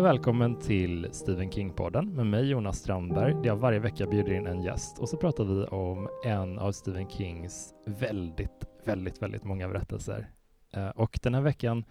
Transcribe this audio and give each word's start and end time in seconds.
Och 0.00 0.06
välkommen 0.06 0.58
till 0.58 1.08
Stephen 1.12 1.50
King-podden 1.50 2.14
med 2.14 2.26
mig 2.26 2.44
Jonas 2.44 2.78
Strandberg 2.78 3.34
där 3.34 3.46
jag 3.46 3.56
varje 3.56 3.78
vecka 3.78 4.06
bjuder 4.06 4.32
in 4.32 4.46
en 4.46 4.62
gäst 4.62 4.98
och 4.98 5.08
så 5.08 5.16
pratar 5.16 5.44
vi 5.44 5.64
om 5.64 6.08
en 6.24 6.58
av 6.58 6.72
Stephen 6.72 7.08
Kings 7.08 7.74
väldigt, 7.86 8.64
väldigt, 8.84 9.22
väldigt 9.22 9.44
många 9.44 9.68
berättelser. 9.68 10.30
Eh, 10.72 10.88
och 10.88 11.18
den 11.22 11.34
här 11.34 11.40
veckan 11.40 11.84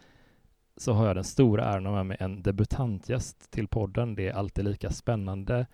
så 0.77 0.93
har 0.93 1.07
jag 1.07 1.15
den 1.15 1.23
stora 1.23 1.65
äran 1.65 1.85
att 1.85 1.91
ha 1.91 1.95
med 1.95 2.05
mig 2.05 2.17
en 2.19 2.41
debutantgäst 2.41 3.51
till 3.51 3.67
podden. 3.67 4.15
Det 4.15 4.27
är 4.27 4.33
alltid 4.33 4.65
lika 4.65 4.89
spännande. 4.89 5.67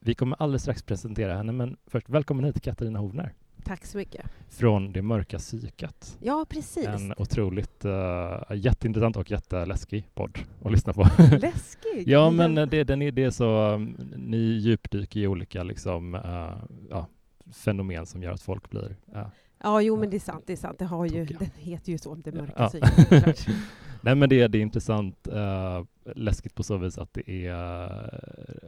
Vi 0.00 0.14
kommer 0.14 0.42
alldeles 0.42 0.62
strax 0.62 0.82
presentera 0.82 1.36
henne, 1.36 1.52
men 1.52 1.76
först 1.86 2.08
välkommen 2.08 2.44
hit 2.44 2.60
Katarina 2.62 2.98
Hovner. 2.98 3.34
Tack 3.68 3.84
så 3.84 3.98
mycket. 3.98 4.26
Från 4.48 4.92
Det 4.92 5.02
mörka 5.02 5.38
psyket. 5.38 6.18
Ja, 6.20 6.46
precis. 6.48 6.86
En 6.86 7.14
otroligt 7.16 7.84
uh, 7.84 8.56
jätteintressant 8.56 9.16
och 9.16 9.30
jätteläskig 9.30 10.04
podd 10.14 10.38
att 10.64 10.72
lyssna 10.72 10.92
på. 10.92 11.02
Läskig? 11.40 12.04
ja, 12.06 12.30
men 12.30 12.54
det, 12.54 12.84
den 12.84 13.02
är, 13.02 13.12
det 13.12 13.24
är 13.24 13.30
så, 13.30 13.74
um, 13.74 13.96
ni 14.16 14.36
djupdyker 14.38 15.20
i 15.20 15.26
olika 15.26 15.62
liksom, 15.62 16.14
uh, 16.14 16.64
ja, 16.90 17.06
fenomen 17.52 18.06
som 18.06 18.22
gör 18.22 18.32
att 18.32 18.42
folk 18.42 18.70
blir 18.70 18.96
uh, 19.16 19.26
Ja, 19.62 19.82
jo, 19.82 19.96
men 19.96 20.10
det 20.10 20.16
är 20.16 20.20
sant. 20.20 20.44
Det 20.46 20.52
är 20.52 20.56
sant. 20.56 20.78
Det, 20.78 20.84
har 20.84 21.06
ju, 21.06 21.24
det 21.24 21.50
heter 21.56 21.92
ju 21.92 21.98
så, 21.98 22.14
det 22.14 22.32
mörka 22.32 22.52
ja. 22.56 22.68
psyket. 22.68 23.46
Nej, 24.00 24.14
men 24.14 24.28
det, 24.28 24.48
det 24.48 24.58
är 24.58 24.62
intressant, 24.62 25.28
uh, 25.32 25.84
läskigt 26.16 26.54
på 26.54 26.62
så 26.62 26.76
vis 26.76 26.98
att 26.98 27.12
det 27.12 27.30
är, 27.30 27.52
uh, 27.52 28.08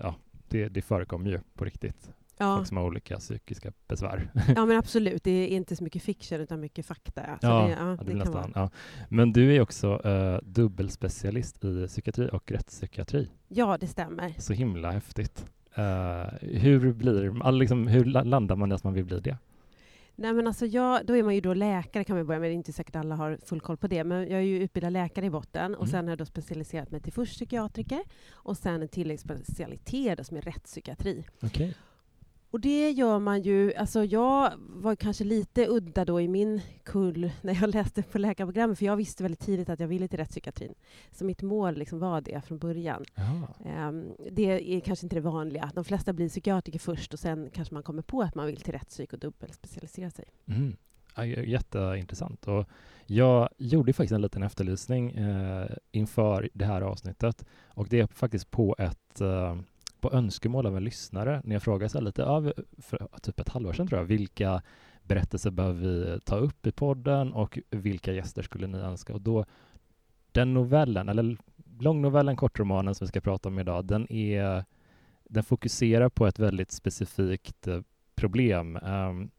ja, 0.01 0.15
det, 0.49 0.69
det 0.69 0.83
förekommer 0.83 1.31
ju 1.31 1.41
på 1.55 1.65
riktigt. 1.65 2.11
Ja. 2.41 2.57
Folk 2.57 2.69
som 2.69 2.77
har 2.77 2.85
olika 2.85 3.17
psykiska 3.19 3.73
besvär. 3.89 4.31
Ja, 4.57 4.67
men 4.67 4.79
absolut. 4.79 5.25
Det 5.25 5.31
är 5.31 5.49
inte 5.49 5.77
så 5.77 5.85
mycket 5.85 6.03
fiction, 6.03 6.41
utan 6.41 6.61
mycket 6.61 6.87
fakta. 6.87 7.23
Så 7.41 7.47
ja, 7.47 7.63
det, 7.67 7.71
ja, 7.71 7.85
det, 7.85 8.05
det 8.05 8.15
nästan, 8.15 8.35
vara. 8.35 8.51
ja. 8.55 8.71
Men 9.09 9.33
du 9.33 9.57
är 9.57 9.61
också 9.61 10.01
uh, 10.09 10.39
dubbelspecialist 10.43 11.65
i 11.65 11.87
psykiatri 11.87 12.29
och 12.33 12.51
rättspsykiatri. 12.51 13.29
Ja, 13.49 13.79
det 13.79 13.87
stämmer. 13.87 14.35
Så 14.39 14.53
himla 14.53 14.91
häftigt. 14.91 15.47
Uh, 15.79 15.85
hur, 16.41 16.93
blir, 16.93 17.53
liksom, 17.53 17.87
hur 17.87 18.05
landar 18.05 18.57
man 18.57 18.73
i 18.73 18.75
att 18.75 18.85
man 18.85 18.93
vill 18.95 19.05
bli 19.05 19.21
det? 19.21 19.37
Nej, 20.17 20.33
men 20.33 20.47
alltså 20.47 20.67
jag, 20.67 21.07
då 21.07 21.17
är 21.17 21.23
man 21.23 21.35
ju 21.35 21.41
då 21.41 21.55
läkare 21.55 22.05
kan 22.05 22.17
man 22.17 22.27
börja 22.27 22.41
med. 22.41 22.51
Det 22.51 22.53
är 22.53 22.57
inte 22.57 22.73
säkert 22.73 22.97
alla 22.97 23.15
har 23.17 23.39
full 23.45 23.61
koll 23.61 23.77
på 23.77 23.87
det. 23.87 24.05
Men 24.05 24.19
jag 24.19 24.31
är 24.39 24.45
ju 24.45 24.63
utbildad 24.63 24.93
läkare 24.93 25.27
i 25.27 25.31
botten 25.31 25.75
och 25.75 25.83
Mm. 25.85 25.91
sen 25.91 26.05
har 26.05 26.11
jag 26.11 26.19
då 26.19 26.25
specialiserat 26.25 26.91
mig 26.91 27.01
till 27.01 27.13
först 27.13 27.33
psykiatriker 27.35 28.01
och 28.33 28.57
sen 28.57 28.83
en 28.83 28.89
tilläggsspecialitet 28.89 30.27
som 30.27 30.37
är 30.37 30.41
rättspsykiatri. 30.43 31.25
Okay. 31.43 31.73
Och 32.51 32.61
det 32.61 32.91
gör 32.91 33.19
man 33.19 33.43
ju, 33.43 33.75
alltså 33.75 34.05
jag 34.05 34.53
var 34.59 34.97
kanske 34.97 35.25
lite 35.25 35.67
udda 35.69 36.05
då 36.05 36.21
i 36.21 36.29
min 36.29 36.61
kull 36.83 37.31
när 37.43 37.55
jag 37.61 37.75
läste 37.75 38.03
på 38.03 38.19
läkarprogrammet, 38.19 38.79
för 38.79 38.87
jag 38.87 38.97
visste 38.97 39.23
väldigt 39.23 39.41
tidigt 39.41 39.69
att 39.69 39.81
jag 39.81 39.89
ville 39.89 40.09
till 40.09 40.19
rättspsykiatrin. 40.19 40.75
Så 41.13 41.25
mitt 41.25 41.43
mål 41.43 41.75
liksom 41.75 41.99
var 41.99 42.21
det 42.21 42.41
från 42.45 42.59
början. 42.59 43.05
Um, 43.89 44.13
det 44.31 44.77
är 44.77 44.81
kanske 44.81 45.07
inte 45.07 45.17
det 45.17 45.21
vanliga. 45.21 45.71
De 45.75 45.85
flesta 45.85 46.13
blir 46.13 46.29
psykiatriker 46.29 46.79
först 46.79 47.13
och 47.13 47.19
sen 47.19 47.51
kanske 47.53 47.75
man 47.75 47.83
kommer 47.83 48.03
på 48.03 48.23
att 48.23 48.35
man 48.35 48.47
vill 48.47 48.61
till 48.61 48.73
rättspsyk 48.73 49.13
och 49.13 49.19
dubbelspecialisera 49.19 50.11
sig. 50.11 50.25
Mm. 50.47 50.77
Ja, 51.15 51.25
jätteintressant. 51.25 52.49
Och 52.49 52.69
jag 53.07 53.49
gjorde 53.59 53.93
faktiskt 53.93 54.13
en 54.13 54.23
liten 54.23 54.43
efterlysning 54.43 55.11
eh, 55.11 55.71
inför 55.91 56.49
det 56.53 56.65
här 56.65 56.83
avsnittet 56.83 57.45
och 57.67 57.87
det 57.89 58.01
är 58.01 58.07
faktiskt 58.07 58.51
på 58.51 58.77
ett 58.79 59.21
eh, 59.21 59.57
på 60.01 60.13
önskemål 60.13 60.67
av 60.67 60.77
en 60.77 60.85
lyssnare 60.85 61.41
när 61.45 61.55
jag 61.55 61.63
frågade 61.63 61.89
så 61.89 62.01
lite 62.01 62.25
av, 62.25 62.53
för 62.79 63.09
typ 63.23 63.41
ett 63.41 63.49
halvår 63.49 63.73
sedan 63.73 63.87
tror 63.89 64.01
jag, 64.01 64.07
vilka 64.07 64.63
berättelser 65.03 65.51
behöver 65.51 65.81
vi 65.81 66.21
ta 66.21 66.37
upp 66.37 66.67
i 66.67 66.73
podden 66.73 67.33
och 67.33 67.59
vilka 67.71 68.13
gäster 68.13 68.43
skulle 68.43 68.67
ni 68.67 68.79
önska? 68.79 69.15
Och 69.15 69.21
då, 69.21 69.45
den 70.33 70.55
novellen, 70.55 71.09
eller 71.09 71.37
långnovellen, 71.81 72.37
kortromanen 72.37 72.95
som 72.95 73.05
vi 73.05 73.09
ska 73.09 73.21
prata 73.21 73.49
om 73.49 73.59
idag, 73.59 73.85
den, 73.85 74.13
är, 74.13 74.65
den 75.25 75.43
fokuserar 75.43 76.09
på 76.09 76.27
ett 76.27 76.39
väldigt 76.39 76.73
specifikt 76.73 77.67
eh, 77.67 77.81
problem. 78.15 78.77
Um, 78.77 79.31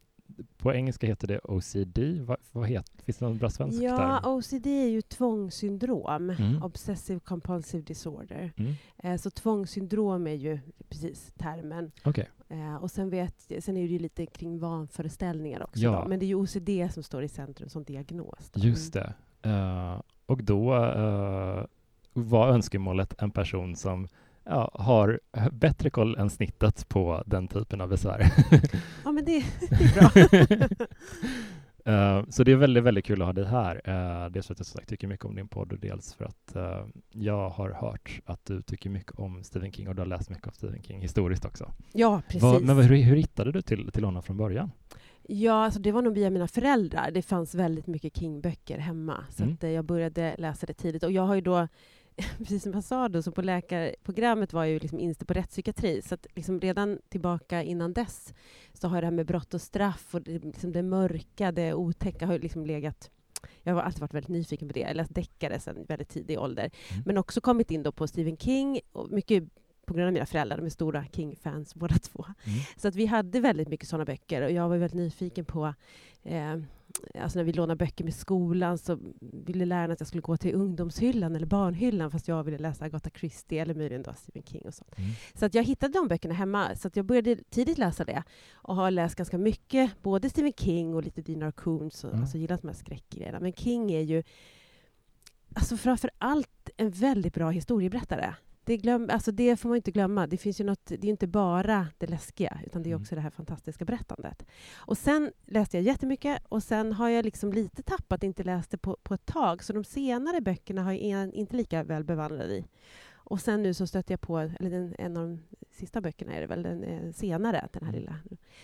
på 0.58 0.74
engelska 0.74 1.08
heter 1.08 1.28
det 1.28 1.40
OCD. 1.44 2.00
Vad, 2.26 2.38
vad 2.52 2.68
heter, 2.68 3.04
finns 3.04 3.18
det 3.18 3.26
någon 3.26 3.38
bra 3.38 3.50
svensk 3.50 3.82
Ja, 3.82 3.98
term? 3.98 4.34
OCD 4.34 4.68
är 4.68 4.88
ju 4.88 5.02
tvångssyndrom, 5.02 6.30
Mm. 6.30 6.64
Obsessive 6.64 7.20
Compulsive 7.20 7.84
Disorder. 7.84 8.52
Mm. 8.58 8.74
Eh, 8.98 9.18
så 9.18 9.30
tvångssyndrom 9.30 10.28
är 10.28 10.34
ju 10.34 10.60
precis 10.90 11.32
termen. 11.38 11.92
Okej. 12.04 12.30
Eh, 12.50 12.76
och 12.76 12.92
sen, 12.92 13.10
vet, 13.10 13.52
sen 13.60 13.78
är 13.78 13.82
det 13.82 13.88
ju 13.94 14.00
lite 14.00 14.26
kring 14.26 14.60
vanföreställningar 14.60 15.64
också. 15.64 15.80
Ja. 15.80 16.02
Då. 16.02 16.08
Men 16.10 16.20
det 16.20 16.26
är 16.26 16.28
ju 16.28 16.36
OCD 16.36 16.94
som 16.94 17.04
står 17.04 17.24
i 17.24 17.28
centrum 17.28 17.70
som 17.70 17.84
diagnos. 17.84 18.50
Då. 18.54 18.60
Just 18.60 18.96
Mm. 18.96 19.08
det. 19.42 19.50
Uh, 19.50 20.02
och 20.26 20.44
då 20.44 20.76
uh, 20.76 21.66
var 22.14 22.48
önskemålet 22.50 23.22
en 23.22 23.32
person 23.32 23.76
som 23.76 24.08
ja, 24.52 24.72
har 24.74 25.20
bättre 25.52 25.90
koll 25.90 26.16
än 26.18 26.30
snittet 26.30 26.90
på 26.90 27.24
den 27.26 27.48
typen 27.48 27.82
av 27.82 27.90
besvär. 27.90 28.26
Ja, 29.04 29.12
men 29.12 29.26
det, 29.26 29.44
det 29.70 29.76
är 29.76 30.68
bra. 30.68 30.78
Uh, 31.88 32.26
så 32.30 32.44
det 32.44 32.52
är 32.52 32.56
väldigt, 32.56 32.84
väldigt 32.84 33.06
kul 33.06 33.22
att 33.22 33.26
ha 33.26 33.34
dig 33.34 33.46
här. 33.46 33.76
Uh, 33.76 34.32
dels 34.32 34.48
för 34.48 34.54
att 34.54 34.60
jag 34.60 34.66
som 34.66 34.78
sagt 34.78 34.90
tycker 34.90 35.08
mycket 35.08 35.26
om 35.26 35.36
din 35.36 35.48
podd 35.48 35.74
och 35.74 35.80
dels 35.80 36.14
för 36.14 36.26
att 36.26 36.56
uh, 36.56 36.88
jag 37.12 37.50
har 37.50 37.70
hört 37.70 38.20
att 38.26 38.46
du 38.46 38.62
tycker 38.62 38.90
mycket 38.90 39.20
om 39.20 39.44
Stephen 39.44 39.72
King 39.72 39.88
och 39.88 39.96
du 39.96 40.02
har 40.02 40.08
läst 40.08 40.30
mycket 40.30 40.48
av 40.48 40.52
Stephen 40.52 40.84
King 40.84 41.02
historiskt 41.02 41.46
också. 41.46 41.72
ja, 41.94 42.22
precis. 42.28 42.44
Vad, 42.44 42.62
men 42.64 42.78
hur, 42.78 42.96
hur 42.96 43.16
hittade 43.16 43.52
du 43.52 43.62
till, 43.62 43.92
till 43.92 44.04
honom 44.04 44.24
från 44.24 44.38
början? 44.38 44.72
Ja, 45.28 45.66
alltså 45.66 45.80
det 45.80 45.92
var 45.92 46.02
nog 46.02 46.14
via 46.14 46.30
mina 46.30 46.48
föräldrar. 46.48 47.12
Det 47.12 47.22
fanns 47.22 47.56
väldigt 47.56 47.88
mycket 47.88 48.18
King-böcker 48.18 48.78
hemma. 48.78 49.26
Så 49.30 49.44
Mm. 49.44 49.56
att, 49.56 49.64
jag 49.72 49.86
började 49.86 50.36
läsa 50.38 50.66
det 50.66 50.74
tidigt. 50.74 51.04
Och 51.04 51.12
jag 51.12 51.22
har 51.24 51.36
ju 51.36 51.42
då, 51.42 51.68
precis 52.38 52.64
som 52.64 52.74
jag 52.74 52.84
sa 52.84 53.10
då, 53.10 53.22
så 53.22 53.32
på 53.32 53.42
läkarprogrammet 53.42 54.54
var 54.54 54.64
jag 54.64 54.72
ju 54.72 54.80
liksom 54.80 55.00
inställd 55.00 55.28
på 55.28 55.34
rättspsykiatri. 55.34 56.02
Så 56.02 56.16
att 56.16 56.28
liksom 56.36 56.60
redan 56.60 57.00
tillbaka 57.10 57.64
innan 57.64 57.94
dess 57.94 58.34
så 58.74 58.88
har 58.88 59.02
det 59.02 59.08
här 59.08 59.12
med 59.12 59.26
brott 59.26 59.54
och 59.54 59.62
straff 59.62 60.16
och 60.16 60.22
det, 60.22 60.44
liksom 60.44 60.72
det 60.72 60.84
mörka, 60.84 61.52
det 61.52 61.74
otäcka 61.74 62.26
har 62.26 62.40
liksom 62.40 62.66
legat 62.66 63.10
jag 63.64 63.74
har 63.74 63.82
alltid 63.82 64.02
varit 64.02 64.14
väldigt 64.14 64.30
nyfiken 64.30 64.68
på 64.68 64.74
det. 64.74 64.80
Jag 64.80 64.96
läst 64.96 65.16
deckare 65.16 65.60
sedan 65.60 65.86
väldigt 65.88 66.10
tidig 66.10 66.40
ålder. 66.40 66.72
Mm. 66.92 67.04
Men 67.06 67.18
också 67.18 67.42
kommit 67.42 67.72
in 67.72 67.84
då 67.84 67.92
på 67.92 68.08
Stephen 68.08 68.38
King, 68.38 68.80
och 68.92 69.12
mycket 69.12 69.44
på 69.86 69.94
grund 69.94 70.08
av 70.08 70.14
mina 70.14 70.26
föräldrar. 70.26 70.58
De 70.58 70.66
är 70.66 70.70
stora 70.70 71.06
King-fans 71.12 71.76
båda 71.76 71.96
två. 71.96 72.26
Mm. 72.44 72.60
Så 72.78 72.88
att 72.88 72.96
vi 72.96 73.06
hade 73.06 73.40
väldigt 73.40 73.68
mycket 73.68 73.88
sådana 73.88 74.06
böcker 74.06 74.42
och 74.42 74.52
jag 74.52 74.70
var 74.70 74.78
väldigt 74.78 74.98
nyfiken 74.98 75.46
på 75.46 75.74
eh, 76.24 76.58
Alltså 77.20 77.40
när 77.40 77.44
vi 77.44 77.54
lånade 77.54 77.76
böcker 77.78 78.04
med 78.04 78.14
skolan 78.14 78.78
så 78.78 79.00
ville 79.20 79.66
lärarna 79.66 79.94
att 79.94 80.00
jag 80.00 80.08
skulle 80.08 80.22
gå 80.22 80.38
till 80.38 80.56
ungdomshyllan 80.56 81.36
eller 81.36 81.46
barnhyllan 81.46 82.12
fast 82.12 82.28
jag 82.28 82.44
ville 82.44 82.58
läsa 82.58 82.86
Agatha 82.86 83.10
Christie 83.10 83.62
eller 83.62 83.76
möjligen 83.76 84.04
då 84.04 84.14
Stephen 84.14 84.44
King 84.44 84.62
och 84.66 84.74
sånt. 84.74 84.98
Mm. 84.98 85.12
Så 85.34 85.46
att 85.46 85.54
jag 85.54 85.64
hittade 85.64 85.94
de 85.94 86.08
böckerna 86.08 86.34
hemma 86.34 86.76
så 86.76 86.88
att 86.88 86.96
jag 86.96 87.06
började 87.06 87.36
tidigt 87.36 87.78
läsa 87.78 88.04
det 88.04 88.24
och 88.54 88.76
har 88.76 88.92
läst 88.92 89.16
ganska 89.16 89.38
mycket, 89.38 90.02
både 90.02 90.30
Stephen 90.30 90.54
King 90.54 90.96
och 90.96 91.04
lite 91.04 91.22
Dinar 91.22 91.52
Coons 91.52 92.04
och 92.04 92.10
Mm. 92.10 92.22
alltså 92.22 92.38
gillat 92.38 92.62
de 92.62 92.68
här 92.68 92.76
skräckgrejerna. 92.76 93.40
Men 93.40 93.54
King 93.54 93.92
är 93.92 94.02
ju 94.02 94.24
alltså 95.56 95.78
framför 95.78 96.10
allt 96.18 96.70
en 96.78 96.92
väldigt 96.92 97.34
bra 97.34 97.50
historieberättare. 97.50 98.34
Det, 98.72 98.78
glöm, 98.78 99.10
alltså 99.12 99.32
det 99.32 99.58
får 99.58 99.70
man 99.70 99.76
inte 99.76 99.92
glömma. 99.92 100.28
Det 100.28 100.38
finns 100.38 100.60
ju 100.62 100.64
något, 100.64 100.86
det 100.86 101.04
är 101.04 101.10
inte 101.10 101.28
bara 101.28 101.88
det 101.98 102.08
läskiga, 102.08 102.60
utan 102.66 102.84
det 102.84 102.90
är 102.90 102.92
Mm. 102.92 103.02
också 103.02 103.16
det 103.16 103.22
här 103.22 103.30
fantastiska 103.30 103.86
berättandet. 103.86 104.46
Och 104.76 104.98
sen 104.98 105.32
läste 105.46 105.78
jag 105.78 105.84
jättemycket 105.84 106.44
och 106.50 106.64
sen 106.64 106.94
har 106.94 107.10
jag 107.10 107.26
liksom 107.26 107.54
lite 107.54 107.84
tappat, 107.84 108.24
inte 108.24 108.44
läst 108.44 108.72
det 108.72 108.78
på, 108.78 108.98
på 109.04 109.14
ett 109.14 109.26
tag. 109.26 109.64
Så 109.64 109.74
de 109.74 109.84
senare 109.84 110.42
böckerna 110.42 110.84
har 110.84 110.92
jag 110.94 111.34
inte 111.34 111.56
lika 111.56 111.84
väl 111.84 112.04
bevandrad 112.04 112.50
i. 112.52 112.66
Och 113.14 113.42
sen 113.42 113.64
nu 113.64 113.74
så 113.74 113.88
stötte 113.88 114.14
jag 114.14 114.22
på, 114.22 114.38
eller 114.40 114.70
den, 114.70 114.96
en 114.98 115.18
av 115.18 115.24
de 115.24 115.40
sista 115.72 116.02
böckerna 116.02 116.34
är 116.34 116.42
det 116.42 116.48
väl, 116.48 116.64
den 116.64 116.84
eh, 116.84 117.12
senare, 117.12 117.68
den 117.74 117.84
här 117.84 117.94
Mm. 117.94 118.02
lilla, 118.02 118.16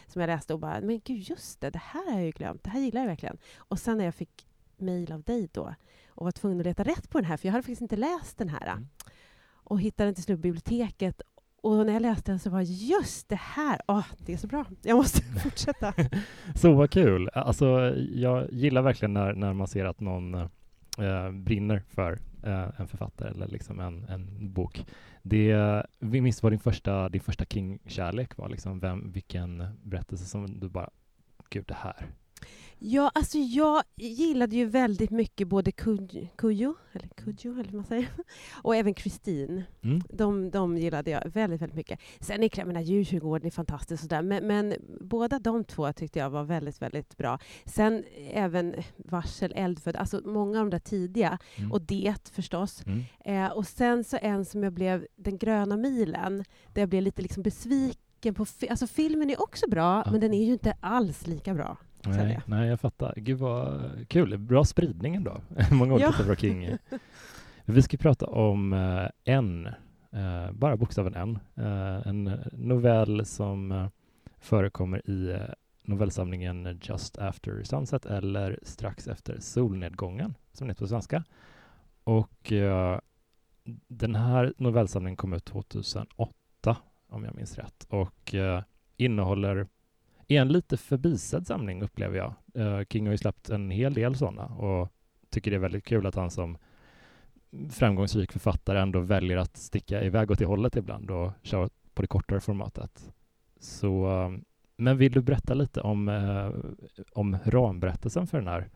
som 0.07 0.21
jag 0.21 0.27
läste 0.27 0.53
och 0.53 0.59
bara, 0.59 0.81
men 0.81 0.99
gud 1.05 1.29
just 1.29 1.61
det, 1.61 1.69
det 1.69 1.81
här 1.83 2.05
har 2.05 2.13
jag 2.13 2.25
ju 2.25 2.31
glömt, 2.31 2.63
det 2.63 2.69
här 2.69 2.79
gillar 2.79 3.01
jag 3.01 3.07
verkligen. 3.07 3.37
Och 3.57 3.79
sen 3.79 3.97
när 3.97 4.05
jag 4.05 4.15
fick 4.15 4.47
mejl 4.77 5.11
av 5.11 5.23
dig 5.23 5.49
då 5.51 5.75
och 6.09 6.25
var 6.25 6.31
tvungen 6.31 6.59
att 6.59 6.65
leta 6.65 6.83
rätt 6.83 7.09
på 7.09 7.17
den 7.17 7.25
här, 7.25 7.37
för 7.37 7.47
jag 7.47 7.51
hade 7.53 7.63
faktiskt 7.63 7.81
inte 7.81 7.95
läst 7.97 8.37
den 8.37 8.49
här. 8.49 8.67
Mm. 8.67 8.87
Och 9.69 9.81
hittade 9.81 10.07
den 10.07 10.15
till 10.15 10.23
slut 10.23 10.37
på 10.37 10.41
biblioteket. 10.41 11.21
Och 11.61 11.85
när 11.85 11.93
jag 11.93 12.01
läste 12.01 12.31
den 12.31 12.39
så 12.39 12.49
var 12.49 12.61
just 12.61 13.29
det 13.29 13.39
här, 13.41 13.81
åh, 13.87 14.05
det 14.17 14.33
är 14.33 14.37
så 14.37 14.47
bra, 14.47 14.65
jag 14.81 14.95
måste 14.95 15.21
fortsätta. 15.43 15.93
Så 16.55 16.73
vad 16.73 16.91
kul! 16.91 17.29
Alltså, 17.33 17.95
jag 17.95 18.51
gillar 18.51 18.81
verkligen 18.81 19.13
när, 19.13 19.33
när 19.33 19.53
man 19.53 19.67
ser 19.67 19.85
att 19.85 19.99
någon 19.99 20.33
eh, 20.33 21.31
brinner 21.31 21.83
för 21.87 22.19
eh, 22.43 22.69
en 22.77 22.87
författare 22.87 23.29
eller 23.29 23.47
liksom 23.47 23.79
en, 23.79 24.03
en 24.03 24.53
bok. 24.53 24.85
Det, 25.21 25.83
vi 25.99 26.21
minns 26.21 26.43
vad 26.43 26.51
din 26.51 26.59
första, 26.59 27.09
din 27.09 27.21
första 27.21 27.45
King-kärlek 27.45 28.37
var, 28.37 28.49
liksom 28.49 28.79
vem, 28.79 29.11
vilken 29.11 29.63
berättelse 29.83 30.25
som 30.25 30.59
du 30.59 30.69
bara, 30.69 30.89
gud 31.49 31.65
det 31.67 31.77
här. 31.79 32.07
Ja, 32.79 33.11
alltså 33.15 33.37
jag 33.37 33.83
gillade 33.95 34.55
ju 34.55 34.65
väldigt 34.65 35.11
mycket 35.11 35.47
både 35.47 35.71
Kujo, 35.71 36.75
eller 36.93 37.07
Kujo, 37.07 37.53
eller 37.53 37.63
vad 37.63 37.73
man 37.73 37.83
säger, 37.85 38.07
och 38.61 38.75
även 38.75 38.93
Kristin. 38.93 39.63
Mm. 39.81 40.01
De, 40.09 40.49
de 40.49 40.77
gillade 40.77 41.11
jag 41.11 41.29
väldigt, 41.33 41.61
väldigt 41.61 41.75
mycket. 41.75 41.99
Sen 42.19 42.43
är 42.43 42.81
Djurkyrkogården 42.81 43.47
är 43.47 43.51
fantastisk 43.51 44.03
och 44.03 44.09
sådär, 44.09 44.21
men, 44.21 44.47
men 44.47 44.73
båda 45.01 45.39
de 45.39 45.63
två 45.63 45.93
tyckte 45.93 46.19
jag 46.19 46.29
var 46.29 46.43
väldigt, 46.43 46.81
väldigt 46.81 47.17
bra. 47.17 47.39
Sen 47.65 48.03
även 48.31 48.75
Varsel, 48.97 49.53
Eldfödd, 49.55 49.95
alltså 49.95 50.21
många 50.25 50.59
av 50.59 50.65
de 50.65 50.69
där 50.69 50.79
tidiga, 50.79 51.37
Mm. 51.57 51.71
och 51.71 51.81
Det 51.81 52.29
förstås. 52.29 52.83
Mm. 52.85 53.03
Eh, 53.45 53.51
och 53.51 53.67
sen 53.67 54.03
så 54.03 54.17
en 54.21 54.45
som 54.45 54.63
jag 54.63 54.73
blev, 54.73 55.07
Den 55.15 55.37
gröna 55.37 55.77
milen, 55.77 56.43
där 56.73 56.81
jag 56.81 56.89
blev 56.89 57.03
lite 57.03 57.21
liksom 57.21 57.43
besviken 57.43 58.33
på... 58.35 58.45
Alltså 58.69 58.87
filmen 58.87 59.29
är 59.29 59.41
också 59.41 59.69
bra, 59.69 60.03
Ja. 60.05 60.11
men 60.11 60.21
den 60.21 60.33
är 60.33 60.45
ju 60.45 60.53
inte 60.53 60.77
alls 60.79 61.27
lika 61.27 61.53
bra. 61.53 61.77
Nej, 62.05 62.39
nej, 62.45 62.69
jag 62.69 62.79
fattar. 62.79 63.13
Gud 63.17 63.37
vad 63.37 63.91
kul. 64.07 64.37
Bra 64.37 64.65
spridning 64.65 65.15
ändå. 65.15 65.41
Många 65.71 65.93
olika 65.93 66.13
Ja. 66.27 66.35
King. 66.35 66.77
Vi 67.65 67.81
ska 67.81 67.97
prata 67.97 68.25
om 68.25 68.73
eh, 68.73 69.09
en, 69.35 69.65
eh, 70.11 70.51
bara 70.51 70.77
bokstaven 70.77 71.15
en. 71.15 71.39
Eh, 71.55 72.07
en 72.07 72.39
novell 72.51 73.25
som 73.25 73.89
förekommer 74.37 75.09
i 75.09 75.39
novellsamlingen 75.83 76.79
Just 76.81 77.17
After 77.17 77.63
Sunset 77.63 78.05
eller 78.05 78.59
Strax 78.63 79.07
efter 79.07 79.39
solnedgången, 79.39 80.33
som 80.53 80.67
det 80.67 80.71
heter 80.71 80.83
på 80.83 80.87
svenska. 80.87 81.23
Och 82.03 82.53
den 83.87 84.15
här 84.15 84.53
novellsamlingen 84.57 85.17
kom 85.17 85.33
ut 85.33 85.45
2008, 85.45 86.77
om 87.09 87.23
jag 87.25 87.35
minns 87.35 87.55
rätt, 87.57 87.87
och 87.89 88.35
eh, 88.35 88.63
innehåller 88.97 89.67
är 90.27 90.41
en 90.41 90.47
lite 90.47 90.77
förbisedd 90.77 91.47
samling 91.47 91.83
upplever 91.83 92.17
jag. 92.17 92.33
Eh, 92.53 92.85
King 92.89 93.05
har 93.05 93.11
ju 93.11 93.17
släppt 93.17 93.49
en 93.49 93.71
hel 93.71 93.93
del 93.93 94.15
sådana 94.15 94.45
och 94.45 94.89
tycker 95.29 95.51
det 95.51 95.57
är 95.57 95.61
väldigt 95.61 95.85
kul 95.85 96.05
att 96.05 96.15
han 96.15 96.31
som 96.31 96.57
framgångsrik 97.71 98.31
författare 98.31 98.79
ändå 98.79 98.99
väljer 98.99 99.37
att 99.37 99.57
sticka 99.57 100.03
iväg 100.03 100.31
åt 100.31 100.39
det 100.39 100.45
hållet 100.45 100.75
ibland 100.75 101.11
och 101.11 101.31
köra 101.43 101.69
på 101.93 102.01
det 102.01 102.07
kortare 102.07 102.39
formatet. 102.39 103.13
Så, 103.59 104.11
eh, 104.11 104.29
men 104.77 104.97
vill 104.97 105.11
du 105.11 105.21
berätta 105.21 105.53
lite 105.53 105.81
om, 105.81 106.09
eh, 106.09 106.49
om 107.11 107.37
ramberättelsen 107.45 108.27
för 108.27 108.37
den 108.37 108.47
här? 108.47 108.69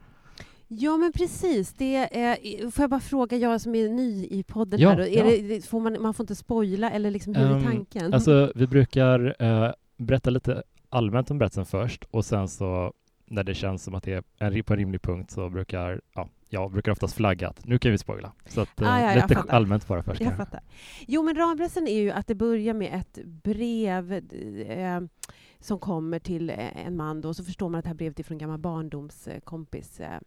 Ja, 0.67 0.97
men 0.97 1.11
precis. 1.11 1.73
Det 1.73 1.95
är, 1.95 2.71
får 2.71 2.83
jag 2.83 2.89
bara 2.89 2.99
fråga, 2.99 3.37
jag 3.37 3.61
som 3.61 3.75
är 3.75 3.89
ny 3.89 4.25
i 4.25 4.43
podden 4.43 4.79
Ja, 4.79 4.89
här, 4.89 4.97
då, 4.97 5.03
är 5.03 5.25
ja. 5.25 5.41
det, 5.47 5.65
får 5.65 5.79
man, 5.79 6.01
man 6.01 6.13
får 6.13 6.23
inte 6.23 6.35
spoila, 6.35 6.91
eller 6.91 7.11
liksom, 7.11 7.35
hur 7.35 7.45
är 7.45 7.55
Ehm, 7.55 7.63
tanken? 7.63 8.13
Alltså, 8.13 8.51
vi 8.55 8.67
brukar 8.67 9.35
eh, 9.39 9.71
berätta 9.97 10.29
lite 10.29 10.63
allmänt 10.91 11.31
om 11.31 11.37
berättelsen 11.37 11.65
först 11.65 12.03
och 12.11 12.25
sen 12.25 12.47
så 12.47 12.93
när 13.25 13.43
det 13.43 13.53
känns 13.53 13.83
som 13.83 13.95
att 13.95 14.03
det 14.03 14.13
är 14.13 14.23
en, 14.37 14.63
på 14.63 14.73
en 14.73 14.79
rimlig 14.79 15.01
punkt 15.01 15.31
så 15.31 15.49
brukar 15.49 16.01
ja, 16.13 16.29
jag 16.49 16.71
brukar 16.71 16.91
oftast 16.91 17.13
flagga 17.13 17.49
att 17.49 17.65
nu 17.65 17.79
kan 17.79 17.91
vi 17.91 17.97
spoila. 17.97 18.31
Så 18.45 18.61
att, 18.61 18.81
eh, 18.81 18.93
Ah, 18.93 18.99
ja, 19.01 19.15
jag 19.15 19.29
lite 19.29 19.41
allmänt 19.41 19.87
bara 19.87 20.03
först. 20.03 20.21
Jag 20.21 20.37
fattar. 20.37 20.61
Jo, 21.07 21.23
men 21.23 21.35
ramberättelsen 21.35 21.87
är 21.87 22.01
ju 22.01 22.11
att 22.11 22.27
det 22.27 22.35
börjar 22.35 22.73
med 22.73 22.99
ett 22.99 23.25
brev 23.25 24.13
eh, 24.67 25.01
som 25.59 25.79
kommer 25.79 26.19
till 26.19 26.49
eh, 26.49 26.85
en 26.87 26.95
man. 26.95 27.21
Då, 27.21 27.33
så 27.33 27.43
förstår 27.43 27.69
man 27.69 27.79
att 27.79 27.83
det 27.85 27.89
här 27.89 27.95
brevet 27.95 28.19
är 28.19 28.23
från 28.23 28.35
en 28.35 28.39
gammal 28.39 28.59
barndomskompis 28.59 29.99
eh, 29.99 30.19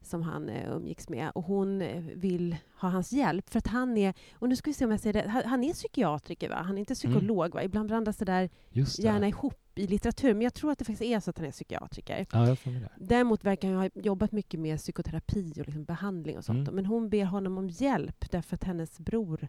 som 0.00 0.22
han 0.22 0.48
eh, 0.48 0.72
umgicks 0.76 1.08
med. 1.08 1.30
Och 1.34 1.44
hon 1.44 1.82
eh, 1.82 2.02
vill 2.14 2.56
ha 2.80 2.88
hans 2.88 3.12
hjälp 3.12 3.50
för 3.50 3.58
att 3.58 3.66
han 3.66 3.98
är, 3.98 4.14
och 4.34 4.48
nu 4.48 4.56
ska 4.56 4.70
vi 4.70 4.74
se 4.74 4.84
om 4.84 4.90
jag 4.90 5.00
säger 5.00 5.22
det, 5.22 5.28
han, 5.28 5.42
han 5.44 5.64
är 5.64 5.72
psykiatriker 5.72 6.48
va? 6.48 6.56
Han 6.56 6.74
är 6.74 6.80
inte 6.80 6.94
psykolog 6.94 7.54
va? 7.54 7.62
Ibland 7.62 7.88
blandas 7.88 8.16
det 8.16 8.24
där 8.24 8.50
gärna 8.98 9.28
ihop 9.28 9.61
i 9.74 9.86
litteratur, 9.86 10.34
men 10.34 10.42
jag 10.42 10.54
tror 10.54 10.72
att 10.72 10.78
det 10.78 10.84
faktiskt 10.84 11.10
är 11.10 11.20
så 11.20 11.30
att 11.30 11.38
han 11.38 11.46
är 11.46 11.50
psykiatriker. 11.50 12.26
Ja, 12.32 12.48
jag 12.48 12.58
det. 12.64 12.88
Däremot 12.96 13.44
verkar 13.44 13.68
han 13.68 13.76
ha 13.76 13.90
jobbat 13.94 14.32
mycket 14.32 14.60
med 14.60 14.78
psykoterapi 14.78 15.52
och 15.52 15.66
liksom 15.66 15.84
behandling 15.84 16.38
och 16.38 16.44
sånt. 16.44 16.68
Mm. 16.68 16.74
Men 16.74 16.86
hon 16.86 17.08
ber 17.08 17.24
honom 17.24 17.58
om 17.58 17.68
hjälp 17.68 18.30
därför 18.30 18.54
att 18.54 18.64
hennes 18.64 18.98
bror 18.98 19.48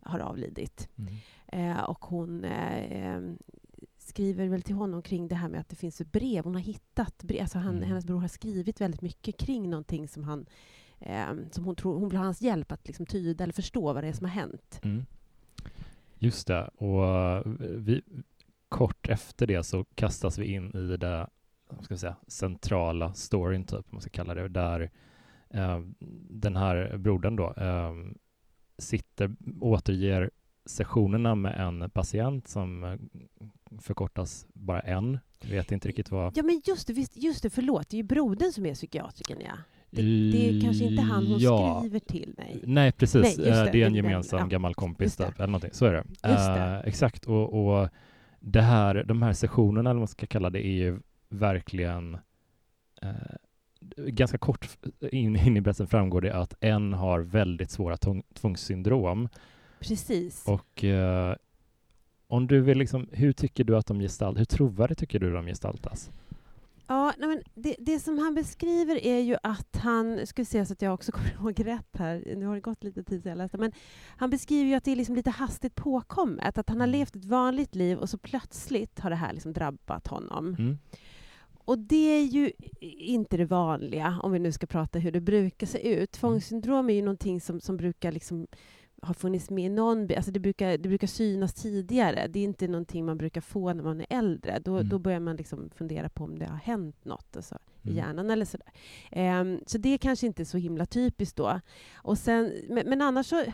har 0.00 0.18
avlidit. 0.18 0.88
Mm. 0.96 1.14
Eh, 1.46 1.84
och 1.84 2.04
hon 2.04 2.44
eh, 2.44 3.14
eh, 3.14 3.20
skriver 3.98 4.48
väl 4.48 4.62
till 4.62 4.74
honom 4.74 5.02
kring 5.02 5.28
det 5.28 5.34
här 5.34 5.48
med 5.48 5.60
att 5.60 5.68
det 5.68 5.76
finns 5.76 6.00
ett 6.00 6.12
brev. 6.12 6.44
Hon 6.44 6.54
har 6.54 6.62
hittat 6.62 7.22
brev. 7.22 7.40
Alltså 7.40 7.58
han, 7.58 7.76
Mm. 7.76 7.88
Hennes 7.88 8.04
bror 8.04 8.20
har 8.20 8.28
skrivit 8.28 8.80
väldigt 8.80 9.02
mycket 9.02 9.36
kring 9.36 9.70
någonting 9.70 10.08
som 10.08 10.24
han 10.24 10.46
eh, 10.98 11.26
som 11.50 11.64
hon 11.64 11.76
tror, 11.76 11.98
hon 11.98 12.08
vill 12.08 12.18
ha 12.18 12.24
hans 12.24 12.42
hjälp 12.42 12.72
att 12.72 12.86
liksom 12.86 13.06
tyda 13.06 13.44
eller 13.44 13.54
förstå 13.54 13.92
vad 13.92 14.04
det 14.04 14.08
är 14.08 14.12
som 14.12 14.24
har 14.24 14.32
hänt. 14.32 14.80
Mm. 14.82 15.06
Just 16.18 16.46
det, 16.46 16.68
och 16.76 17.06
eh, 17.06 17.42
vi, 17.58 18.02
kort 18.74 19.08
efter 19.08 19.46
det 19.46 19.62
så 19.62 19.84
kastas 19.84 20.38
vi 20.38 20.44
in 20.46 20.70
i 20.76 20.96
det 20.96 21.26
ska 21.80 21.96
säga, 21.96 22.16
centrala 22.26 23.14
storyn, 23.14 23.64
typ, 23.64 23.92
man 23.92 24.00
ska 24.00 24.10
kalla 24.10 24.34
det, 24.34 24.48
där 24.48 24.90
eh, 25.50 25.80
den 26.30 26.56
här 26.56 26.96
brodern 26.96 27.36
då 27.36 27.54
eh, 27.56 27.92
sitter, 28.78 29.36
återger 29.60 30.30
sessionerna 30.66 31.34
med 31.34 31.60
en 31.60 31.90
patient 31.90 32.48
som 32.48 32.84
eh, 32.84 32.96
förkortas 33.80 34.46
bara 34.52 34.80
en. 34.80 35.18
Jag 35.40 35.50
vet 35.50 35.72
inte 35.72 35.88
riktigt 35.88 36.10
vad... 36.10 36.36
Ja 36.36 36.42
men 36.42 36.62
just 36.64 36.86
det, 36.86 36.92
visst, 36.92 37.16
just 37.16 37.42
det, 37.42 37.50
förlåt, 37.50 37.88
det 37.88 37.96
är 37.96 37.98
ju 37.98 38.04
brodern 38.04 38.52
som 38.52 38.66
är 38.66 38.74
psykiatrikern 38.74 39.38
ja. 39.40 39.56
Det, 39.90 40.02
det 40.02 40.48
är 40.48 40.60
kanske 40.60 40.84
inte 40.84 41.02
han 41.02 41.26
hon 41.26 41.38
Ja. 41.38 41.80
skriver 41.80 41.98
till, 41.98 42.34
nej. 42.38 42.60
Nej, 42.66 42.92
precis. 42.92 43.22
Nej, 43.22 43.30
just 43.30 43.38
det. 43.38 43.66
Eh, 43.66 43.72
det 43.72 43.82
är 43.82 43.86
en 43.86 43.94
gemensam 43.94 44.40
ja, 44.40 44.46
gammal 44.46 44.74
kompis, 44.74 45.16
typ, 45.16 45.34
eller 45.36 45.46
någonting. 45.46 45.70
Så 45.72 45.86
är 45.86 45.92
det. 45.92 46.28
Eh, 46.28 46.88
exakt. 46.88 47.24
Och, 47.24 47.66
och 47.66 47.88
det 48.46 48.62
här, 48.62 49.04
de 49.04 49.22
här 49.22 49.32
sessionerna, 49.32 49.90
eller 49.90 49.98
vad 49.98 50.00
man 50.00 50.08
ska 50.08 50.26
kalla 50.26 50.50
det, 50.50 50.66
är 50.66 50.72
ju 50.72 50.98
verkligen 51.28 52.18
eh, 53.02 53.10
ganska 53.96 54.38
kort 54.38 54.68
in, 55.00 55.36
in 55.36 55.56
i 55.56 55.60
berättelsen 55.60 55.86
framgår 55.86 56.20
det 56.20 56.34
att 56.34 56.54
en 56.60 56.92
har 56.92 57.20
väldigt 57.20 57.70
svåra 57.70 57.96
tvång, 57.96 58.22
tvångssyndrom. 58.34 59.28
Precis. 59.80 60.44
Och 60.48 60.84
eh, 60.84 61.36
om 62.26 62.46
du 62.46 62.60
vill 62.60 62.78
liksom, 62.78 63.08
hur 63.12 63.32
tycker 63.32 63.64
du 63.64 63.76
att 63.76 63.86
de 63.86 64.00
gestaltas, 64.00 64.40
hur 64.40 64.44
trovärdigt 64.44 65.00
tycker 65.00 65.18
du 65.18 65.32
de 65.32 65.46
gestaltas? 65.46 66.10
Ja, 66.86 67.12
nej 67.18 67.28
men 67.28 67.42
det, 67.54 67.76
det 67.78 67.98
som 67.98 68.18
han 68.18 68.34
beskriver 68.34 69.06
är 69.06 69.18
ju 69.18 69.36
att 69.42 69.76
han, 69.76 70.26
ska 70.26 70.44
se 70.44 70.66
så 70.66 70.72
att 70.72 70.82
jag 70.82 70.94
också 70.94 71.12
kommer 71.12 71.32
ihåg 71.32 71.66
rätt 71.66 71.96
här, 71.96 72.34
nu 72.36 72.46
har 72.46 72.54
det 72.54 72.60
gått 72.60 72.84
lite 72.84 73.02
tid 73.04 73.22
sedan 73.22 73.30
jag 73.30 73.38
läste, 73.38 73.58
men 73.58 73.72
han 74.16 74.30
beskriver 74.30 74.70
ju 74.70 74.74
att 74.74 74.84
det 74.84 74.92
är 74.92 74.96
liksom 74.96 75.14
lite 75.14 75.30
hastigt 75.30 75.74
påkommet, 75.74 76.58
att 76.58 76.68
han 76.68 76.80
har 76.80 76.86
levt 76.86 77.16
ett 77.16 77.24
vanligt 77.24 77.74
liv 77.74 77.98
och 77.98 78.10
så 78.10 78.18
plötsligt 78.18 79.00
har 79.00 79.10
det 79.10 79.16
här 79.16 79.32
liksom 79.32 79.52
drabbat 79.52 80.06
honom. 80.06 80.56
Mm. 80.58 80.78
Och 81.66 81.78
det 81.78 82.18
är 82.18 82.24
ju 82.24 82.52
inte 82.98 83.36
det 83.36 83.44
vanliga, 83.44 84.20
om 84.22 84.32
vi 84.32 84.38
nu 84.38 84.52
ska 84.52 84.66
prata 84.66 84.98
hur 84.98 85.12
det 85.12 85.20
brukar 85.20 85.66
se 85.66 85.94
ut. 85.94 86.12
Tvångssyndrom 86.12 86.90
är 86.90 86.94
ju 86.94 87.02
någonting 87.02 87.40
som, 87.40 87.60
som 87.60 87.76
brukar 87.76 88.12
liksom 88.12 88.46
ha 89.06 89.14
funnits 89.14 89.50
med 89.50 89.64
i 89.64 89.68
någon... 89.68 90.08
Alltså 90.16 90.30
det, 90.30 90.40
brukar, 90.40 90.78
det 90.78 90.88
brukar 90.88 91.06
synas 91.06 91.54
tidigare. 91.54 92.26
Det 92.28 92.38
är 92.38 92.44
inte 92.44 92.68
någonting 92.68 93.04
man 93.04 93.18
brukar 93.18 93.40
få 93.40 93.72
när 93.72 93.82
man 93.84 94.00
är 94.00 94.06
äldre. 94.10 94.58
Då, 94.64 94.74
Mm. 94.76 94.88
då 94.88 94.98
börjar 94.98 95.20
man 95.20 95.36
liksom 95.36 95.70
fundera 95.74 96.08
på 96.08 96.24
om 96.24 96.38
det 96.38 96.46
har 96.46 96.56
hänt 96.56 97.04
något 97.04 97.36
alltså, 97.36 97.58
i 97.82 97.88
Mm. 97.90 97.96
hjärnan 97.96 98.30
eller 98.30 98.44
sådär. 98.44 98.68
Ehm, 99.10 99.60
så 99.66 99.78
det 99.78 99.88
är 99.88 99.98
kanske 99.98 100.26
inte 100.26 100.44
så 100.44 100.58
himla 100.58 100.86
typiskt 100.86 101.36
då. 101.36 101.60
Och 101.94 102.18
sen, 102.18 102.52
men, 102.68 102.88
men 102.88 103.00
annars 103.02 103.26
så, 103.26 103.44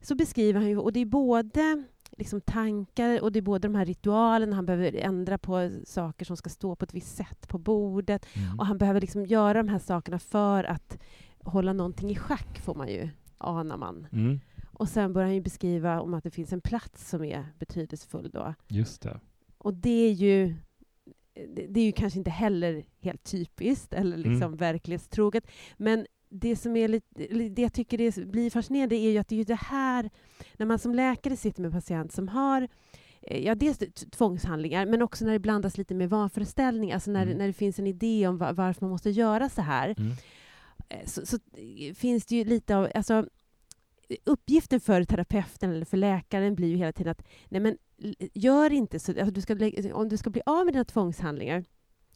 så 0.00 0.14
beskriver 0.14 0.60
han 0.60 0.68
ju, 0.68 0.78
och 0.78 0.92
det 0.92 1.00
är 1.00 1.06
både 1.06 1.84
liksom 2.18 2.40
tankar 2.40 3.20
och 3.22 3.32
det 3.32 3.38
är 3.38 3.42
både 3.42 3.68
de 3.68 3.74
här 3.74 3.84
ritualerna, 3.84 4.56
han 4.56 4.66
behöver 4.66 4.94
ändra 4.96 5.38
på 5.38 5.70
saker 5.84 6.24
som 6.24 6.36
ska 6.36 6.50
stå 6.50 6.76
på 6.76 6.84
ett 6.84 6.94
visst 6.94 7.16
sätt 7.16 7.48
på 7.48 7.58
bordet. 7.58 8.26
Mm. 8.34 8.58
Och 8.58 8.66
han 8.66 8.78
behöver 8.78 9.00
liksom 9.00 9.26
göra 9.26 9.62
de 9.62 9.68
här 9.68 9.78
sakerna 9.78 10.18
för 10.18 10.64
att 10.64 10.98
hålla 11.44 11.72
någonting 11.72 12.10
i 12.10 12.14
schack, 12.16 12.60
får 12.60 12.74
man 12.74 12.88
ju, 12.88 13.08
anar 13.38 13.76
man. 13.76 14.06
Mm. 14.12 14.40
Och 14.78 14.88
sen 14.88 15.12
börjar 15.12 15.26
han 15.28 15.34
ju 15.34 15.40
beskriva 15.40 16.00
om 16.00 16.14
att 16.14 16.24
det 16.24 16.30
finns 16.30 16.52
en 16.52 16.60
plats 16.60 17.08
som 17.08 17.24
är 17.24 17.46
betydelsefull 17.58 18.30
då. 18.30 18.54
Just 18.68 19.02
det. 19.02 19.20
Och 19.58 19.74
det 19.74 20.06
är 20.08 20.12
ju 20.12 20.54
det 21.68 21.80
är 21.80 21.84
ju 21.84 21.92
kanske 21.92 22.18
inte 22.18 22.30
heller 22.30 22.84
helt 23.00 23.24
typiskt 23.24 23.92
eller 23.94 24.16
liksom 24.16 24.42
Mm. 24.42 24.56
verklighetstroget. 24.56 25.46
Men 25.76 26.06
det 26.28 26.56
som 26.56 26.76
är 26.76 26.88
lite, 26.88 27.26
det 27.48 27.62
jag 27.62 27.72
tycker 27.72 27.98
det 27.98 28.26
blir 28.26 28.50
fascinerande 28.50 28.96
är 28.96 29.10
ju 29.10 29.18
att 29.18 29.28
det 29.28 29.34
är 29.34 29.38
ju 29.38 29.44
det 29.44 29.54
här, 29.54 30.10
när 30.56 30.66
man 30.66 30.78
som 30.78 30.94
läkare 30.94 31.36
sitter 31.36 31.62
med 31.62 31.68
en 31.74 31.80
patient 31.80 32.12
som 32.12 32.28
har 32.28 32.68
eh, 33.22 33.44
Ja, 33.46 33.54
dels 33.54 33.78
tvångshandlingar, 34.10 34.86
men 34.86 35.02
också 35.02 35.24
när 35.24 35.32
det 35.32 35.38
blandas 35.38 35.78
lite 35.78 35.94
med 35.94 36.10
vanföreställningar, 36.10 36.94
alltså 36.94 37.10
när, 37.10 37.22
Mm. 37.26 37.38
när 37.38 37.46
det 37.46 37.52
finns 37.52 37.78
en 37.78 37.86
idé 37.86 38.26
om 38.28 38.38
va- 38.38 38.52
varför 38.52 38.82
man 38.82 38.90
måste 38.90 39.10
göra 39.10 39.48
så 39.48 39.62
här. 39.62 39.94
Mm. 39.98 40.12
Eh, 40.88 41.06
så, 41.06 41.26
så 41.26 41.36
eh, 41.56 41.94
finns 41.94 42.26
det 42.26 42.36
ju 42.36 42.44
lite 42.44 42.76
av... 42.76 42.88
Alltså, 42.94 43.26
uppgiften 44.24 44.80
för 44.80 45.04
terapeuten 45.04 45.70
eller 45.70 45.84
för 45.84 45.96
läkaren 45.96 46.54
blir 46.54 46.68
ju 46.68 46.76
hela 46.76 46.92
tiden 46.92 47.10
att 47.10 47.26
nej 47.48 47.60
men, 47.60 47.78
gör 48.34 48.72
inte 48.72 48.98
så. 48.98 49.12
Alltså, 49.12 49.30
du 49.30 49.40
ska, 49.40 49.70
om 49.94 50.08
du 50.08 50.16
ska 50.16 50.30
bli 50.30 50.42
av 50.46 50.64
med 50.64 50.74
dina 50.74 50.84
tvångshandlingar 50.84 51.64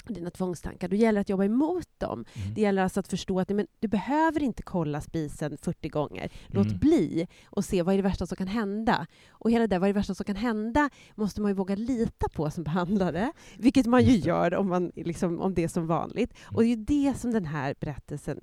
dina 0.08 0.30
tvångstankar, 0.30 0.88
då 0.88 0.96
gäller 0.96 1.14
det 1.16 1.20
att 1.20 1.28
jobba 1.28 1.44
emot 1.44 1.88
dem. 1.98 2.24
Mm. 2.34 2.54
Det 2.54 2.60
gäller 2.60 2.82
alltså 2.82 3.00
att 3.00 3.08
förstå 3.08 3.40
att 3.40 3.48
nej, 3.48 3.56
men, 3.56 3.66
du 3.78 3.88
behöver 3.88 4.42
inte 4.42 4.62
kolla 4.62 5.00
spisen 5.00 5.56
40 5.62 5.88
gånger. 5.88 6.32
Låt 6.46 6.66
Mm. 6.66 6.78
bli 6.78 7.28
och 7.44 7.64
se 7.64 7.82
vad 7.82 7.94
är 7.94 7.96
det 7.98 8.02
värsta 8.02 8.26
som 8.26 8.36
kan 8.36 8.46
hända. 8.46 9.06
Och 9.30 9.50
hela 9.50 9.66
det, 9.66 9.78
vad 9.78 9.88
är 9.88 9.92
det 9.92 9.98
värsta 9.98 10.14
som 10.14 10.24
kan 10.24 10.36
hända, 10.36 10.90
måste 11.14 11.40
man 11.40 11.50
ju 11.50 11.54
våga 11.54 11.74
lita 11.74 12.28
på 12.28 12.50
som 12.50 12.64
behandlare, 12.64 13.32
vilket 13.58 13.86
man 13.86 14.04
ju 14.04 14.16
gör 14.16 14.54
om, 14.54 14.68
man, 14.68 14.92
liksom, 14.94 15.40
om 15.40 15.54
det 15.54 15.64
är 15.64 15.68
som 15.68 15.86
vanligt. 15.86 16.34
Och 16.42 16.62
det 16.62 16.66
är 16.66 16.76
ju 16.76 16.84
det 16.84 17.14
som 17.18 17.30
den 17.32 17.44
här 17.44 17.74
berättelsen 17.80 18.40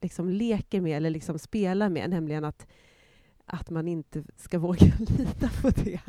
liksom 0.00 0.28
leker 0.28 0.80
med, 0.80 0.96
eller 0.96 1.10
liksom 1.10 1.38
spelar 1.38 1.88
med, 1.88 2.10
nämligen 2.10 2.44
att, 2.44 2.66
att 3.48 3.70
man 3.70 3.88
inte 3.88 4.22
ska 4.36 4.58
våga 4.58 4.86
lita 4.98 5.48
på 5.62 5.70
det. 5.70 6.00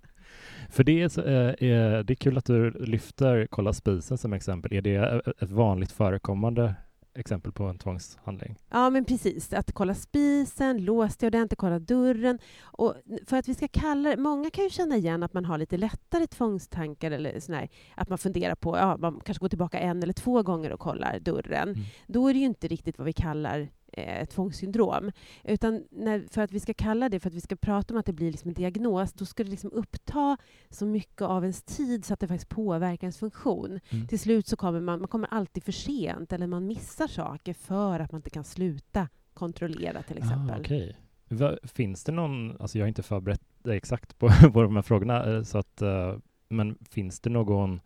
För 0.70 0.84
det 0.84 1.02
är, 1.02 1.10
så, 1.10 1.22
eh, 1.22 1.70
är, 1.70 2.04
det 2.04 2.14
är 2.14 2.16
kul 2.16 2.38
att 2.38 2.46
du 2.46 2.72
lyfter 2.72 3.48
kolla 3.50 3.74
spisen 3.74 4.18
som 4.18 4.34
exempel. 4.34 4.74
Är 4.74 4.82
det 4.82 4.96
eh, 4.96 5.20
ett 5.42 5.52
vanligt 5.52 5.92
förekommande 5.92 6.76
exempel 7.16 7.52
på 7.52 7.64
en 7.64 7.78
tvångshandling? 7.78 8.56
Ja, 8.70 8.90
men 8.90 9.06
precis. 9.06 9.54
Att 9.54 9.72
kolla 9.72 9.96
spisen, 9.96 10.86
lås 10.86 11.18
det 11.18 11.28
ordentligt, 11.28 11.60
kolla 11.60 11.80
dörren. 11.80 12.40
Och 12.62 12.96
för 13.26 13.38
att 13.38 13.48
vi 13.48 13.56
ska 13.56 13.68
kalla 13.68 14.10
det, 14.10 14.18
många 14.18 14.50
kan 14.50 14.64
ju 14.64 14.70
känna 14.70 14.96
igen 14.96 15.24
att 15.24 15.34
man 15.34 15.46
har 15.46 15.58
lite 15.58 15.78
lättare 15.78 16.28
tvångstankar 16.28 17.12
eller 17.12 17.40
sån 17.40 17.56
här, 17.56 17.70
att 17.96 18.10
man 18.10 18.18
funderar 18.18 18.56
på, 18.56 18.78
ja, 18.78 18.98
man 18.98 19.22
kanske 19.26 19.42
går 19.42 19.50
tillbaka 19.50 19.80
en 19.80 20.04
eller 20.04 20.14
två 20.14 20.44
gånger 20.44 20.72
och 20.72 20.80
kollar 20.80 21.20
dörren. 21.20 21.70
Mm. 21.70 21.82
Då 22.08 22.28
är 22.28 22.34
det 22.34 22.40
ju 22.40 22.46
inte 22.46 22.68
riktigt 22.68 22.98
vad 22.98 23.06
vi 23.06 23.14
kallar 23.14 23.70
eh, 23.94 24.26
tvångssyndrom. 24.26 25.12
Utan 25.44 25.84
när, 25.92 26.26
för 26.32 26.42
att 26.42 26.52
vi 26.52 26.60
ska 26.60 26.74
kalla 26.74 27.10
det, 27.10 27.20
för 27.20 27.30
att 27.30 27.36
vi 27.36 27.42
ska 27.42 27.56
prata 27.56 27.94
om 27.94 28.00
att 28.00 28.06
det 28.06 28.14
blir 28.14 28.32
liksom 28.32 28.48
en 28.48 28.54
diagnos, 28.54 29.14
då 29.14 29.26
ska 29.26 29.44
det 29.44 29.50
liksom 29.50 29.72
uppta 29.72 30.38
så 30.70 30.86
mycket 30.86 31.22
av 31.22 31.44
ens 31.44 31.64
tid 31.64 32.06
så 32.06 32.14
att 32.14 32.20
det 32.20 32.28
faktiskt 32.28 32.50
påverkar 32.50 33.06
ens 33.06 33.18
funktion. 33.18 33.80
Mm. 33.90 34.08
Till 34.08 34.20
slut 34.20 34.48
så 34.48 34.58
kommer 34.58 34.82
man, 34.82 35.00
man 35.00 35.08
kommer 35.08 35.28
alltid 35.32 35.64
för 35.64 35.72
sent 35.72 36.34
eller 36.34 36.48
man 36.48 36.68
missar 36.68 37.08
saker 37.08 37.54
för 37.54 38.00
att 38.00 38.12
man 38.12 38.20
inte 38.20 38.30
kan 38.30 38.44
sluta 38.44 39.08
kontrollera 39.34 40.04
till 40.04 40.18
exempel. 40.18 40.56
Ah, 40.56 40.60
okej. 40.60 40.96
Va, 41.30 41.58
finns 41.64 42.04
det 42.04 42.12
någon, 42.12 42.62
alltså 42.62 42.78
jag 42.78 42.86
har 42.86 42.88
inte 42.88 43.04
förberett 43.04 43.42
dig 43.64 43.78
exakt 43.78 44.18
på, 44.18 44.30
på 44.54 44.62
de 44.62 44.76
här 44.76 44.82
frågorna, 44.82 45.36
eh, 45.36 45.44
så 45.44 45.58
att, 45.58 45.82
eh, 45.82 46.18
men 46.50 46.78
finns 46.90 47.20
det 47.20 47.30
någon 47.30 47.82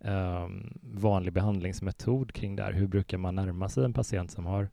ehm, 0.00 0.78
vanlig 0.82 1.32
behandlingsmetod 1.32 2.32
kring 2.32 2.56
det 2.56 2.62
här? 2.62 2.72
Hur 2.72 2.86
brukar 2.86 3.18
man 3.18 3.34
närma 3.34 3.68
sig 3.68 3.84
en 3.84 3.92
patient 3.92 4.30
som 4.30 4.46
har 4.46 4.70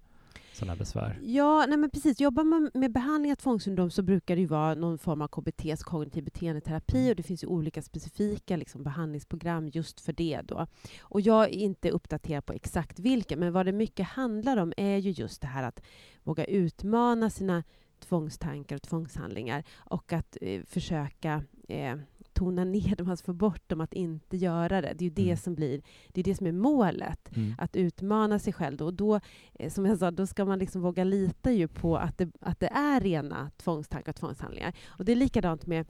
sådana 0.54 0.76
besvär? 0.76 1.20
Ja, 1.24 1.66
nej 1.68 1.78
men 1.78 1.90
precis. 1.90 2.20
Jobbar 2.20 2.44
man 2.44 2.72
med 2.74 2.92
behandling 2.92 3.32
av 3.32 3.36
tvångssyndrom 3.36 3.92
så 3.92 4.02
brukar 4.02 4.36
det 4.36 4.42
ju 4.42 4.48
vara 4.48 4.76
någon 4.76 4.98
form 4.98 5.22
av 5.22 5.28
KBT, 5.28 5.84
kognitiv 5.84 6.24
beteendeterapi, 6.24 7.12
och 7.12 7.16
det 7.16 7.24
finns 7.24 7.44
ju 7.44 7.48
olika 7.48 7.82
specifika 7.82 8.56
liksom, 8.56 8.84
behandlingsprogram 8.84 9.68
just 9.68 10.02
för 10.02 10.14
det. 10.14 10.42
Då. 10.44 10.68
Och 11.02 11.22
jag 11.22 11.44
är 11.44 11.50
inte 11.50 11.90
uppdaterad 11.90 12.46
på 12.46 12.54
exakt 12.54 13.00
vilka, 13.00 13.38
men 13.38 13.54
vad 13.54 13.66
det 13.66 13.72
mycket 13.72 14.08
handlar 14.08 14.58
om 14.58 14.74
är 14.78 14.98
ju 14.98 15.12
just 15.12 15.42
det 15.42 15.48
här 15.48 15.64
att 15.64 15.82
våga 16.24 16.46
utmana 16.46 17.30
sina 17.30 17.64
tvångstankar 18.00 18.76
och 18.76 18.82
tvångshandlingar 18.82 19.64
och 19.78 20.14
att 20.14 20.38
eh, 20.42 20.62
försöka 20.64 21.44
eh, 21.68 21.96
tona 22.34 22.64
ner 22.64 22.96
dem, 22.96 23.10
alltså 23.10 23.26
få 23.26 23.34
bort 23.34 23.70
dem, 23.70 23.82
att 23.82 23.94
inte 23.94 24.38
göra 24.38 24.82
det. 24.82 24.94
Det 24.98 25.04
är 25.06 25.10
ju 25.10 25.14
det 25.16 25.22
Mm. 25.24 25.38
som 25.38 25.56
blir, 25.56 25.82
det 26.08 26.22
är 26.22 26.24
det 26.24 26.36
som 26.36 26.48
är 26.48 26.52
målet 26.52 27.38
Mm. 27.38 27.54
att 27.58 27.76
utmana 27.76 28.40
sig 28.40 28.54
själv. 28.54 28.78
Då. 28.78 28.86
Och 28.86 28.94
då, 28.94 29.20
eh, 29.54 29.70
som 29.72 29.86
jag 29.86 29.98
sa, 29.98 30.12
då 30.12 30.28
ska 30.28 30.46
man 30.46 30.60
liksom 30.60 30.82
våga 30.82 31.04
lita 31.04 31.52
ju 31.52 31.68
på 31.68 31.98
att 31.98 32.18
det, 32.18 32.32
att 32.42 32.60
det 32.60 32.68
är 32.68 33.00
rena 33.02 33.52
tvångstankar 33.58 34.12
och 34.12 34.16
tvångshandlingar. 34.16 34.74
Och 34.88 35.06
det 35.06 35.12
är 35.12 35.16
likadant 35.16 35.66
med 35.68 35.86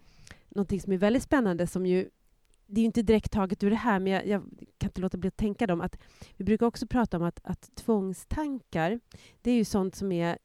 någonting 0.50 0.82
som 0.82 0.94
är 0.94 0.98
väldigt 0.98 1.24
spännande 1.24 1.68
som 1.68 1.86
ju 1.86 2.10
det 2.66 2.80
är 2.80 2.84
ju 2.84 2.86
inte 2.86 3.02
direkt 3.02 3.32
taget 3.32 3.64
ur 3.64 3.70
det 3.70 3.76
här, 3.76 4.00
men 4.00 4.14
jag, 4.14 4.28
jag 4.28 4.42
kan 4.78 4.88
inte 4.88 5.02
låta 5.02 5.18
bli 5.18 5.28
att 5.28 5.38
tänka 5.38 5.68
dem. 5.68 5.82
Att 5.82 5.98
vi 6.38 6.46
brukar 6.46 6.66
också 6.66 6.88
prata 6.88 7.18
om 7.18 7.24
att, 7.24 7.40
att 7.44 7.76
tvångstankar, 7.76 9.00
det 9.42 9.52
är 9.52 9.56
ju 9.56 9.66
sånt 9.66 9.96
som 9.96 10.12
är 10.12 10.38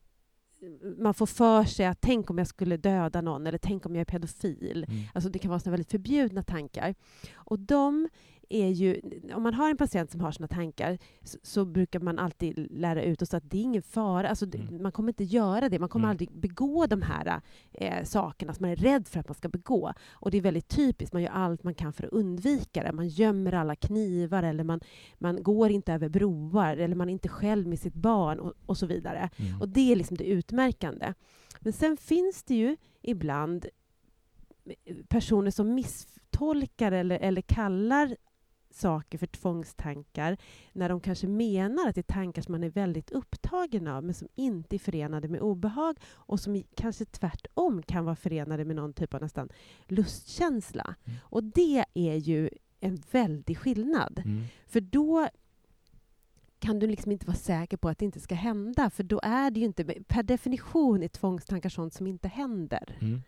man 0.98 1.14
får 1.14 1.26
för 1.26 1.64
sig 1.64 1.86
att 1.86 2.00
tänk 2.00 2.30
om 2.30 2.38
jag 2.38 2.46
skulle 2.46 2.76
döda 2.76 3.20
någon 3.20 3.46
eller 3.46 3.58
tänk 3.58 3.86
om 3.86 3.94
jag 3.94 4.00
är 4.00 4.04
pedofil. 4.04 4.86
Mm. 4.88 5.02
Alltså 5.14 5.30
det 5.30 5.38
kan 5.38 5.48
vara 5.48 5.60
såna 5.60 5.70
väldigt 5.70 5.90
förbjudna 5.90 6.42
tankar. 6.42 6.94
Och 7.34 7.58
de 7.58 8.08
är 8.48 8.68
ju, 8.68 9.00
om 9.34 9.42
man 9.42 9.54
har 9.54 9.70
en 9.70 9.76
patient 9.76 10.10
som 10.10 10.20
har 10.20 10.32
såna 10.32 10.48
tankar 10.48 10.98
så, 11.22 11.38
så 11.42 11.64
brukar 11.64 12.00
man 12.00 12.18
alltid 12.18 12.66
lära 12.70 13.02
ut 13.02 13.22
oss 13.22 13.34
att 13.34 13.50
det 13.50 13.58
är 13.58 13.62
ingen 13.62 13.82
fara. 13.82 14.28
Alltså 14.28 14.46
Mm. 14.54 14.82
Man 14.82 14.92
kommer 14.92 15.08
inte 15.08 15.24
göra 15.24 15.68
det. 15.68 15.78
Man 15.78 15.88
kommer 15.88 16.04
Mm. 16.04 16.10
aldrig 16.10 16.32
begå 16.32 16.86
de 16.86 17.02
här 17.02 17.40
eh, 17.72 18.04
sakerna 18.04 18.54
som 18.54 18.62
man 18.62 18.70
är 18.70 18.76
rädd 18.76 19.08
för 19.08 19.20
att 19.20 19.28
man 19.28 19.34
ska 19.34 19.48
begå. 19.48 19.92
Och 20.12 20.30
det 20.30 20.38
är 20.38 20.42
väldigt 20.42 20.68
typiskt. 20.68 21.12
Man 21.12 21.22
gör 21.22 21.30
allt 21.30 21.62
man 21.64 21.74
kan 21.74 21.92
för 21.92 22.04
att 22.04 22.12
undvika 22.12 22.82
det. 22.82 22.92
Man 22.92 23.08
gömmer 23.08 23.52
alla 23.54 23.76
knivar 23.76 24.42
eller 24.42 24.64
man, 24.64 24.80
man 25.18 25.42
går 25.42 25.70
inte 25.70 25.92
över 25.92 26.08
broar 26.08 26.76
eller 26.76 26.96
man 26.96 27.08
är 27.08 27.12
inte 27.12 27.28
själv 27.28 27.66
med 27.68 27.78
sitt 27.78 27.94
barn 27.94 28.40
och, 28.40 28.52
och 28.66 28.78
så 28.78 28.86
vidare. 28.86 29.30
Mm. 29.36 29.60
Och 29.60 29.68
det 29.68 29.92
är 29.92 29.96
liksom 29.96 30.16
det 30.16 30.24
utmärkande. 30.24 31.14
Men 31.60 31.72
sen 31.72 31.96
finns 31.96 32.42
det 32.42 32.54
ju 32.54 32.76
ibland 33.02 33.66
personer 35.08 35.50
som 35.50 35.74
misstolkar 35.74 36.92
eller, 36.92 37.18
eller 37.18 37.42
kallar 37.42 38.16
saker 38.76 39.18
för 39.18 39.26
tvångstankar 39.26 40.36
när 40.72 40.88
de 40.88 41.00
kanske 41.00 41.26
menar 41.26 41.88
att 41.88 41.94
det 41.94 42.00
är 42.00 42.14
tankar 42.14 42.42
som 42.42 42.52
man 42.52 42.64
är 42.64 42.70
väldigt 42.70 43.10
upptagen 43.10 43.88
av 43.88 44.04
men 44.04 44.14
som 44.14 44.28
inte 44.34 44.76
är 44.76 44.78
förenade 44.78 45.28
med 45.28 45.40
obehag 45.40 45.98
och 46.06 46.40
som 46.40 46.62
kanske 46.76 47.04
tvärtom 47.04 47.82
kan 47.82 48.04
vara 48.04 48.16
förenade 48.16 48.64
med 48.64 48.76
någon 48.76 48.92
typ 48.92 49.14
av 49.14 49.20
nästan 49.22 49.48
lustkänsla. 49.86 50.94
Mm. 51.04 51.18
Och 51.22 51.44
det 51.44 51.84
är 51.94 52.14
ju 52.14 52.50
en 52.80 53.02
väldig 53.10 53.58
skillnad. 53.58 54.22
Mm. 54.24 54.44
För 54.66 54.80
då 54.80 55.28
kan 56.58 56.78
du 56.78 56.86
liksom 56.86 57.12
inte 57.12 57.26
vara 57.26 57.36
säker 57.36 57.76
på 57.76 57.88
att 57.88 57.98
det 57.98 58.04
inte 58.04 58.20
ska 58.20 58.34
hända. 58.34 58.90
För 58.90 59.02
då 59.02 59.20
är 59.22 59.50
det 59.50 59.60
ju 59.60 59.66
inte... 59.66 59.84
Per 59.84 60.22
definition 60.22 61.02
är 61.02 61.08
tvångstankar 61.08 61.68
sånt 61.68 61.94
som 61.94 62.06
inte 62.06 62.28
händer. 62.28 62.98
Mm. 63.00 63.22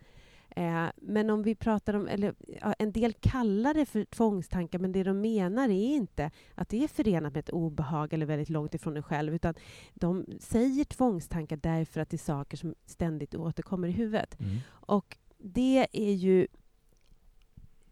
Eh, 0.59 0.89
men 0.95 1.29
om 1.29 1.43
vi 1.43 1.55
pratar 1.55 1.93
om... 1.93 2.07
Eller, 2.07 2.33
ja, 2.61 2.73
en 2.79 2.91
del 2.91 3.13
kallar 3.13 3.73
det 3.73 3.85
för 3.85 4.05
tvångstankar, 4.05 4.79
men 4.79 4.91
det 4.91 5.03
de 5.03 5.21
menar 5.21 5.69
är 5.69 5.95
inte 5.95 6.31
att 6.55 6.69
det 6.69 6.83
är 6.83 6.87
förenat 6.87 7.33
med 7.33 7.39
ett 7.39 7.49
obehag 7.49 8.13
eller 8.13 8.25
väldigt 8.25 8.49
långt 8.49 8.75
ifrån 8.75 8.97
en 8.97 9.03
själv, 9.03 9.35
utan 9.35 9.53
de 9.93 10.25
säger 10.39 10.83
tvångstankar 10.83 11.57
därför 11.57 12.01
att 12.01 12.09
det 12.09 12.15
är 12.15 12.17
saker 12.17 12.57
som 12.57 12.75
ständigt 12.85 13.35
återkommer 13.35 13.87
i 13.87 13.91
huvudet. 13.91 14.39
Mm. 14.39 14.57
Och 14.69 15.17
det 15.37 15.87
är 15.91 16.13
ju... 16.13 16.47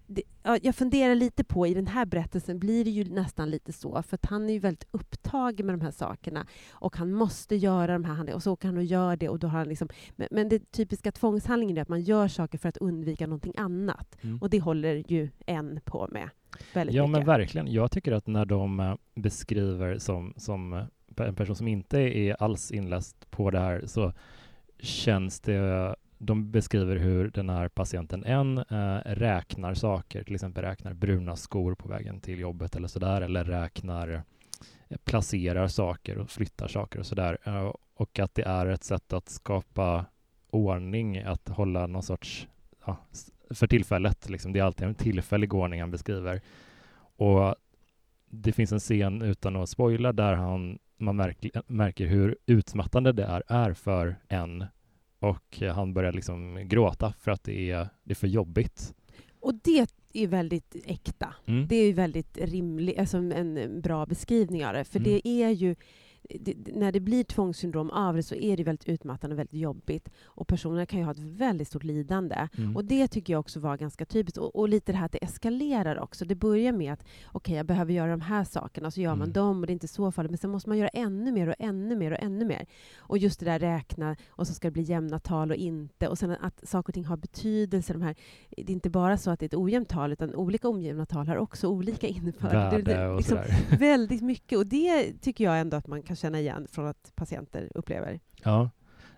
Det, 0.09 0.21
ja, 0.43 0.57
jag 0.61 0.75
funderar 0.75 1.15
lite 1.15 1.43
på, 1.43 1.67
i 1.67 1.73
den 1.73 1.87
här 1.87 2.05
berättelsen 2.05 2.59
blir 2.59 2.83
det 2.85 2.89
ju 2.91 3.03
nästan 3.03 3.49
lite 3.49 3.73
så, 3.73 4.03
för 4.03 4.19
han 4.23 4.49
är 4.49 4.53
ju 4.53 4.59
väldigt 4.59 4.87
upptagen 4.91 5.65
med 5.65 5.73
de 5.79 5.81
här 5.81 5.91
sakerna 5.91 6.45
och 6.71 6.97
han 6.97 7.13
måste 7.13 7.55
göra 7.55 7.93
de 7.93 8.03
här 8.03 8.13
handlingarna 8.13 8.35
och 8.35 8.43
så 8.43 8.51
åker 8.53 8.67
han 8.67 8.77
och 8.77 8.83
gör 8.83 9.15
det 9.15 9.29
och 9.29 9.39
då 9.39 9.47
har 9.47 9.59
han 9.59 9.69
liksom... 9.69 9.87
Men, 10.15 10.27
men 10.31 10.49
det 10.49 10.71
typiska 10.71 11.11
tvångshandlingen 11.11 11.77
är 11.77 11.81
att 11.81 11.89
man 11.89 12.01
gör 12.01 12.27
saker 12.27 12.57
för 12.57 12.69
att 12.69 12.77
undvika 12.77 13.27
någonting 13.27 13.53
annat 13.57 14.17
Mm. 14.21 14.37
och 14.41 14.49
det 14.49 14.59
håller 14.59 15.03
ju 15.11 15.29
en 15.45 15.79
på 15.85 16.07
med 16.11 16.29
väldigt 16.73 16.95
Ja, 16.95 17.03
men 17.03 17.11
mycket. 17.11 17.27
verkligen. 17.27 17.67
Jag 17.67 17.91
tycker 17.91 18.11
att 18.11 18.27
när 18.27 18.45
de 18.45 18.79
eh, 18.79 18.95
beskriver 19.15 19.97
som, 19.97 20.33
som 20.37 20.73
eh, 20.73 20.83
en 21.27 21.35
person 21.35 21.55
som 21.55 21.67
inte 21.67 21.99
är 21.99 22.43
alls 22.43 22.71
inläst 22.71 23.31
på 23.31 23.51
det 23.51 23.59
här 23.59 23.83
så 23.85 24.13
känns 24.79 25.39
det 25.39 25.95
de 26.17 26.51
beskriver 26.51 26.95
hur 26.95 27.29
den 27.29 27.50
här 27.50 27.67
patienten 27.67 28.24
en 28.24 28.57
eh, 28.57 29.00
räknar 29.05 29.74
saker, 29.74 30.24
till 30.24 30.36
exempel 30.36 30.63
räknar 30.63 30.93
bruna 30.93 31.36
skor 31.36 31.75
på 31.75 31.89
vägen 31.89 32.19
till 32.19 32.39
jobbet 32.39 32.75
eller 32.75 32.88
sådär, 32.88 33.21
eller 33.21 33.43
räknar, 33.43 34.24
eh, 34.89 34.97
placerar 35.03 35.67
saker 35.67 36.17
och 36.17 36.29
flyttar 36.29 36.67
saker 36.67 37.00
och 37.00 37.05
sådär. 37.05 37.38
Eh, 37.43 37.74
och 37.93 38.19
att 38.19 38.36
det 38.36 38.43
är 38.43 38.65
ett 38.65 38.83
sätt 38.83 39.13
att 39.13 39.29
skapa 39.29 40.05
ordning, 40.50 41.17
att 41.17 41.50
hålla 41.50 41.88
någon 41.88 42.03
sorts, 42.03 42.47
ja, 42.86 42.97
för 43.50 43.67
tillfället, 43.67 44.29
liksom, 44.29 44.53
det 44.53 44.59
är 44.59 44.63
alltid 44.63 44.88
en 44.88 44.95
tillfällig 44.95 45.53
ordning 45.53 45.81
han 45.81 45.91
beskriver. 45.91 46.41
Och 47.15 47.55
det 48.29 48.51
finns 48.51 48.71
en 48.71 48.79
scen, 48.79 49.21
utan 49.21 49.55
att 49.55 49.69
spoila, 49.69 50.13
där 50.13 50.33
han, 50.33 50.79
man 50.97 51.15
märker, 51.15 51.51
märker 51.67 52.05
hur 52.05 52.38
utmattande 52.45 53.12
det 53.12 53.24
är, 53.24 53.43
är 53.47 53.74
för 53.74 54.15
en 54.27 54.65
och 55.19 55.59
han 55.74 55.93
börjar 55.93 56.13
liksom 56.13 56.67
gråta 56.67 57.13
för 57.19 57.31
att 57.31 57.43
det 57.43 57.71
är, 57.71 57.89
det 58.03 58.13
är 58.13 58.15
för 58.15 58.27
jobbigt. 58.27 58.93
Och 59.39 59.53
det 59.63 59.88
är 60.13 60.27
väldigt 60.27 60.75
äkta. 60.86 61.33
Mm. 61.45 61.67
Det 61.67 61.75
är 61.75 61.93
väldigt 61.93 62.38
rimligt, 62.38 63.00
alltså 63.00 63.17
en 63.17 63.81
bra 63.81 64.05
beskrivning 64.05 64.65
av 64.65 64.74
det. 64.74 64.83
För 64.83 65.00
Mm. 65.00 65.12
det 65.12 65.27
är 65.27 65.50
ju 65.50 65.75
det, 66.29 66.75
när 66.75 66.91
det 66.91 67.00
blir 67.00 67.24
tvångssyndrom 67.24 67.89
av 67.89 68.15
det 68.15 68.24
så 68.24 68.36
är 68.36 68.57
det 68.57 68.63
väldigt 68.63 68.89
utmattande 68.89 69.34
och 69.34 69.39
väldigt 69.39 69.62
jobbigt. 69.62 70.10
Och 70.25 70.48
personerna 70.48 70.86
kan 70.86 71.00
ju 71.00 71.05
ha 71.05 71.12
ett 71.12 71.19
väldigt 71.19 71.67
stort 71.67 71.84
lidande. 71.84 72.48
Mm. 72.57 72.75
Och 72.75 72.86
det 72.86 73.07
tycker 73.07 73.34
jag 73.34 73.39
också 73.39 73.60
var 73.60 73.77
ganska 73.77 74.05
typiskt. 74.05 74.38
Och, 74.38 74.55
och 74.55 74.69
lite 74.69 74.91
det 74.91 74.98
här 74.98 75.05
att 75.05 75.12
det 75.12 75.24
eskalerar 75.24 76.00
också. 76.00 76.25
Det 76.25 76.36
börjar 76.36 76.72
med 76.72 76.93
att 76.93 77.00
okej, 77.00 77.29
okay, 77.34 77.55
jag 77.55 77.65
behöver 77.65 77.93
göra 77.93 78.12
de 78.12 78.22
här 78.22 78.43
sakerna, 78.43 78.88
och 78.88 78.93
så 78.93 79.01
gör 79.01 79.15
man 79.15 79.27
Mm. 79.27 79.34
dem 79.34 79.62
och 79.62 79.67
det 79.67 79.72
är 79.72 79.74
inte 79.74 79.88
så 79.88 80.12
farligt. 80.12 80.31
Men 80.31 80.38
sen 80.38 80.50
måste 80.50 80.69
man 80.69 80.77
göra 80.77 80.89
ännu 80.89 81.31
mer 81.31 81.48
och 81.48 81.55
ännu 81.60 81.96
mer 81.96 82.12
och 82.12 82.19
ännu 82.22 82.46
mer. 82.46 82.65
Och 82.98 83.17
just 83.17 83.39
det 83.39 83.46
där 83.46 83.60
räkna 83.60 84.15
och 84.29 84.48
så 84.48 84.53
ska 84.53 84.67
det 84.67 84.72
bli 84.72 84.84
jämna 84.84 85.19
tal 85.19 85.51
och 85.51 85.57
inte. 85.57 86.07
Och 86.07 86.17
sen 86.17 86.31
att 86.31 86.67
saker 86.67 86.89
och 86.89 86.93
ting 86.93 87.05
har 87.05 87.17
betydelse. 87.17 87.93
De 87.93 88.01
här, 88.01 88.15
det 88.50 88.72
är 88.72 88.74
inte 88.74 88.89
bara 88.89 89.17
så 89.17 89.31
att 89.31 89.39
det 89.39 89.43
är 89.43 89.48
ett 89.48 89.53
ojämnt 89.53 89.89
tal, 89.89 90.12
utan 90.12 90.36
olika 90.36 90.69
ojämna 90.69 91.05
tal 91.05 91.27
har 91.27 91.38
också 91.38 91.67
olika 91.67 92.07
innebörd. 92.07 92.51
Värde 92.51 93.07
och 93.07 93.17
liksom, 93.17 93.38
sådär. 93.38 93.77
väldigt 93.79 94.22
mycket. 94.22 94.57
Och 94.57 94.67
det 94.67 95.13
tycker 95.22 95.43
jag 95.43 95.60
ändå 95.60 95.77
att 95.77 95.88
man 95.88 96.01
kan 96.01 96.15
känna 96.17 96.39
igen 96.39 96.67
från 96.71 96.88
att 96.88 97.12
patienter 97.15 97.71
upplever. 97.75 98.19
Ja. 98.43 98.69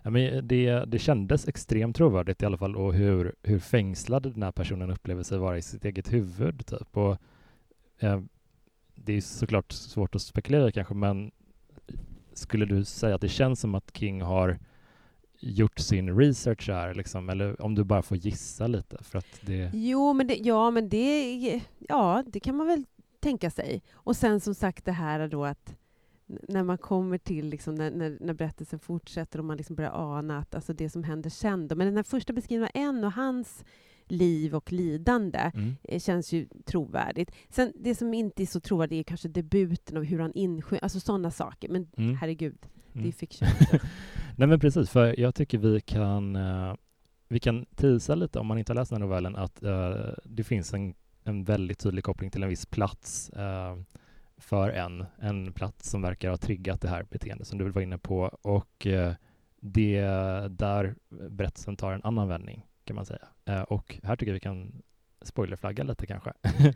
Ja, 0.01 0.09
men 0.09 0.47
det, 0.47 0.85
det 0.85 0.99
kändes 0.99 1.47
extremt 1.47 1.95
trovärdigt 1.95 2.41
i 2.41 2.45
alla 2.45 2.57
fall 2.57 2.75
och 2.75 2.93
hur, 2.93 3.35
hur 3.43 3.59
fängslad 3.59 4.23
den 4.23 4.43
här 4.43 4.51
personen 4.51 4.91
upplever 4.91 5.23
sig 5.23 5.37
vara 5.37 5.57
i 5.57 5.61
sitt 5.61 5.85
eget 5.85 6.13
huvud. 6.13 6.65
Typ. 6.65 6.97
Och, 6.97 7.17
eh, 7.99 8.21
det 8.95 9.13
är 9.13 9.21
såklart 9.21 9.71
svårt 9.71 10.15
att 10.15 10.21
spekulera 10.21 10.71
kanske, 10.71 10.93
men 10.93 11.31
skulle 12.33 12.65
du 12.65 12.85
säga 12.85 13.15
att 13.15 13.21
det 13.21 13.29
känns 13.29 13.59
som 13.59 13.75
att 13.75 13.97
King 13.97 14.21
har 14.21 14.59
gjort 15.39 15.79
sin 15.79 16.17
research 16.17 16.69
här, 16.69 16.93
liksom, 16.93 17.29
eller 17.29 17.61
om 17.61 17.75
du 17.75 17.83
bara 17.83 18.01
får 18.01 18.17
gissa 18.17 18.67
lite? 18.67 18.97
För 19.03 19.17
att 19.17 19.39
det... 19.41 19.71
Jo, 19.73 20.13
men 20.13 20.27
det, 20.27 20.35
ja, 20.35 20.71
men 20.71 20.89
det, 20.89 21.61
ja, 21.79 22.23
det 22.27 22.39
kan 22.39 22.55
man 22.55 22.67
väl 22.67 22.85
tänka 23.19 23.49
sig. 23.49 23.81
Och 23.93 24.15
sen 24.15 24.39
som 24.39 24.55
sagt 24.55 24.85
det 24.85 24.91
här 24.91 25.27
då 25.27 25.45
att 25.45 25.75
när 26.47 26.63
man 26.63 26.77
kommer 26.77 27.17
till, 27.17 27.45
liksom, 27.49 27.75
när, 27.75 27.91
när, 27.91 28.17
när 28.21 28.33
berättelsen 28.33 28.79
fortsätter 28.79 29.39
och 29.39 29.45
man 29.45 29.57
liksom 29.57 29.75
börjar 29.75 29.91
ana 29.93 30.37
att 30.39 30.55
alltså 30.55 30.73
det 30.73 30.89
som 30.89 31.03
händer 31.03 31.29
sen. 31.29 31.67
Då. 31.67 31.75
Men 31.75 31.87
den 31.87 31.95
här 31.95 32.03
första 32.03 32.33
beskrivningen 32.33 32.71
av 32.75 32.81
en 32.81 33.03
och 33.03 33.11
hans 33.13 33.63
liv 34.07 34.55
och 34.55 34.71
lidande 34.71 35.51
Mm. 35.53 35.75
eh, 35.83 35.99
känns 35.99 36.33
ju 36.33 36.47
trovärdigt. 36.65 37.31
Sen 37.49 37.73
det 37.75 37.95
som 37.95 38.13
inte 38.13 38.43
är 38.43 38.45
så 38.45 38.59
trovärdigt 38.59 38.99
är 38.99 39.03
kanske 39.03 39.27
debuten 39.27 39.97
och 39.97 40.05
hur 40.05 40.19
han 40.19 40.33
insjö... 40.33 40.77
Alltså 40.81 40.99
sådana 40.99 41.31
saker. 41.31 41.69
Men 41.69 41.87
Mm. 41.97 42.15
herregud, 42.15 42.57
det 42.93 42.99
är 42.99 43.01
Mm. 43.01 43.11
fiction. 43.11 43.47
Nej 44.37 44.47
men 44.47 44.59
precis, 44.59 44.89
för 44.89 45.19
jag 45.19 45.35
tycker 45.35 45.57
vi 45.57 45.81
kan 45.81 46.35
eh, 46.35 46.73
vi 47.27 47.39
kan 47.39 47.65
tisa 47.75 48.15
lite 48.15 48.39
om 48.39 48.47
man 48.47 48.57
inte 48.57 48.71
har 48.71 48.75
läst 48.75 48.91
den 48.91 49.01
här 49.01 49.07
novellen 49.07 49.35
att 49.35 49.63
eh, 49.63 49.95
det 50.25 50.43
finns 50.43 50.73
en, 50.73 50.93
en 51.23 51.43
väldigt 51.43 51.79
tydlig 51.79 52.03
koppling 52.03 52.31
till 52.31 52.43
en 52.43 52.49
viss 52.49 52.65
plats 52.65 53.29
eh, 53.29 53.77
för 54.39 54.69
en, 54.69 55.05
en 55.19 55.53
plats 55.53 55.89
som 55.89 56.01
verkar 56.01 56.29
ha 56.29 56.37
triggat 56.37 56.81
det 56.81 56.89
här 56.89 57.03
beteendet 57.09 57.47
som 57.47 57.57
du 57.57 57.69
var 57.69 57.81
inne 57.81 57.97
på 57.97 58.21
och 58.41 58.87
eh, 58.87 59.13
det 59.61 60.01
där 60.49 60.95
berättelsen 61.29 61.75
tar 61.75 61.93
en 61.93 62.03
annan 62.03 62.27
vändning 62.27 62.65
kan 62.83 62.95
man 62.95 63.05
säga. 63.05 63.27
Eh, 63.45 63.61
och 63.61 63.99
här 64.03 64.15
tycker 64.15 64.31
jag 64.31 64.33
vi 64.33 64.39
kan 64.39 64.81
spoilerflagga 65.21 65.83
lite 65.83 66.05
kanske. 66.05 66.33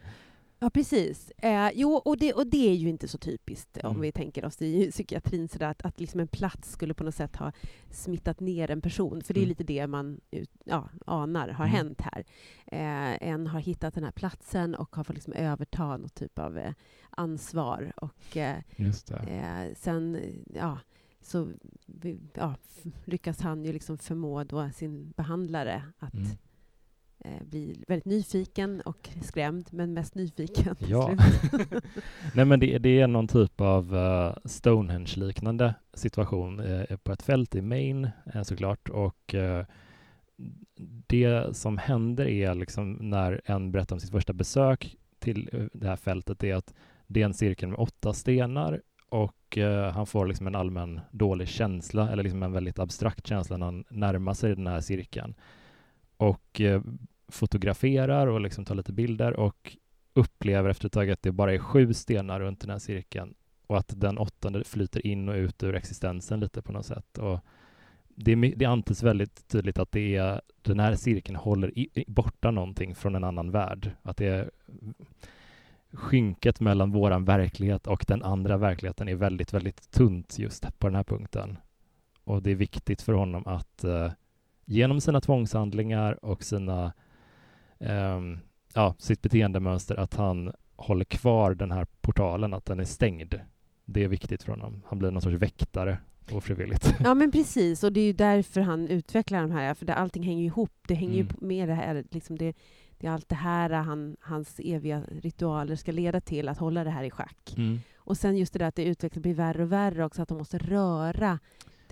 Ja, 0.63 0.70
precis. 0.70 1.32
Eh, 1.38 1.70
jo, 1.74 1.91
och 1.93 2.17
det, 2.17 2.34
och 2.34 2.48
det 2.48 2.70
är 2.70 2.74
ju 2.75 2.89
inte 2.89 3.08
så 3.08 3.17
typiskt 3.17 3.77
om 3.84 3.89
Mm. 3.89 4.01
vi 4.01 4.12
tänker 4.12 4.46
oss 4.46 4.62
i 4.62 4.91
psykiatrin, 4.91 5.48
sådär, 5.50 5.67
att, 5.67 5.82
att 5.86 6.00
liksom 6.00 6.20
en 6.20 6.27
plats 6.27 6.72
skulle 6.72 6.93
på 6.93 7.03
något 7.03 7.15
sätt 7.15 7.36
ha 7.36 7.51
smittat 7.91 8.39
ner 8.39 8.72
en 8.72 8.82
person. 8.82 9.22
För 9.24 9.34
det 9.34 9.39
är 9.39 9.41
Mm. 9.41 9.50
lite 9.50 9.63
det 9.63 9.88
man 9.88 10.22
ja, 10.65 10.89
anar 11.05 11.48
har 11.50 11.65
Mm. 11.65 11.75
hänt 11.77 12.01
här. 12.01 12.24
Eh, 12.65 13.29
en 13.29 13.48
har 13.48 13.60
hittat 13.60 13.93
den 13.93 14.03
här 14.03 14.12
platsen 14.12 14.75
och 14.75 14.96
har 14.96 15.03
fått 15.03 15.15
liksom 15.15 15.34
överta 15.34 15.98
något 15.98 16.15
typ 16.15 16.39
av 16.39 16.58
eh, 16.58 16.74
ansvar. 17.10 17.93
Och 17.98 18.38
eh, 18.38 18.58
det. 19.08 19.15
eh, 19.15 19.75
sen, 19.75 20.20
ja, 20.53 20.79
så 21.22 21.48
ja, 22.34 22.55
lyckas 23.05 23.39
han 23.41 23.65
ju 23.65 23.74
liksom 23.74 23.98
förmå 23.98 24.43
sin 24.75 25.13
behandlare 25.17 25.84
att 26.00 26.13
Mm. 26.13 26.27
Eh, 27.24 27.44
bli 27.44 27.84
väldigt 27.88 28.06
nyfiken 28.06 28.82
och 28.82 29.10
skrämd, 29.22 29.68
men 29.72 29.94
mest 29.94 30.15
nyfiken. 30.15 30.75
Ja. 30.80 31.12
Nej 32.36 32.46
men 32.46 32.60
det, 32.60 32.77
det 32.77 33.00
är 33.00 33.08
någon 33.08 33.27
typ 33.27 33.62
av 33.62 33.96
uh, 33.96 34.36
Stonehenge-liknande 34.46 35.74
situation 35.94 36.60
eh, 36.60 36.98
på 36.98 37.12
ett 37.12 37.24
fält 37.24 37.56
i 37.56 37.62
Maine 37.62 38.10
eh, 38.34 38.44
såklart 38.44 38.89
och 38.89 39.36
eh, 39.36 39.65
det 41.08 41.56
som 41.56 41.77
händer 41.77 42.27
är 42.27 42.56
liksom 42.56 42.94
när 42.94 43.42
en 43.46 43.72
berättar 43.72 43.96
om 43.96 44.00
sitt 44.00 44.12
första 44.12 44.34
besök 44.34 44.98
till 45.20 45.70
det 45.74 45.88
här 45.88 45.96
fältet 45.96 46.44
är 46.44 46.56
att 46.56 46.74
det 47.08 47.22
är 47.22 47.25
en 47.25 47.34
cirkel 47.34 47.70
med 47.70 47.80
åtta 47.80 48.13
stenar 48.13 48.82
och 49.10 49.58
han 49.94 50.06
får 50.06 50.25
liksom 50.27 50.48
en 50.48 50.56
allmän 50.56 51.01
dålig 51.12 51.48
känsla 51.48 52.12
eller 52.12 52.24
liksom 52.24 52.44
en 52.44 52.51
väldigt 52.51 52.80
abstrakt 52.80 53.27
känsla 53.27 53.58
när 53.58 53.65
han 53.65 53.84
närmar 53.89 54.34
sig 54.34 54.56
den 54.56 54.68
här 54.68 54.82
cirkeln 54.82 55.36
och 56.18 56.62
fotograferar 57.34 58.28
och 58.28 58.42
liksom 58.42 58.66
tar 58.66 58.75
lite 58.75 58.94
bilder 58.94 59.40
och 59.40 59.78
upplever 60.13 60.70
efter 60.70 60.86
ett 60.86 60.94
tag 60.94 61.10
att 61.10 61.22
det 61.22 61.32
bara 61.32 61.54
är 61.54 61.58
sju 61.58 61.94
stenar 61.94 62.40
runt 62.40 62.60
den 62.60 62.70
här 62.70 62.80
cirkeln 62.80 63.34
och 63.68 63.78
att 63.78 64.02
den 64.02 64.18
åttonde 64.18 64.63
flyter 64.63 65.08
in 65.08 65.30
och 65.30 65.36
ut 65.36 65.63
ur 65.63 65.75
existensen 65.75 66.40
lite 66.40 66.62
på 66.62 66.72
något 66.72 66.86
sätt. 66.86 67.18
Och 67.18 67.40
det, 68.16 68.36
det 68.36 68.66
antyds 68.66 69.04
väldigt 69.04 69.48
tydligt 69.48 69.80
att 69.80 69.92
det 69.92 70.16
är, 70.16 70.42
den 70.62 70.80
här 70.80 70.96
cirkeln 70.96 71.36
håller 71.36 71.78
i, 71.80 71.90
i, 71.94 72.06
borta 72.08 72.52
någonting 72.52 72.96
från 72.96 73.16
en 73.16 73.24
annan 73.24 73.52
värld. 73.52 73.92
Att 74.02 74.18
det 74.18 74.28
är 74.28 74.52
skynket 75.92 76.60
mellan 76.60 76.92
våran 76.92 77.25
verklighet 77.25 77.88
och 77.88 78.06
den 78.08 78.24
andra 78.24 78.58
verkligheten 78.58 79.08
är 79.08 79.16
väldigt, 79.16 79.54
väldigt 79.54 79.92
tunt 79.92 80.40
just 80.40 80.80
på 80.80 80.88
den 80.88 80.96
här 80.96 81.04
punkten. 81.04 81.58
Och 82.24 82.44
det 82.44 82.52
är 82.52 82.56
viktigt 82.56 83.01
för 83.01 83.14
honom 83.14 83.44
att 83.48 83.84
eh, 83.84 84.12
genom 84.66 85.01
sina 85.01 85.22
tvångshandlingar 85.22 86.25
och 86.25 86.44
sina 86.44 86.94
ehm, 87.83 88.39
ja, 88.74 88.96
sitt 88.98 89.22
beteendemönster 89.22 89.96
att 90.00 90.13
han 90.13 90.51
håller 90.75 91.05
kvar 91.05 91.53
den 91.55 91.72
här 91.72 91.87
portalen, 92.01 92.53
att 92.53 92.65
den 92.65 92.79
är 92.79 92.83
stängd. 92.85 93.35
Det 93.85 94.03
är 94.03 94.07
viktigt 94.07 94.43
för 94.43 94.51
honom. 94.51 94.81
Han 94.87 95.00
blir 95.00 95.11
någon 95.11 95.22
sorts 95.22 95.35
väktare 95.41 95.98
ofrivilligt. 96.31 96.96
Ja, 97.03 97.13
men 97.13 97.31
precis. 97.37 97.83
Och 97.83 97.93
det 97.93 98.00
är 98.00 98.05
ju 98.05 98.13
därför 98.13 98.61
han 98.61 98.87
utvecklar 98.87 99.41
de 99.41 99.51
här, 99.51 99.74
för 99.74 99.85
det, 99.85 99.96
allting 99.96 100.24
hänger 100.24 100.46
ihop. 100.46 100.72
Det 100.87 100.93
hänger 100.93 101.13
Mm. 101.22 101.35
ju 101.41 101.48
med 101.48 101.69
det 101.69 101.74
här, 101.74 102.03
liksom 102.11 102.37
det, 102.37 102.55
det 102.98 103.07
är 103.07 103.11
allt 103.11 103.29
det 103.29 103.35
här 103.35 103.69
han, 103.69 104.15
hans 104.22 104.59
eviga 104.63 105.01
ritualer 105.22 105.75
ska 105.75 105.91
leda 105.91 106.22
till, 106.22 106.50
att 106.50 106.57
hålla 106.57 106.83
det 106.83 106.89
här 106.89 107.03
i 107.03 107.09
schack. 107.11 107.53
Mm. 107.57 107.79
Och 107.96 108.17
sen 108.17 108.37
just 108.37 108.53
det 108.53 108.59
där 108.59 108.65
att 108.67 108.75
det 108.75 108.85
utvecklas 108.85 109.22
blir 109.22 109.33
värre 109.33 109.63
och 109.63 109.72
värre 109.72 110.05
också, 110.05 110.22
att 110.22 110.29
de 110.29 110.37
måste 110.37 110.57
röra. 110.57 111.39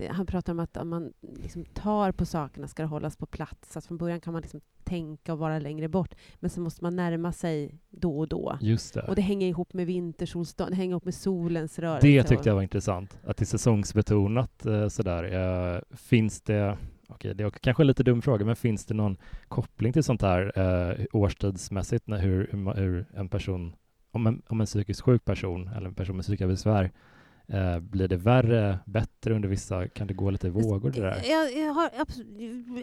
Det, 0.02 0.12
han 0.12 0.26
pratar 0.26 0.52
om 0.52 0.60
att 0.60 0.76
om 0.76 0.88
man 0.88 1.12
liksom 1.42 1.64
tar 1.64 2.12
på 2.12 2.26
sakerna 2.26 2.68
ska 2.68 2.82
det 2.82 2.88
hållas 2.88 3.16
på 3.16 3.26
plats. 3.26 3.76
Att 3.76 3.86
från 3.86 3.98
början 3.98 4.20
kan 4.20 4.32
man 4.32 4.42
liksom 4.42 4.60
tänka 4.84 5.32
och 5.32 5.38
vara 5.38 5.58
längre 5.58 5.88
bort, 5.88 6.14
men 6.40 6.50
sen 6.50 6.62
måste 6.62 6.84
man 6.84 6.96
närma 6.96 7.32
sig 7.32 7.78
då 7.90 8.18
och 8.18 8.28
då. 8.28 8.58
Just 8.60 8.94
det. 8.94 9.02
Och 9.02 9.14
det 9.14 9.22
hänger 9.22 9.48
ihop 9.48 9.72
med 9.72 9.86
vintersolstånd, 9.86 10.70
det 10.70 10.76
hänger 10.76 10.90
ihop 10.90 11.04
med 11.04 11.14
solens 11.14 11.78
rörelse. 11.78 12.06
Det 12.06 12.22
tyckte 12.22 12.48
jag 12.48 12.54
var 12.54 12.62
intressant, 12.62 13.18
att 13.24 13.36
det 13.36 13.42
är 13.42 13.46
säsongsbetonat 13.46 14.66
eh, 14.66 14.88
sådär. 14.88 15.24
Eh, 15.74 15.96
finns 15.96 16.42
det, 16.42 16.78
okej 17.08 17.34
det 17.34 17.44
är 17.44 17.50
kanske 17.50 17.82
en 17.82 17.86
lite 17.86 18.02
dum 18.02 18.22
fråga, 18.22 18.44
men 18.44 18.56
finns 18.56 18.86
det 18.86 18.94
någon 18.94 19.16
koppling 19.48 19.92
till 19.92 20.04
sånt 20.04 20.22
här 20.22 20.52
eh, 20.58 21.04
årstidsmässigt, 21.12 22.06
när, 22.06 22.18
hur, 22.18 22.74
hur 22.76 23.06
en 23.14 23.28
person, 23.28 23.76
om 24.10 24.26
en, 24.26 24.42
om 24.48 24.60
en 24.60 24.66
psykiskt 24.66 25.00
sjuk 25.00 25.24
person 25.24 25.68
eller 25.68 25.88
en 25.88 25.94
person 25.94 26.16
med 26.16 26.22
psykiska 26.22 26.46
besvär, 26.46 26.90
eh, 27.46 27.80
blir 27.80 28.08
det 28.08 28.16
värre, 28.16 28.78
bättre 28.86 29.34
under 29.34 29.48
vissa, 29.48 29.88
kan 29.88 30.06
det 30.06 30.14
gå 30.14 30.30
lite 30.30 30.50
vågor 30.50 30.90
det 30.90 31.00
där? 31.00 31.22
Jag, 31.30 31.56
jag 31.66 31.72
har, 31.72 31.90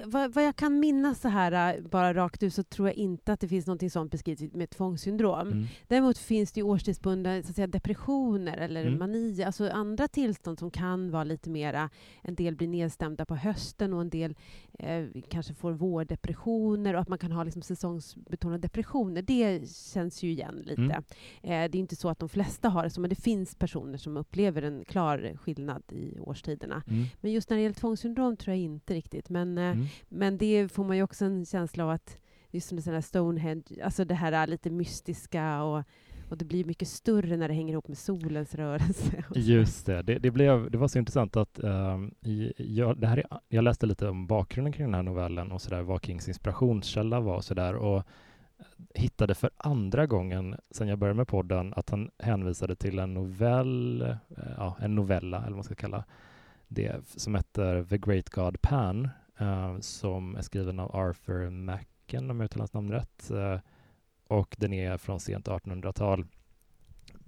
vad, 0.09 0.33
vad 0.33 0.43
jag 0.43 0.55
kan 0.55 0.79
minnas 0.79 1.21
så 1.21 1.27
här, 1.27 1.75
äh, 1.75 1.83
bara 1.83 2.13
rakt 2.13 2.43
ut, 2.43 2.53
så 2.53 2.63
tror 2.63 2.87
jag 2.87 2.95
inte 2.95 3.33
att 3.33 3.39
det 3.39 3.47
finns 3.47 3.67
något 3.67 3.91
sånt 3.91 4.11
beskrivet 4.11 4.53
med 4.53 4.69
tvångssyndrom. 4.69 5.47
Mm. 5.47 5.65
Däremot 5.87 6.17
finns 6.17 6.51
det 6.51 6.59
ju 6.59 6.65
årstidsbundna 6.65 7.43
så 7.43 7.49
att 7.49 7.55
säga, 7.55 7.67
depressioner 7.67 8.57
eller 8.57 8.85
Mm. 8.85 8.99
mani, 8.99 9.43
alltså 9.43 9.69
andra 9.69 10.07
tillstånd 10.07 10.59
som 10.59 10.71
kan 10.71 11.11
vara 11.11 11.23
lite 11.23 11.49
mera, 11.49 11.89
en 12.21 12.35
del 12.35 12.55
blir 12.55 12.67
nedstämda 12.67 13.25
på 13.25 13.35
hösten 13.35 13.93
och 13.93 14.01
en 14.01 14.09
del 14.09 14.35
eh, 14.79 15.05
kanske 15.29 15.53
får 15.53 15.71
vårdepressioner 15.71 16.93
och 16.93 17.01
att 17.01 17.07
man 17.07 17.17
kan 17.17 17.31
ha 17.31 17.43
liksom, 17.43 17.61
säsongsbetonade 17.61 18.61
depressioner. 18.61 19.21
Det 19.21 19.69
känns 19.93 20.23
ju 20.23 20.31
igen 20.31 20.61
lite. 20.65 20.81
Mm. 20.81 21.03
Eh, 21.43 21.71
det 21.71 21.77
är 21.77 21.79
inte 21.79 21.95
så 21.95 22.09
att 22.09 22.19
de 22.19 22.29
flesta 22.29 22.69
har 22.69 22.83
det 22.83 22.89
så, 22.89 23.01
men 23.01 23.09
det 23.09 23.15
finns 23.15 23.55
personer 23.55 23.97
som 23.97 24.17
upplever 24.17 24.48
en 24.61 24.85
klar 24.85 25.37
skillnad 25.41 25.83
i 25.91 26.19
årstiderna. 26.19 26.83
Mm. 26.87 27.05
Men 27.21 27.31
just 27.31 27.49
när 27.49 27.57
det 27.57 27.63
gäller 27.63 27.75
tvångssyndrom 27.75 28.37
tror 28.37 28.55
jag 28.55 28.63
inte 28.63 28.93
riktigt. 28.93 29.29
Men, 29.29 29.57
eh, 29.57 29.63
Mm. 29.71 29.85
men 30.09 30.37
det 30.37 30.71
får 30.71 30.83
man 30.83 30.97
ju 30.97 31.03
också 31.03 31.25
en 31.25 31.45
känsla 31.45 31.83
av 31.83 31.89
att, 31.89 32.17
just 32.51 32.67
som 32.69 32.75
det 32.75 32.81
sådana 32.81 33.01
Stonehenge, 33.01 33.63
alltså 33.83 34.05
det 34.05 34.15
här 34.15 34.31
är 34.31 34.47
lite 34.47 34.69
mystiska 34.69 35.63
och, 35.63 35.83
och 36.29 36.37
det 36.37 36.45
blir 36.45 36.65
mycket 36.65 36.87
större 36.87 37.37
när 37.37 37.47
det 37.47 37.53
hänger 37.53 37.73
ihop 37.73 37.87
med 37.87 37.97
solens 37.97 38.55
rörelse. 38.55 39.23
så. 39.33 39.39
Just 39.39 39.85
det, 39.85 40.01
det, 40.01 40.19
det, 40.19 40.31
blev, 40.31 40.71
det 40.71 40.77
var 40.77 40.87
så 40.87 40.99
intressant 40.99 41.35
att 41.37 41.59
ehm, 41.59 42.13
i, 42.21 42.53
jag, 42.57 42.97
det 43.01 43.07
här 43.07 43.17
är, 43.17 43.25
jag 43.49 43.63
läste 43.63 43.85
lite 43.85 44.07
om 44.07 44.27
bakgrunden 44.27 44.73
kring 44.73 44.85
den 44.87 44.93
här 44.95 45.03
novellen 45.03 45.51
och 45.51 45.61
sådär, 45.61 45.81
vad 45.81 46.05
Kings 46.05 46.27
inspirationskälla 46.27 47.19
var 47.19 47.35
och 47.35 47.43
sådär. 47.43 47.75
Och 47.75 48.03
hittade 48.95 49.35
för 49.35 49.49
andra 49.57 50.05
gången 50.05 50.55
sen 50.71 50.87
jag 50.87 50.99
började 50.99 51.17
med 51.17 51.27
podden 51.27 51.73
att 51.75 51.89
han 51.89 52.11
hänvisade 52.19 52.75
till 52.75 52.99
en 52.99 53.13
novell, 53.13 54.01
eh, 54.01 54.17
ja, 54.57 54.77
en 54.79 54.95
novella 54.95 55.37
eller 55.37 55.47
vad 55.47 55.55
man 55.55 55.63
ska 55.63 55.75
kalla 55.75 56.03
det, 56.67 57.07
som 57.07 57.35
heter 57.35 57.83
The 57.83 57.97
Great 57.97 58.29
God 58.29 58.61
Pan, 58.61 59.09
eh, 59.39 59.79
som 59.79 60.35
är 60.35 60.41
skriven 60.41 60.79
av 60.79 60.95
Arthur 60.95 61.49
Macken, 61.49 62.31
om 62.31 62.39
jag 62.39 62.45
uttalar 62.45 62.61
hans 62.61 62.73
namn 62.73 62.91
rätt, 62.91 63.31
eh, 63.31 63.59
och 64.27 64.55
den 64.59 64.73
är 64.73 64.97
från 64.97 65.19
sent 65.19 65.47
1800-tal. 65.47 66.25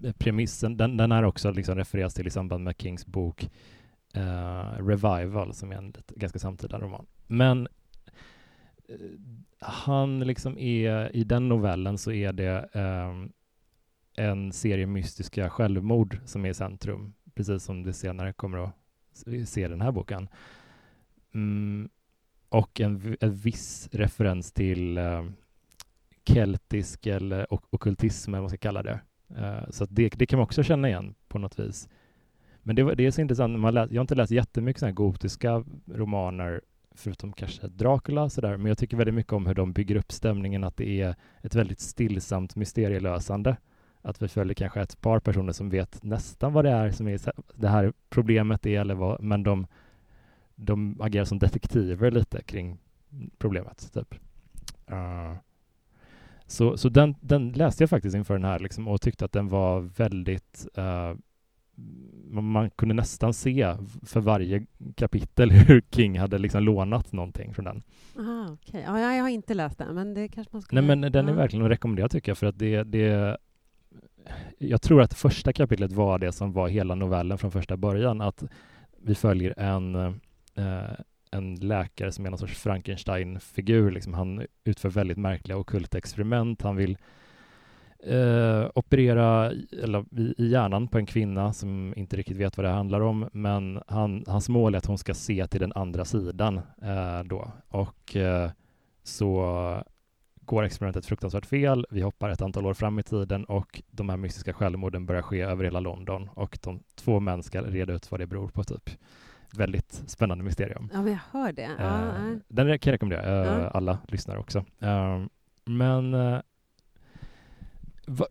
Eh, 0.03 0.13
premissen, 0.13 0.77
den, 0.77 0.97
den 0.97 1.11
är 1.11 1.23
också 1.23 1.51
liksom 1.51 1.75
refereras 1.75 2.13
till 2.13 2.27
i 2.27 2.29
samband 2.29 2.63
med 2.63 2.75
Kings 2.77 3.05
bok 3.05 3.49
eh, 4.13 4.85
Revival, 4.85 5.53
som 5.53 5.71
är 5.71 5.75
en 5.75 5.87
lite, 5.87 6.13
ganska 6.15 6.39
samtida 6.39 6.79
roman. 6.79 7.05
Men 7.27 7.67
han 9.59 10.19
liksom 10.19 10.57
är, 10.57 11.15
i 11.15 11.23
den 11.23 11.49
novellen 11.49 11.97
så 11.97 12.11
är 12.11 12.33
det 12.33 12.69
eh, 12.73 13.13
en 14.15 14.51
serie 14.51 14.87
mystiska 14.87 15.49
självmord 15.49 16.19
som 16.25 16.45
är 16.45 16.49
i 16.49 16.53
centrum, 16.53 17.13
precis 17.35 17.63
som 17.63 17.83
det 17.83 17.93
senare 17.93 18.33
kommer 18.33 18.57
att 18.57 18.75
se 19.45 19.67
den 19.67 19.81
här 19.81 19.91
boken. 19.91 20.27
Mm, 21.33 21.89
och 22.49 22.81
en, 22.81 23.17
en 23.19 23.35
viss 23.35 23.89
referens 23.91 24.51
till 24.51 24.97
eh, 24.97 25.25
keltisk 26.25 27.07
eller 27.07 27.53
ok 27.53 27.63
okultism, 27.69 28.29
eller 28.29 28.37
vad 28.37 28.43
man 28.43 28.49
ska 28.49 28.57
kalla 28.57 28.83
det. 28.83 28.99
Eh, 29.37 29.69
så 29.69 29.85
det, 29.85 30.09
det 30.09 30.25
kan 30.25 30.37
man 30.39 30.43
också 30.43 30.63
känna 30.63 30.89
igen 30.89 31.15
på 31.27 31.39
något 31.39 31.59
vis. 31.59 31.89
Men 32.63 32.75
det, 32.75 32.95
det 32.95 33.05
är 33.05 33.11
så 33.11 33.21
intressant, 33.21 33.59
man 33.59 33.73
läs, 33.73 33.91
jag 33.91 33.99
har 33.99 34.03
inte 34.03 34.15
läst 34.15 34.31
jättemycket 34.31 34.95
gotiska 34.95 35.63
romaner 35.85 36.61
förutom 36.95 37.33
kanske 37.33 37.67
Dracula 37.67 38.29
sådär, 38.29 38.57
men 38.57 38.65
jag 38.65 38.77
tycker 38.77 38.97
väldigt 38.97 39.15
mycket 39.15 39.33
om 39.33 39.45
hur 39.45 39.55
de 39.55 39.73
bygger 39.73 39.95
upp 39.95 40.11
stämningen, 40.11 40.63
att 40.63 40.77
det 40.77 41.01
är 41.01 41.15
ett 41.41 41.55
väldigt 41.55 41.79
stillsamt 41.79 42.55
mysterielösande. 42.55 43.57
Att 44.01 44.21
vi 44.21 44.27
följer 44.27 44.53
kanske 44.53 44.81
ett 44.81 45.01
par 45.01 45.19
personer 45.19 45.53
som 45.53 45.69
vet 45.69 46.03
nästan 46.03 46.53
vad 46.53 46.65
det 46.65 46.71
är 46.71 46.91
som 46.91 47.07
är 47.07 47.19
det 47.55 47.67
här 47.67 47.93
problemet 48.09 48.65
är, 48.65 48.79
eller 48.79 48.95
vad, 48.95 49.21
men 49.21 49.43
de, 49.43 49.67
de 50.55 51.01
agerar 51.01 51.25
som 51.25 51.39
detektiver 51.39 52.11
lite 52.11 52.41
kring 52.41 52.79
problemet. 53.37 53.93
Typ. 53.93 54.15
Uh, 54.91 55.35
så 56.47 56.77
så 56.77 56.89
den, 56.89 57.15
den 57.21 57.51
läste 57.51 57.83
jag 57.83 57.89
faktiskt 57.89 58.15
inför 58.15 58.33
den 58.33 58.43
här 58.43 58.59
liksom, 58.59 58.87
och 58.87 59.01
tyckte 59.01 59.25
att 59.25 59.31
den 59.31 59.47
var 59.47 59.79
väldigt 59.79 60.67
uh, 60.77 61.13
man 62.31 62.69
kunde 62.69 62.95
nästan 62.95 63.33
se 63.33 63.75
för 64.03 64.19
varje 64.19 64.65
kapitel 64.95 65.51
hur 65.51 65.81
King 65.91 66.19
hade 66.19 66.37
liksom 66.37 66.63
lånat 66.63 67.11
någonting 67.11 67.53
från 67.53 67.65
den. 67.65 67.83
Aha, 68.19 68.51
okay. 68.53 68.81
ja, 68.81 69.15
jag 69.15 69.21
har 69.21 69.29
inte 69.29 69.53
läst 69.53 69.77
den, 69.77 69.95
men 69.95 70.13
det 70.13 70.27
kanske 70.27 70.53
man 70.53 70.61
skulle... 70.61 70.81
Nej, 70.81 70.95
men 70.95 71.11
den 71.11 71.29
är 71.29 71.33
verkligen 71.33 71.65
att 71.65 71.71
rekommendera 71.71 72.09
tycker 72.09 72.29
jag, 72.29 72.37
för 72.37 72.47
att 72.47 72.59
det, 72.59 72.83
det... 72.83 73.37
Jag 74.57 74.81
tror 74.81 75.01
att 75.01 75.13
första 75.13 75.53
kapitlet 75.53 75.91
var 75.91 76.19
det 76.19 76.31
som 76.31 76.53
var 76.53 76.67
hela 76.67 76.95
novellen 76.95 77.37
från 77.37 77.51
första 77.51 77.77
början, 77.77 78.21
att 78.21 78.43
vi 79.03 79.15
följer 79.15 79.59
en, 79.59 79.95
eh, 80.55 80.91
en 81.31 81.55
läkare 81.55 82.11
som 82.11 82.25
är 82.25 82.29
någon 82.29 82.39
sorts 82.39 82.59
Frankenstein-figur. 82.59 83.91
Liksom. 83.91 84.13
Han 84.13 84.45
utför 84.63 84.89
väldigt 84.89 85.17
märkliga 85.17 85.57
ockulta 85.57 85.97
experiment. 85.97 86.61
Han 86.61 86.75
vill 86.75 86.97
eh, 88.03 88.69
operera 88.75 89.51
eller, 89.83 90.05
i, 90.19 90.49
hjärnan 90.49 90.87
på 90.87 90.97
en 90.97 91.05
kvinna 91.05 91.53
som 91.53 91.93
inte 91.97 92.15
riktigt 92.15 92.37
vet 92.37 92.57
vad 92.57 92.65
det 92.65 92.69
handlar 92.69 93.01
om, 93.01 93.29
men 93.33 93.81
han, 93.87 94.23
hans 94.27 94.49
mål 94.49 94.73
är 94.73 94.77
att 94.77 94.85
hon 94.85 94.97
ska 94.97 95.13
se 95.13 95.47
till 95.47 95.59
den 95.61 95.73
andra 95.75 96.05
sidan 96.05 96.61
eh, 96.81 97.23
då. 97.23 97.51
Och 97.67 98.15
eh, 98.15 98.51
så 99.03 99.83
går 100.45 100.63
experimentet 100.63 101.05
fruktansvärt 101.05 101.45
fel. 101.45 101.85
Vi 101.89 102.01
hoppar 102.01 102.29
ett 102.29 102.41
antal 102.41 102.65
år 102.65 102.73
fram 102.73 102.99
i 102.99 103.03
tiden 103.03 103.45
och 103.45 103.81
de 103.91 104.09
här 104.09 104.17
mystiska 104.17 104.53
självmorden 104.53 105.05
börjar 105.05 105.21
ske 105.21 105.41
över 105.41 105.63
hela 105.63 105.79
London 105.79 106.29
och 106.33 106.57
de 106.63 106.83
två 106.95 107.19
män 107.19 107.43
ska 107.43 107.61
reda 107.61 107.93
ut 107.93 108.11
vad 108.11 108.19
det 108.19 108.27
beror 108.27 108.47
på, 108.47 108.63
typ. 108.63 108.89
Väldigt 109.53 110.03
spännande 110.07 110.43
mysterium. 110.43 110.89
Ja, 110.93 111.01
men 111.01 111.11
jag 111.11 111.19
hör 111.39 111.51
det. 111.51 111.69
Ja, 111.79 112.07
eh, 112.07 112.37
den 112.47 112.79
kan 112.79 112.91
jag 112.91 112.93
rekommendera 112.93 113.45
eh, 113.45 113.61
ja. 113.61 113.69
alla 113.69 113.97
lyssnare 114.07 114.39
också. 114.39 114.65
Eh, 114.79 115.21
men 115.65 116.13
eh, 116.13 116.39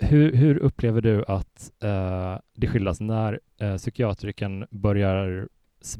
hur, 0.01 0.33
hur, 0.33 0.59
upplever 0.59 1.01
du 1.01 1.25
att 1.25 1.73
uh, 1.85 2.38
det 2.55 2.66
skildras 2.66 3.01
när 3.01 3.40
uh, 3.62 3.77
psykiatriken 3.77 4.66
börjar 4.71 5.49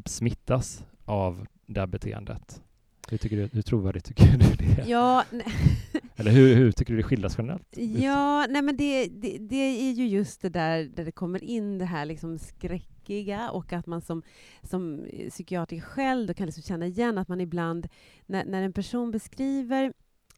smittas 0.07 0.85
av 1.05 1.47
det 1.66 1.81
här 1.81 1.87
beteendet? 1.87 2.62
Hur, 3.11 3.19
tycker 3.19 3.37
du, 3.37 3.49
hur 3.53 3.62
trovärdigt 3.62 4.05
tycker 4.05 4.25
du 4.25 4.55
det 4.59 4.83
är? 4.83 4.87
Ja, 4.87 5.25
Eller 6.16 6.31
hur, 6.31 6.55
hur, 6.55 6.73
tycker 6.73 6.93
du 6.93 6.97
det 6.97 7.03
skildras 7.03 7.38
generellt? 7.38 7.77
Ja, 7.77 8.47
nej 8.51 8.62
men 8.62 8.77
det, 8.77 9.07
det, 9.07 9.38
det, 9.38 9.57
är 9.57 9.93
ju 9.93 10.07
just 10.07 10.43
det 10.43 10.49
där 10.49 10.85
där 10.85 11.05
det 11.05 11.12
kommer 11.12 11.45
in 11.45 11.79
det 11.79 11.85
här 11.85 12.05
liksom 12.05 12.38
skräckiga 12.38 13.51
och 13.51 13.73
att 13.73 13.87
man 13.87 14.01
som, 14.01 14.23
som 14.62 15.07
psykiatriker 15.29 15.87
själv 15.87 16.27
då 16.27 16.35
kan 16.35 16.47
liksom 16.47 16.62
känna 16.62 16.87
igen 16.87 17.19
att 17.19 17.29
man 17.29 17.40
ibland, 17.40 17.88
när, 18.27 18.45
när 18.45 18.62
en 18.62 18.73
person 18.73 19.11
beskriver 19.11 19.93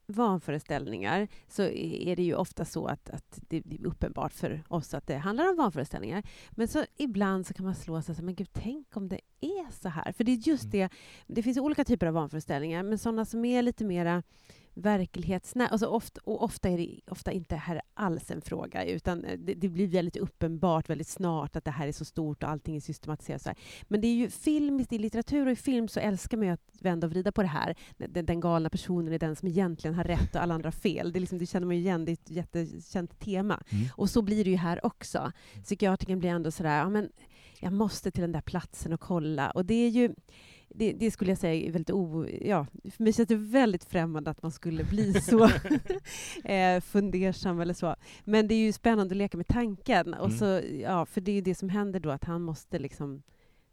vanföreställningar 0.06 1.28
så 1.48 1.62
är 1.62 2.16
det 2.16 2.22
ju 2.22 2.34
ofta 2.34 2.64
så 2.64 2.86
att, 2.86 3.10
att 3.10 3.40
det 3.48 3.56
är 3.56 3.86
uppenbart 3.86 4.32
för 4.32 4.62
oss 4.68 4.94
att 4.94 5.06
det 5.06 5.16
handlar 5.16 5.50
om 5.50 5.56
vanföreställningar. 5.56 6.22
Men 6.50 6.68
så 6.68 6.84
ibland 6.96 7.46
så 7.46 7.54
kan 7.54 7.64
man 7.64 7.74
slå 7.74 8.02
sig 8.02 8.14
men 8.22 8.34
gud, 8.34 8.48
tänk 8.52 8.96
om 8.96 9.08
det 9.08 9.20
är 9.40 9.72
så 9.72 9.88
här. 9.88 10.12
För 10.12 10.24
det 10.24 10.32
är 10.32 10.36
just 10.36 10.64
mm. 10.64 10.70
det, 10.70 10.88
det 11.26 11.42
finns 11.42 11.58
olika 11.58 11.84
typer 11.84 12.06
av 12.06 12.14
vanföreställningar, 12.14 12.82
men 12.82 12.98
sådana 12.98 13.24
som 13.24 13.44
är 13.44 13.62
lite 13.62 13.84
mera 13.84 14.22
verklighetsnära. 14.74 15.68
Alltså 15.68 15.86
ofta, 15.86 16.20
och 16.24 16.42
ofta 16.42 16.68
är 16.68 16.78
det 16.78 17.00
ofta 17.06 17.32
inte 17.32 17.56
här 17.56 17.80
alls 17.94 18.30
en 18.30 18.40
fråga, 18.40 18.84
utan 18.84 19.24
eh, 19.24 19.38
det, 19.38 19.54
det, 19.54 19.68
blir 19.68 19.86
väldigt 19.86 20.16
uppenbart 20.16 20.90
väldigt 20.90 21.08
snart 21.08 21.56
att 21.56 21.64
det 21.64 21.70
här 21.70 21.88
är 21.88 21.92
så 21.92 22.04
stort 22.04 22.42
och 22.42 22.48
allting 22.48 22.76
är 22.76 22.80
systematiserat. 22.80 23.42
Så 23.42 23.48
här. 23.48 23.58
Men 23.82 24.00
det 24.00 24.06
är 24.06 24.14
ju 24.14 24.30
film, 24.30 24.86
i 24.90 24.98
litteratur 24.98 25.46
och 25.46 25.52
i 25.52 25.56
film 25.56 25.88
så 25.88 26.00
älskar 26.00 26.36
man 26.36 26.46
ju 26.46 26.52
att 26.52 26.70
vända 26.80 27.06
och 27.06 27.10
vrida 27.10 27.32
på 27.32 27.42
det 27.42 27.48
här. 27.48 27.74
Den, 27.96 28.26
den 28.26 28.40
galna 28.40 28.70
personen 28.70 29.12
är 29.12 29.18
den 29.18 29.36
som 29.36 29.48
egentligen 29.48 29.94
har 29.94 30.04
rätt 30.04 30.34
och 30.34 30.42
alla 30.42 30.54
andra 30.54 30.72
fel. 30.72 31.12
Det, 31.12 31.20
liksom, 31.20 31.38
det 31.38 31.46
känner 31.46 31.66
man 31.66 31.76
ju 31.76 31.82
igen, 31.82 32.04
det 32.04 32.10
är 32.10 32.12
ett 32.12 32.30
jättekänt 32.30 33.18
tema. 33.18 33.62
Mm. 33.70 33.88
Och 33.96 34.10
så 34.10 34.22
blir 34.22 34.44
det 34.44 34.50
ju 34.50 34.56
här 34.56 34.86
också. 34.86 35.18
Mm. 35.18 35.62
Psykiatriken 35.62 36.18
blir 36.18 36.30
ändå 36.30 36.50
sådär, 36.50 36.78
ja 36.78 36.88
men 36.88 37.08
jag 37.60 37.72
måste 37.72 38.10
till 38.10 38.22
den 38.22 38.32
där 38.32 38.40
platsen 38.40 38.92
och 38.92 39.00
kolla. 39.00 39.50
Och 39.50 39.64
det 39.64 39.74
är 39.74 39.88
ju 39.88 40.14
det, 40.74 40.92
det, 40.92 41.10
skulle 41.10 41.30
jag 41.30 41.38
säga 41.38 41.68
är 41.68 41.72
väldigt 41.72 41.90
o... 41.90 42.26
Ja, 42.40 42.66
för 42.90 43.02
mig 43.02 43.12
känns 43.12 43.28
det 43.28 43.36
väldigt 43.36 43.84
främmande 43.84 44.30
att 44.30 44.42
man 44.42 44.52
skulle 44.52 44.84
bli 44.84 45.14
så 45.22 45.44
eh, 46.44 46.80
fundersam 46.80 47.60
eller 47.60 47.74
så. 47.74 47.96
Men 48.24 48.48
det 48.48 48.54
är 48.54 48.58
ju 48.58 48.72
spännande 48.72 49.12
att 49.12 49.16
leka 49.16 49.36
med 49.36 49.46
tanken. 49.46 50.14
Och 50.14 50.26
mm. 50.26 50.38
så, 50.38 50.60
ja, 50.80 51.06
för 51.06 51.20
det 51.20 51.30
är 51.30 51.34
ju 51.34 51.40
det 51.40 51.54
som 51.54 51.68
händer 51.68 52.00
då, 52.00 52.10
att 52.10 52.24
han 52.24 52.42
måste 52.42 52.78
liksom 52.78 53.22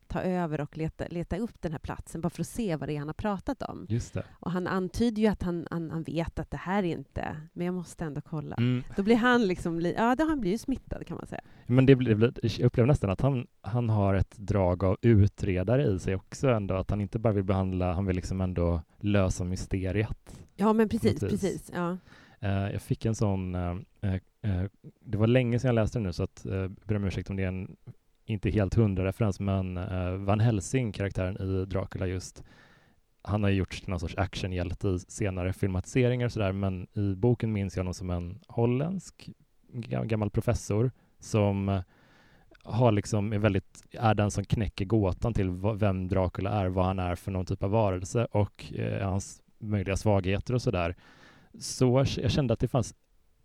ta 0.09 0.21
över 0.21 0.61
och 0.61 0.77
leta, 0.77 1.05
leta 1.09 1.37
upp 1.37 1.61
den 1.61 1.71
här 1.71 1.79
platsen 1.79 2.21
bara 2.21 2.29
för 2.29 2.41
att 2.41 2.47
se 2.47 2.75
vad 2.75 2.89
det 2.89 2.93
är 2.93 2.99
han 2.99 3.07
har 3.07 3.13
pratat 3.13 3.61
om. 3.63 3.85
Just 3.89 4.13
det. 4.13 4.23
Och 4.31 4.51
han 4.51 4.67
antyder 4.67 5.21
ju 5.21 5.27
att 5.27 5.43
han, 5.43 5.67
han, 5.71 5.91
han, 5.91 6.03
vet 6.03 6.39
att 6.39 6.51
det 6.51 6.57
här 6.57 6.83
är 6.83 6.97
inte, 6.97 7.35
men 7.53 7.65
jag 7.65 7.75
måste 7.75 8.05
ändå 8.05 8.21
kolla. 8.21 8.55
Mm. 8.55 8.83
Då 8.95 9.03
blir 9.03 9.15
han 9.15 9.47
liksom, 9.47 9.81
ja, 9.81 10.15
då 10.15 10.25
han 10.25 10.41
blir 10.41 10.51
ju 10.51 10.57
smittad 10.57 11.07
kan 11.07 11.17
man 11.17 11.27
säga. 11.27 11.41
Men 11.67 11.85
det 11.85 11.95
blir, 11.95 12.33
jag 12.41 12.65
upplever 12.65 12.87
nästan 12.87 13.09
att 13.09 13.21
han, 13.21 13.47
han 13.61 13.89
har 13.89 14.13
ett 14.13 14.37
drag 14.37 14.83
av 14.83 14.97
utredare 15.01 15.83
i 15.83 15.99
sig 15.99 16.15
också 16.15 16.49
ändå, 16.49 16.75
att 16.75 16.89
han 16.89 17.01
inte 17.01 17.19
bara 17.19 17.33
vill 17.33 17.43
behandla, 17.43 17.93
han 17.93 18.05
vill 18.05 18.15
liksom 18.15 18.41
ändå 18.41 18.81
lösa 18.97 19.43
mysteriet. 19.43 20.39
Ja, 20.55 20.73
men 20.73 20.89
precis, 20.89 21.19
precis. 21.19 21.71
Ja. 21.73 21.97
Uh, 22.43 22.71
jag 22.71 22.81
fick 22.81 23.05
en 23.05 23.15
sån, 23.15 23.55
uh, 23.55 23.75
uh, 24.05 24.65
det 24.99 25.17
var 25.17 25.27
länge 25.27 25.59
sedan 25.59 25.67
jag 25.67 25.75
läste 25.75 25.97
den 25.97 26.03
nu, 26.03 26.13
så 26.13 26.23
att, 26.23 26.45
uh, 26.45 26.67
ber 26.67 26.95
om 26.95 27.03
ursäkt 27.03 27.29
om 27.29 27.35
det 27.35 27.43
är 27.43 27.47
en 27.47 27.75
inte 28.29 28.49
helt 28.49 28.73
hundra 28.73 29.05
referens, 29.05 29.39
men 29.39 29.77
uh, 29.77 30.15
Van 30.15 30.39
Helsing, 30.39 30.91
karaktären 30.91 31.37
i 31.41 31.65
Dracula 31.65 32.07
just, 32.07 32.43
han 33.21 33.43
har 33.43 33.49
gjorts 33.49 33.81
till 33.81 33.89
någon 33.89 33.99
sorts 33.99 34.17
actionhjälte 34.17 34.87
i 34.87 34.99
senare 34.99 35.53
filmatiseringar 35.53 36.25
och 36.25 36.31
sådär, 36.31 36.51
men 36.51 36.87
i 36.93 37.15
boken 37.15 37.53
minns 37.53 37.75
jag 37.75 37.81
honom 37.81 37.93
som 37.93 38.09
en 38.09 38.39
holländsk 38.47 39.29
gammal 39.83 40.29
professor 40.29 40.91
som 41.19 41.69
eh, 41.69 41.81
har 42.63 42.91
liksom, 42.91 43.33
är, 43.33 43.37
väldigt, 43.37 43.83
är 43.91 44.13
den 44.13 44.31
som 44.31 44.43
knäcker 44.43 44.85
gåtan 44.85 45.33
till 45.33 45.49
vem 45.75 46.07
Dracula 46.07 46.49
är, 46.49 46.67
vad 46.67 46.85
han 46.85 46.99
är 46.99 47.15
för 47.15 47.31
någon 47.31 47.45
typ 47.45 47.63
av 47.63 47.71
varelse 47.71 48.25
och 48.31 48.73
eh, 48.73 49.09
hans 49.09 49.41
möjliga 49.59 49.97
svagheter 49.97 50.53
och 50.53 50.61
sådär. 50.61 50.95
Så 51.59 52.05
jag 52.17 52.31
kände 52.31 52.53
att 52.53 52.59
det 52.59 52.67
fanns 52.67 52.95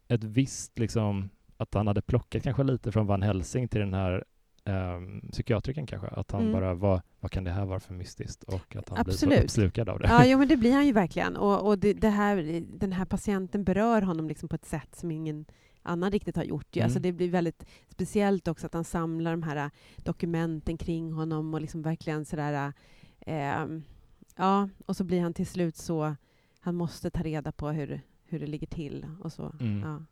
ett 0.08 0.24
visst, 0.24 0.78
liksom, 0.78 1.30
att 1.56 1.74
han 1.74 1.86
hade 1.86 2.02
plockat 2.02 2.42
kanske 2.42 2.62
lite 2.62 2.92
från 2.92 3.06
Van 3.06 3.22
Helsing 3.22 3.68
till 3.68 3.80
den 3.80 3.94
här 3.94 4.24
um, 4.64 5.28
psykiatrikern 5.32 5.86
kanske, 5.86 6.08
att 6.08 6.30
han 6.30 6.40
mm. 6.40 6.52
bara, 6.52 6.74
vad, 6.74 7.02
vad 7.20 7.30
kan 7.30 7.44
det 7.44 7.50
här 7.50 7.64
vara 7.64 7.80
för 7.80 7.94
mystiskt? 7.94 8.42
Och 8.42 8.76
att 8.76 8.88
han 8.88 8.98
Absolut. 8.98 9.28
blir 9.28 9.38
så 9.38 9.44
uppslukad 9.44 9.88
av 9.88 9.98
det. 9.98 10.08
Ja, 10.08 10.26
jo, 10.26 10.38
men 10.38 10.48
det 10.48 10.56
blir 10.64 10.72
han 10.72 10.86
ju 10.86 10.92
verkligen. 10.92 11.36
Och, 11.36 11.66
och 11.66 11.78
det, 11.78 11.92
det 11.92 12.08
här, 12.08 12.64
den 12.78 12.92
här 12.92 13.04
patienten 13.04 13.64
berör 13.64 14.02
honom 14.02 14.28
liksom 14.28 14.48
på 14.48 14.54
ett 14.54 14.64
sätt 14.64 14.96
som 14.96 15.10
ingen 15.10 15.44
annan 15.82 16.10
riktigt 16.10 16.36
har 16.36 16.44
gjort. 16.44 16.76
Mm. 16.76 16.84
Alltså 16.84 17.00
det 17.00 17.12
blir 17.12 17.30
väldigt 17.30 17.64
speciellt 17.88 18.48
också 18.48 18.66
att 18.66 18.74
han 18.74 18.84
samlar 18.84 19.30
de 19.30 19.42
här 19.42 19.70
dokumenten 19.96 20.78
kring 20.78 21.12
honom 21.12 21.54
och 21.54 21.60
liksom 21.60 21.82
verkligen 21.82 22.24
sådär... 22.24 22.72
Eh, 23.20 23.66
ja, 24.36 24.68
och 24.86 24.96
så 24.96 25.04
blir 25.04 25.20
han 25.20 25.34
till 25.34 25.46
slut 25.46 25.76
så... 25.76 26.16
Han 26.60 26.74
måste 26.74 27.10
ta 27.10 27.22
reda 27.22 27.52
på 27.52 27.68
hur, 27.68 28.00
hur 28.26 28.40
det 28.40 28.46
ligger 28.46 28.66
till 28.66 29.06
och 29.20 29.32
så. 29.32 29.52
Mm. 29.60 29.80
Ja. 29.80 30.04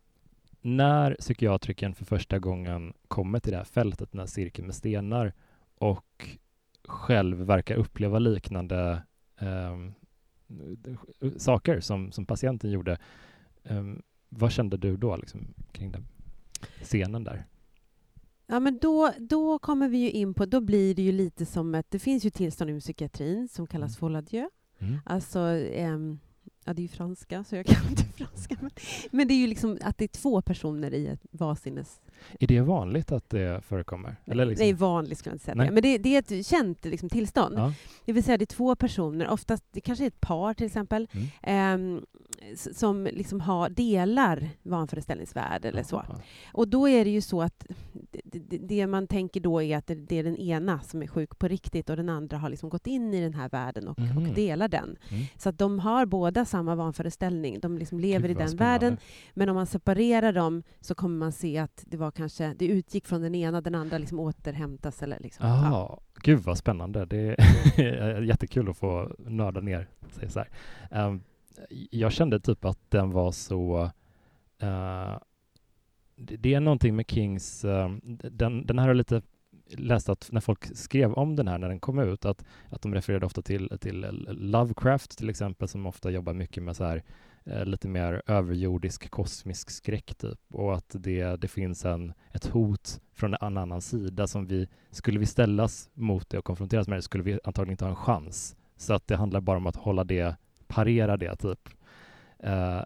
När 0.63 1.15
psykiatriken 1.21 1.95
för 1.95 2.05
första 2.05 2.39
gången 2.39 2.93
kommer 3.09 3.39
till 3.41 3.53
det 3.53 3.59
här 3.59 3.65
fältet, 3.65 4.13
den 4.13 4.19
här 4.19 4.27
cirkeln 4.27 4.67
med 4.67 4.75
stenar, 4.77 5.33
och 5.79 6.29
själv 6.85 7.37
verkar 7.39 7.75
uppleva 7.77 8.19
liknande 8.19 9.03
ehm, 9.39 9.93
saker 11.37 11.81
som, 11.81 12.13
som 12.13 12.27
patienten 12.27 12.71
gjorde, 12.71 12.99
ehm, 13.65 14.03
vad 14.29 14.53
kände 14.53 14.77
du 14.77 14.97
då 14.97 15.17
liksom, 15.17 15.55
kring 15.73 15.93
den 15.93 16.07
scenen 16.83 17.25
där? 17.25 17.45
Ja, 18.47 18.61
men 18.61 18.79
då, 18.79 19.13
då 19.19 19.59
kommer 19.59 19.89
vi 19.89 19.99
ju 19.99 20.11
in 20.11 20.35
på, 20.35 20.47
då 20.47 20.61
blir 20.61 20.95
det 20.95 21.03
ju 21.03 21.13
lite 21.13 21.47
som 21.47 21.75
ett, 21.75 21.87
det 21.91 21.99
finns 21.99 22.25
ju 22.25 22.31
tillstånd 22.31 22.71
i 22.71 22.81
psykiatrin 22.81 23.49
som 23.49 23.67
kallas 23.67 23.91
Mm. 23.91 23.99
folie 24.01 24.19
à 24.19 24.23
dieu. 24.23 24.49
Mm. 24.79 24.99
Alltså, 25.05 25.39
ehm, 25.39 26.19
ja 26.65 26.75
det 26.75 26.81
är 26.81 26.83
ju 26.83 26.89
franska, 26.89 27.45
så 27.45 27.57
jag 27.57 27.67
kan 27.67 27.87
inte 27.91 28.05
franska. 28.05 28.57
Men, 28.61 28.71
men 29.11 29.29
det 29.29 29.35
är 29.35 29.39
ju 29.39 29.47
liksom 29.47 29.79
att 29.81 29.99
det 29.99 30.05
är 30.05 30.09
två 30.09 30.43
personer 30.43 30.95
i 30.95 31.07
ett 31.07 31.27
vansinnes... 31.31 32.01
Är 32.41 32.47
det 32.47 32.61
vanligt 32.61 33.13
att 33.13 33.31
det 33.31 33.65
förekommer? 33.65 34.17
Eller 34.27 34.47
liksom, 34.47 34.67
är 34.67 34.75
vanligt 34.75 35.19
skulle 35.19 35.31
jag 35.31 35.35
inte 35.35 35.45
säga. 35.45 35.55
Nej. 35.55 35.71
Men 35.71 35.83
det, 35.83 35.99
det 35.99 36.15
är 36.17 36.19
ett 36.39 36.47
känt 36.47 36.85
liksom, 36.85 37.09
tillstånd. 37.09 37.55
ja. 37.59 37.73
Det 38.05 38.13
vill 38.13 38.25
säga 38.25 38.37
det 38.39 38.45
är 38.45 38.47
två 38.47 38.77
personer, 38.77 39.29
oftast 39.29 39.65
det 39.73 39.81
kanske 39.81 40.05
är 40.05 40.09
ett 40.09 40.21
par 40.21 40.55
till 40.55 40.67
exempel, 40.67 41.09
Mm. 41.43 42.03
s- 42.53 42.79
som 42.79 43.05
liksom 43.05 43.41
har, 43.41 43.69
delar 43.69 44.49
vanföreställningsvärld 44.63 45.65
eller 45.65 45.83
så. 45.83 45.97
Aha. 45.97 46.21
Och 46.53 46.69
då 46.69 46.89
är 46.89 47.05
det 47.05 47.11
ju 47.11 47.21
så 47.21 47.43
att 47.43 47.67
det, 48.25 48.59
det, 48.59 48.87
man 48.87 49.07
tänker 49.07 49.41
då 49.41 49.63
är 49.63 49.77
att 49.77 49.87
det, 49.87 50.13
är 50.19 50.25
den 50.25 50.37
ena 50.37 50.81
som 50.81 51.03
är 51.03 51.07
sjuk 51.07 51.39
på 51.39 51.49
riktigt 51.49 51.91
och 51.91 51.97
den 51.97 52.09
andra 52.09 52.37
har 52.39 52.51
liksom 52.51 52.69
gått 52.69 52.87
in 52.87 53.15
i 53.15 53.21
den 53.21 53.35
här 53.35 53.49
världen 53.49 53.89
och, 53.89 53.99
Mhm. 53.99 54.17
och 54.29 54.35
delar 54.35 54.69
den. 54.69 54.97
Mm. 55.11 55.25
Så 55.39 55.49
att 55.49 55.59
de 55.59 55.79
har 55.79 56.07
båda 56.07 56.45
samma 56.45 56.75
vanföreställning. 56.75 57.61
De 57.61 57.79
liksom 57.79 58.01
lever 58.01 58.29
Gud, 58.29 58.37
i 58.37 58.41
den 58.41 58.49
spännande. 58.49 58.65
världen. 58.87 58.99
Men 59.35 59.49
om 59.49 59.55
man 59.55 59.67
separerar 59.67 60.33
dem 60.33 60.63
så 60.81 60.95
kommer 60.95 61.19
man 61.19 61.33
se 61.33 61.59
att 61.59 61.85
det 61.87 61.97
var 61.97 62.11
kanske, 62.15 62.55
det 62.59 62.67
utgick 62.67 63.07
från 63.07 63.23
den 63.23 63.35
ena, 63.35 63.61
den 63.61 63.75
andra 63.75 63.99
liksom 63.99 64.21
återhämtas 64.21 65.03
eller 65.03 65.21
liksom. 65.21 65.47
Ja. 65.47 65.65
Ja, 65.65 66.01
gud 66.23 66.39
vad 66.39 66.59
spännande. 66.59 67.07
Det 67.07 67.37
är 67.77 68.21
jättekul 68.29 68.71
att 68.71 68.77
få 68.77 69.17
nörda 69.19 69.61
ner 69.61 69.89
sig 70.11 70.31
så 70.31 70.39
här. 70.39 70.49
Ehm, 70.91 71.23
jag 71.91 72.13
kände 72.13 72.41
typ 72.41 72.65
att 72.65 72.91
den 72.91 73.11
var 73.11 73.33
så... 73.33 73.91
eh, 74.59 75.19
det, 76.17 76.37
det 76.37 76.55
är 76.55 76.61
någonting 76.61 76.97
med 76.97 77.11
Kings... 77.11 77.65
eh, 77.65 77.91
den, 78.31 78.67
den 78.67 78.79
här 78.79 78.87
har 78.87 78.95
lite 78.95 79.23
läst 79.77 80.09
att 80.09 80.29
när 80.33 80.41
folk 80.41 80.77
skrev 80.77 81.13
om 81.13 81.37
den 81.37 81.49
här 81.49 81.59
när 81.59 81.69
den 81.69 81.81
kom 81.81 81.99
ut, 81.99 82.25
att, 82.25 82.45
att 82.69 82.83
de 82.83 82.95
refererade 82.95 83.27
ofta 83.27 83.43
till, 83.43 83.79
till 83.81 84.01
Lovecraft 84.29 85.19
till 85.19 85.31
exempel, 85.31 85.69
som 85.69 85.87
ofta 85.87 86.11
jobbar 86.11 86.33
mycket 86.33 86.63
med 86.63 86.77
så 86.77 86.85
här 86.85 87.03
Eh, 87.45 87.65
lite 87.65 87.89
mer 87.89 88.23
överjordisk 88.27 89.11
kosmisk 89.11 89.71
skräck 89.71 90.15
typ 90.15 90.41
och 90.53 90.75
att 90.75 90.97
det, 90.99 91.37
det 91.37 91.49
finns 91.49 91.85
en, 91.85 92.13
ett 92.33 92.47
hot 92.47 93.01
från 93.13 93.35
en 93.35 93.59
annan 93.59 93.81
sida 93.81 94.27
som 94.27 94.47
vi, 94.47 94.69
skulle 94.91 95.19
vi 95.19 95.27
ställas 95.27 95.91
mot 95.95 96.31
det 96.31 96.39
och 96.39 96.45
konfronteras 96.45 96.89
med 96.89 96.99
det 96.99 97.03
skulle 97.03 97.25
vi 97.25 97.41
antagligen 97.45 97.73
inte 97.73 97.85
ha 97.85 97.91
en 97.91 97.97
chans. 97.97 98.57
Så 98.77 98.95
att 98.95 99.07
det 99.07 99.17
handlar 99.17 99.41
bara 99.41 99.57
om 99.57 99.67
att 99.67 99.77
hålla 99.77 100.05
det, 100.05 100.37
parera 100.67 101.17
det 101.17 101.37
typ. 101.37 101.69
Eh, 102.39 102.83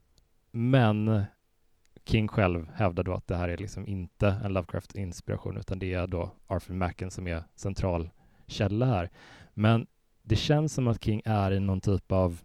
men 0.50 1.24
King 2.04 2.28
själv 2.28 2.68
hävdar 2.74 3.02
då 3.02 3.14
att 3.14 3.26
det 3.26 3.36
här 3.36 3.48
är 3.48 3.56
liksom 3.56 3.86
inte 3.86 4.28
en 4.44 4.52
Lovecraft-inspiration 4.52 5.56
utan 5.56 5.78
det 5.78 5.94
är 5.94 6.06
då 6.06 6.30
Arthur 6.46 6.74
Macken 6.74 7.10
som 7.10 7.26
är 7.26 7.44
central 7.54 8.10
källa 8.46 8.86
här. 8.86 9.10
Men 9.54 9.86
det 10.22 10.36
känns 10.36 10.74
som 10.74 10.88
att 10.88 11.04
King 11.04 11.22
är 11.24 11.52
i 11.52 11.60
någon 11.60 11.80
typ 11.80 12.12
av 12.12 12.40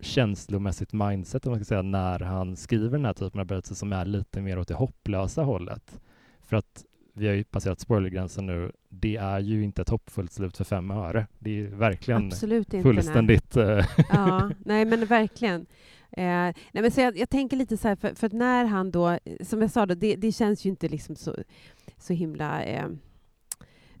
känslomässigt 0.00 0.92
mindset 0.92 1.46
om 1.46 1.50
man 1.52 1.58
ska 1.58 1.64
säga 1.64 1.82
när 1.82 2.20
han 2.20 2.56
skriver 2.56 2.90
den 2.96 3.04
här 3.04 3.12
typen 3.12 3.40
av 3.40 3.46
berättelser 3.46 3.74
som 3.74 3.92
är 3.92 4.04
lite 4.04 4.40
mer 4.40 4.58
åt 4.58 4.68
det 4.68 4.74
hopplösa 4.74 5.42
hållet. 5.42 6.00
För 6.40 6.56
att 6.56 6.84
vi 7.14 7.26
har 7.28 7.34
ju 7.34 7.44
passerat 7.44 7.80
spoilergränsen 7.80 8.46
nu. 8.46 8.72
Det 8.88 9.16
är 9.16 9.38
ju 9.40 9.64
inte 9.64 9.82
ett 9.82 9.88
hoppfullt 9.88 10.32
slut 10.32 10.56
för 10.56 10.64
fem 10.64 10.90
öre. 10.90 11.26
Det 11.38 11.60
är 11.60 11.66
verkligen 11.66 12.26
Absolut 12.26 12.74
inte. 12.74 12.82
fullständigt... 12.82 13.56
eh, 13.56 13.66
Nej. 13.66 13.84
Ja, 14.08 14.50
nej 14.64 14.84
men 14.84 15.06
verkligen. 15.06 15.60
Eh, 16.10 16.24
nej, 16.24 16.54
men 16.72 16.90
så 16.90 17.00
jag, 17.00 17.18
jag 17.18 17.30
tänker 17.30 17.56
lite 17.56 17.76
så 17.76 17.88
här, 17.88 17.96
för, 17.96 18.14
för 18.14 18.30
när 18.32 18.64
han 18.64 18.90
då, 18.90 19.18
som 19.40 19.62
jag 19.62 19.70
sa, 19.70 19.86
då, 19.86 19.94
det, 19.94 20.16
det 20.16 20.32
känns 20.32 20.66
ju 20.66 20.70
inte 20.70 20.88
liksom 20.88 21.16
så, 21.16 21.36
så 21.98 22.12
himla 22.12 22.62
eh, 22.64 22.86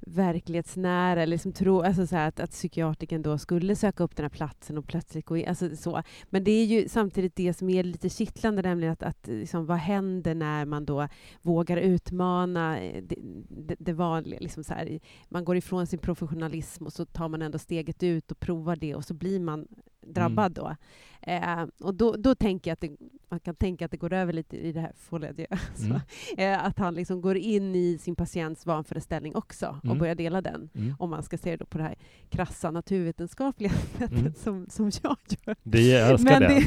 verklighetsnära, 0.08 1.24
liksom 1.24 1.52
tro, 1.52 1.82
alltså 1.82 2.06
så 2.06 2.16
att, 2.16 2.40
att 2.40 2.50
psykiatriken 2.50 3.22
då 3.22 3.38
skulle 3.38 3.76
söka 3.76 4.04
upp 4.04 4.16
den 4.16 4.24
här 4.24 4.30
platsen 4.30 4.78
och 4.78 4.86
plötsligt 4.86 5.26
gå 5.26 5.36
in, 5.36 5.48
alltså 5.48 5.76
så. 5.76 6.02
Men 6.24 6.44
det 6.44 6.50
är 6.50 6.64
ju 6.64 6.88
samtidigt 6.88 7.36
det 7.36 7.54
som 7.54 7.70
är 7.70 7.82
lite 7.82 8.08
kittlande, 8.08 8.62
nämligen 8.62 8.92
att, 8.92 9.02
att 9.02 9.26
liksom, 9.26 9.66
vad 9.66 9.78
händer 9.78 10.34
när 10.34 10.64
man 10.64 10.84
då 10.84 11.08
vågar 11.42 11.76
utmana 11.76 12.80
eh, 12.80 13.02
det, 13.02 13.16
det, 13.48 13.76
det 13.78 13.92
vanliga, 13.92 14.40
liksom 14.40 14.64
så 14.64 14.74
här, 14.74 15.00
man 15.28 15.44
går 15.44 15.56
ifrån 15.56 15.86
sin 15.86 15.98
professionalism 15.98 16.86
och 16.86 16.92
så 16.92 17.04
tar 17.04 17.28
man 17.28 17.42
ändå 17.42 17.58
steget 17.58 18.02
ut 18.02 18.30
och 18.30 18.40
provar 18.40 18.76
det 18.76 18.94
och 18.94 19.04
så 19.04 19.14
blir 19.14 19.40
man 19.40 19.66
drabbad 20.00 20.52
då. 20.52 20.76
Eh, 21.22 21.66
och 21.80 21.94
då, 21.94 22.12
då 22.16 22.34
tänker 22.34 22.70
jag 22.70 22.72
att 22.72 22.80
det, 22.80 22.96
man 23.28 23.40
kan 23.40 23.54
tänka 23.54 23.84
att 23.84 23.90
det 23.90 23.96
går 23.96 24.12
över 24.12 24.32
lite 24.32 24.56
i 24.56 24.72
det 24.72 24.80
här 24.80 24.92
folie 24.96 25.46
Mm. 25.84 26.00
eh, 26.38 26.64
Att 26.64 26.78
han 26.78 26.94
liksom 26.94 27.20
går 27.20 27.36
in 27.36 27.74
i 27.74 27.98
sin 27.98 28.16
patients 28.16 28.66
vanföreställning 28.66 29.34
också 29.36 29.66
och 29.78 29.84
Mm. 29.84 29.98
börjar 29.98 30.14
dela 30.14 30.40
den. 30.42 30.70
mm. 30.74 30.94
Om 30.98 31.10
man 31.10 31.22
ska 31.22 31.38
se 31.38 31.56
det 31.56 31.64
på 31.64 31.78
det 31.78 31.84
här 31.84 31.96
krassa 32.30 32.70
naturvetenskapliga 32.70 33.70
sättet 33.98 34.12
Mm. 34.20 34.34
som, 34.34 34.66
som 34.70 34.90
jag 35.02 35.16
gör. 35.46 35.56
Det, 35.62 35.80
jag 35.82 36.08
älskar 36.10 36.40
Men 36.40 36.48
det. 36.48 36.64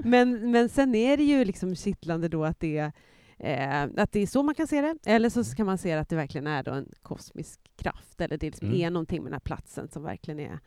Men, 0.04 0.50
men 0.50 0.68
sen 0.68 0.94
är 0.94 1.16
det 1.16 1.24
ju 1.24 1.44
liksom 1.44 1.74
kittlande 1.76 2.28
då 2.28 2.44
att 2.44 2.60
det 2.60 2.78
är 2.78 2.92
Eh, 3.38 3.82
att 3.96 4.12
det 4.12 4.20
är 4.20 4.26
så 4.26 4.42
man 4.42 4.54
kan 4.54 4.66
se 4.66 4.80
det, 4.80 4.96
eller 5.06 5.28
så 5.30 5.44
kan 5.44 5.66
man 5.66 5.78
se 5.78 5.92
att 5.92 6.08
det 6.08 6.16
verkligen 6.16 6.46
är 6.46 6.62
då 6.62 6.72
en 6.72 6.88
kosmisk 7.02 7.60
kraft, 7.76 8.20
eller 8.20 8.38
det 8.38 8.46
liksom 8.46 8.68
Mm. 8.68 8.80
är 8.80 8.90
någonting 8.90 9.22
med 9.22 9.26
den 9.26 9.34
här 9.34 9.40
platsen 9.40 9.88
som 9.88 10.02
verkligen 10.02 10.40
är 10.40 10.58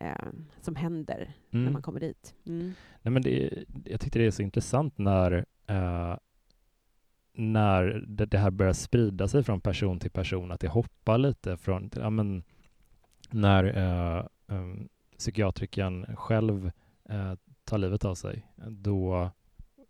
eh, 0.00 0.14
som 0.60 0.76
händer 0.76 1.32
när 1.50 1.60
Mm. 1.60 1.72
man 1.72 1.82
kommer 1.82 2.00
dit. 2.00 2.34
Mm. 2.46 2.72
Nej, 3.02 3.12
men 3.12 3.22
det, 3.22 3.64
jag 3.84 4.00
tyckte 4.00 4.18
det 4.18 4.26
är 4.26 4.30
så 4.30 4.42
intressant 4.42 4.98
när, 4.98 5.44
eh, 5.66 6.16
när 7.32 8.04
det, 8.08 8.26
det 8.26 8.38
här 8.38 8.50
börjar 8.50 8.72
sprida 8.72 9.28
sig 9.28 9.42
från 9.44 9.60
person 9.60 9.98
till 10.00 10.10
person, 10.10 10.52
att 10.52 10.60
det 10.60 10.68
hoppar 10.68 11.18
lite 11.18 11.56
från, 11.56 11.90
ja, 11.96 12.10
men, 12.10 12.42
när 13.30 13.64
eh, 13.64 14.26
um, 14.46 14.88
psykiatriken 15.18 16.16
själv 16.16 16.70
eh, 17.08 17.34
tar 17.64 17.78
livet 17.78 18.04
av 18.04 18.14
sig, 18.14 18.46
då 18.68 19.30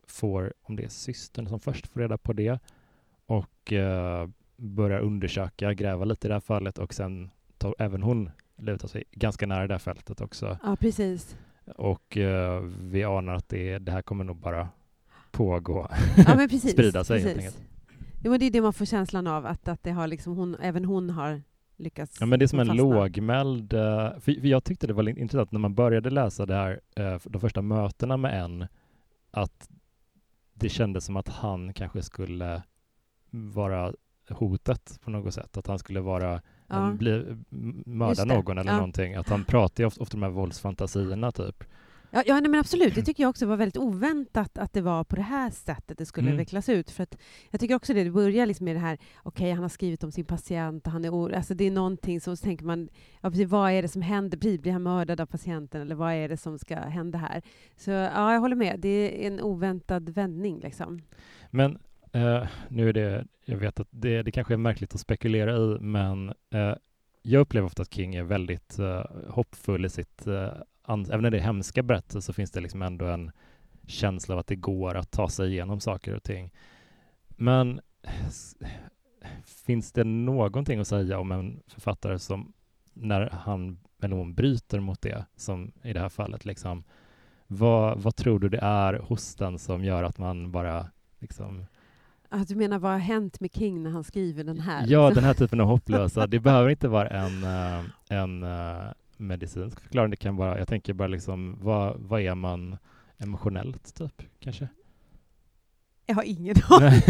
får, 0.06 0.52
om 0.62 0.76
det 0.76 0.84
är 0.84 0.88
systern 0.88 1.48
som 1.48 1.60
först 1.60 1.86
får 1.86 2.00
reda 2.00 2.18
på 2.18 2.32
det 2.32 2.58
och 3.26 3.72
eh, 3.72 4.28
börjar 4.56 5.00
undersöka, 5.00 5.74
gräva 5.74 6.04
lite 6.04 6.26
i 6.26 6.28
det 6.28 6.34
här 6.34 6.40
fallet 6.40 6.78
och 6.78 6.94
sen 6.94 7.30
tar 7.58 7.74
även 7.78 8.02
hon 8.02 8.30
av 8.82 8.86
sig 8.88 9.04
ganska 9.12 9.46
nära 9.46 9.66
det 9.66 9.74
här 9.74 9.78
fältet 9.78 10.20
också. 10.20 10.58
Ja, 10.62 10.76
precis. 10.76 11.36
Och 11.76 12.16
eh, 12.16 12.60
vi 12.80 13.04
anar 13.04 13.34
att 13.34 13.48
det, 13.48 13.78
det 13.78 13.92
här 13.92 14.02
kommer 14.02 14.24
nog 14.24 14.36
bara 14.36 14.68
pågå. 15.30 15.88
Ja, 16.26 16.34
men 16.36 16.48
precis. 16.48 16.72
Sprida 16.72 17.04
sig, 17.04 17.20
helt 17.20 17.34
precis. 17.34 17.54
enkelt. 17.56 17.68
Jo, 18.24 18.30
men 18.30 18.40
det 18.40 18.46
är 18.46 18.50
det 18.50 18.60
man 18.60 18.72
får 18.72 18.84
känslan 18.84 19.26
av, 19.26 19.46
att, 19.46 19.68
att 19.68 19.82
det 19.82 19.90
har 19.90 20.06
liksom 20.06 20.36
hon, 20.36 20.56
även 20.62 20.84
hon 20.84 21.10
har 21.10 21.42
lyckats 21.76 22.16
Ja, 22.20 22.26
men 22.26 22.38
det 22.38 22.44
är 22.44 22.46
som 22.46 22.60
en 22.60 22.66
fastna. 22.66 22.82
lågmäld... 22.82 23.72
eh, 23.72 23.78
För, 24.12 24.20
för 24.20 24.46
jag 24.46 24.64
tyckte 24.64 24.86
det 24.86 24.92
var 24.92 25.08
intressant 25.08 25.52
när 25.52 25.60
man 25.60 25.74
började 25.74 26.10
läsa 26.10 26.46
det 26.46 26.54
här, 26.54 26.80
eh, 26.96 27.18
de 27.24 27.40
första 27.40 27.62
mötena 27.62 28.16
med 28.16 28.42
en, 28.44 28.66
att 29.30 29.68
det 30.54 30.68
kändes 30.68 31.04
som 31.04 31.16
att 31.16 31.28
han 31.28 31.72
kanske 31.74 32.02
skulle 32.02 32.62
vara 33.30 33.92
hotet 34.30 34.98
på 35.04 35.10
något 35.10 35.34
sätt. 35.34 35.56
Att 35.56 35.66
han 35.66 35.78
skulle 35.78 36.00
vara, 36.00 36.42
Ja. 36.68 36.86
en, 36.86 36.96
bli, 36.96 37.12
m- 37.52 37.82
mörda 37.86 38.10
Just 38.10 38.28
det, 38.28 38.34
någon 38.34 38.58
eller 38.58 38.70
ja. 38.70 38.76
någonting. 38.76 39.14
Att 39.14 39.28
han 39.28 39.44
pratar 39.44 39.82
ju 39.82 39.86
ofta, 39.86 40.02
ofta 40.02 40.16
de 40.16 40.22
här 40.22 40.30
våldsfantasierna 40.30 41.32
typ. 41.32 41.64
Ja, 42.10 42.22
ja 42.26 42.40
nej, 42.40 42.50
men 42.50 42.60
absolut. 42.60 42.94
Det 42.94 43.02
tycker 43.02 43.22
jag 43.22 43.30
också 43.30 43.46
var 43.46 43.56
väldigt 43.56 43.76
oväntat 43.76 44.58
att 44.58 44.72
det 44.72 44.80
var 44.80 45.04
på 45.04 45.16
det 45.16 45.22
här 45.22 45.50
sättet 45.50 45.98
det 45.98 46.06
skulle 46.06 46.28
Mm. 46.28 46.38
vecklas 46.38 46.68
ut. 46.68 46.90
För 46.90 47.02
att 47.02 47.16
jag 47.50 47.60
tycker 47.60 47.74
också 47.74 47.94
det, 47.94 48.04
det 48.04 48.10
börjar 48.10 48.46
liksom 48.46 48.64
med 48.64 48.76
det 48.76 48.80
här, 48.80 48.98
okej, 49.22 49.52
han 49.52 49.62
har 49.62 49.68
skrivit 49.68 50.04
om 50.04 50.12
sin 50.12 50.24
patient 50.24 50.86
och 50.86 50.92
han 50.92 51.04
är 51.04 51.10
or- 51.10 51.36
alltså 51.36 51.54
det 51.54 51.64
är 51.64 51.70
någonting 51.70 52.20
som 52.20 52.36
så 52.36 52.44
tänker 52.44 52.64
man, 52.64 52.88
ja, 53.20 53.30
precis, 53.30 53.48
vad 53.48 53.70
är 53.72 53.82
det 53.82 53.88
som 53.88 54.02
händer? 54.02 54.38
Precis, 54.38 54.60
Blir 54.60 54.72
han 54.72 54.82
mördad 54.82 55.20
av 55.20 55.26
patienten 55.26 55.80
eller 55.82 55.94
vad 55.94 56.12
är 56.12 56.28
det 56.28 56.36
som 56.36 56.58
ska 56.58 56.76
hända 56.76 57.18
här? 57.18 57.42
Så 57.76 57.90
ja, 57.90 58.32
jag 58.32 58.40
håller 58.40 58.56
med. 58.56 58.80
Det 58.80 58.88
är 58.88 59.26
en 59.26 59.40
oväntad 59.40 60.08
vändning 60.08 60.60
liksom. 60.60 61.02
Men 61.50 61.78
Uh, 62.14 62.46
nu 62.68 62.88
är 62.88 62.92
det, 62.92 63.26
jag 63.44 63.56
vet 63.56 63.80
att 63.80 63.88
det, 63.90 64.22
det 64.22 64.30
kanske 64.32 64.54
är 64.54 64.58
märkligt 64.58 64.94
att 64.94 65.00
spekulera 65.00 65.56
i, 65.56 65.78
men 65.80 66.28
uh, 66.54 66.74
jag 67.22 67.40
upplever 67.40 67.66
ofta 67.66 67.82
att 67.82 67.94
King 67.94 68.14
är 68.14 68.22
väldigt 68.22 68.78
uh, 68.78 69.02
hoppfull 69.28 69.84
i 69.84 69.88
sitt, 69.88 70.26
an- 70.82 71.06
även 71.10 71.22
när 71.22 71.30
det 71.30 71.38
är 71.38 71.42
hemska 71.42 71.82
berättelser 71.82 72.20
så 72.20 72.32
finns 72.32 72.50
det 72.50 72.60
liksom 72.60 72.82
ändå 72.82 73.06
en 73.06 73.30
känsla 73.86 74.34
av 74.34 74.38
att 74.38 74.46
det 74.46 74.56
går 74.56 74.94
att 74.94 75.10
ta 75.10 75.28
sig 75.28 75.50
igenom 75.50 75.80
saker 75.80 76.14
och 76.14 76.22
ting. 76.22 76.52
Men 77.28 77.80
s- 78.02 78.56
finns 79.66 79.92
det 79.92 80.04
någonting 80.04 80.80
att 80.80 80.88
säga 80.88 81.18
om 81.18 81.32
en 81.32 81.62
författare 81.66 82.18
som 82.18 82.52
när 82.92 83.30
han 83.30 83.78
eller 84.02 84.16
hon 84.16 84.34
bryter 84.34 84.80
mot 84.80 85.02
det, 85.02 85.24
som 85.36 85.72
i 85.82 85.92
det 85.92 86.00
här 86.00 86.08
fallet, 86.08 86.44
liksom 86.44 86.84
vad, 87.46 87.98
vad 88.02 88.16
tror 88.16 88.38
du 88.38 88.48
det 88.48 88.58
är 88.62 88.94
hos 88.94 89.34
den 89.34 89.58
som 89.58 89.84
gör 89.84 90.02
att 90.02 90.18
man 90.18 90.52
bara 90.52 90.86
liksom... 91.18 91.66
Ah, 92.30 92.44
du 92.44 92.54
menar 92.56 92.78
vad 92.78 92.92
har 92.92 92.98
hänt 92.98 93.40
med 93.40 93.54
King 93.54 93.82
när 93.82 93.90
han 93.90 94.04
skriver 94.04 94.44
den 94.44 94.60
här? 94.60 94.84
Ja, 94.88 95.10
den 95.10 95.24
här 95.24 95.34
typen 95.34 95.60
av 95.60 95.66
hopplösa. 95.68 96.26
Det 96.26 96.40
behöver 96.40 96.70
inte 96.70 96.88
vara 96.88 97.08
en, 97.08 97.44
eh, 97.44 97.84
en 98.08 98.42
uh, 98.42 98.92
medicinsk 99.16 99.80
förklaring. 99.80 100.10
Det 100.10 100.16
kan 100.16 100.36
vara, 100.36 100.58
jag 100.58 100.68
tänker 100.68 100.92
bara 100.92 101.08
liksom, 101.08 101.58
vad, 101.60 102.00
vad 102.00 102.20
är 102.20 102.34
man 102.34 102.76
emotionellt, 103.18 103.94
typ, 103.94 104.22
kanske? 104.40 104.68
Jag 106.06 106.14
har 106.14 106.22
ingen 106.22 106.56
aning. 106.68 107.00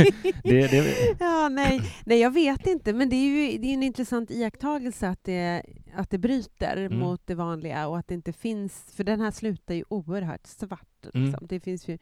det, 0.42 0.66
det... 0.66 1.16
ja, 1.20 1.48
nej. 1.48 1.80
nej, 2.04 2.20
jag 2.20 2.30
vet 2.30 2.66
inte. 2.66 2.92
Men 2.92 3.08
det 3.08 3.16
är 3.16 3.28
ju 3.28 3.58
det 3.58 3.66
är 3.66 3.74
en 3.74 3.82
intressant 3.82 4.30
iakttagelse 4.30 5.08
att 5.08 5.24
det, 5.24 5.62
att 5.94 6.10
det 6.10 6.18
bryter 6.18 6.76
mm. 6.76 6.98
mot 6.98 7.26
det 7.26 7.34
vanliga 7.34 7.88
och 7.88 7.98
att 7.98 8.08
det 8.08 8.14
inte 8.14 8.32
finns... 8.32 8.92
För 8.96 9.04
den 9.04 9.20
här 9.20 9.30
slutar 9.30 9.74
ju 9.74 9.84
oerhört 9.88 10.46
svart. 10.46 11.06
Mm. 11.14 11.26
Liksom. 11.26 11.38
Mm. 11.44 11.46
Det 11.48 11.60
finns 11.60 11.88
ju 11.88 11.98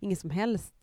ingen 0.00 0.16
som 0.16 0.30
helst 0.30 0.74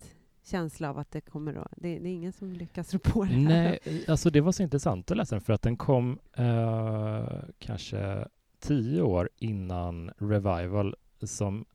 känsla 0.43 0.89
av 0.89 0.97
att 0.97 1.11
det 1.11 1.21
kommer 1.21 1.53
att... 1.53 1.71
Det, 1.77 1.99
det, 1.99 2.09
är 2.09 2.13
ingen 2.13 2.33
som 2.33 2.53
lyckas 2.53 2.93
rå 2.93 2.99
på 2.99 3.23
det 3.23 3.37
Nej, 3.37 3.79
alltså 4.07 4.29
det 4.29 4.41
var 4.41 4.51
så 4.51 4.63
intressant 4.63 5.11
att 5.11 5.17
läsa 5.17 5.35
den 5.35 5.41
för 5.41 5.53
att 5.53 5.61
den 5.61 5.77
kom 5.77 6.19
eh, 6.33 7.27
kanske 7.59 8.27
tio 8.59 9.01
år 9.01 9.29
innan 9.37 10.11
Revival 10.17 10.95
som 11.21 11.65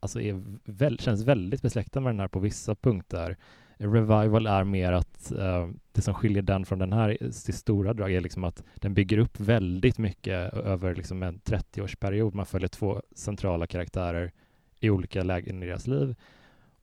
alltså 0.00 0.20
är 0.20 0.42
väl, 0.64 0.98
känns 0.98 1.22
väldigt 1.22 1.62
besläktad 1.62 2.00
med 2.00 2.12
den 2.12 2.20
här 2.20 2.28
på 2.28 2.38
vissa 2.38 2.74
punkter. 2.74 3.36
Revival 3.78 4.46
är 4.46 4.64
mer 4.64 4.92
att 4.92 5.32
eh, 5.32 5.68
det 5.92 6.02
som 6.02 6.14
skiljer 6.14 6.42
den 6.42 6.64
från 6.64 6.78
den 6.78 6.92
här 6.92 7.18
eh, 7.20 7.30
till 7.30 7.54
stora 7.54 7.94
drag 7.94 8.12
är 8.12 8.20
liksom 8.20 8.44
att 8.44 8.62
den 8.74 8.94
bygger 8.94 9.18
upp 9.18 9.40
väldigt 9.40 9.98
mycket 9.98 10.54
över 10.54 10.94
liksom 10.94 11.22
en 11.22 11.40
30-årsperiod. 11.40 12.34
Man 12.34 12.46
följer 12.46 12.68
två 12.68 13.02
centrala 13.14 13.66
karaktärer 13.66 14.32
i 14.80 14.90
olika 14.90 15.22
lägen 15.22 15.62
i 15.62 15.66
deras 15.66 15.86
liv 15.86 16.16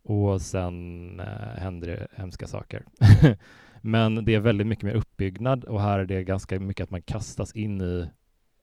och 0.04 0.42
sen 0.42 1.20
uh, 1.20 1.60
händer 1.60 1.88
det 1.88 2.08
hemska 2.16 2.48
saker. 2.48 2.86
Men 3.82 4.26
det 4.26 4.36
är 4.36 4.39
väldigt 4.39 4.68
mycket 4.68 4.84
mer 4.84 4.94
uppbyggnad 4.94 5.63
och 5.63 5.82
här 5.82 6.00
är 6.00 6.06
det 6.06 6.24
ganska 6.24 6.60
mycket 6.60 6.84
att 6.84 6.89
man 6.89 7.02
kastas 7.02 7.56
in 7.56 7.82
i 7.82 8.10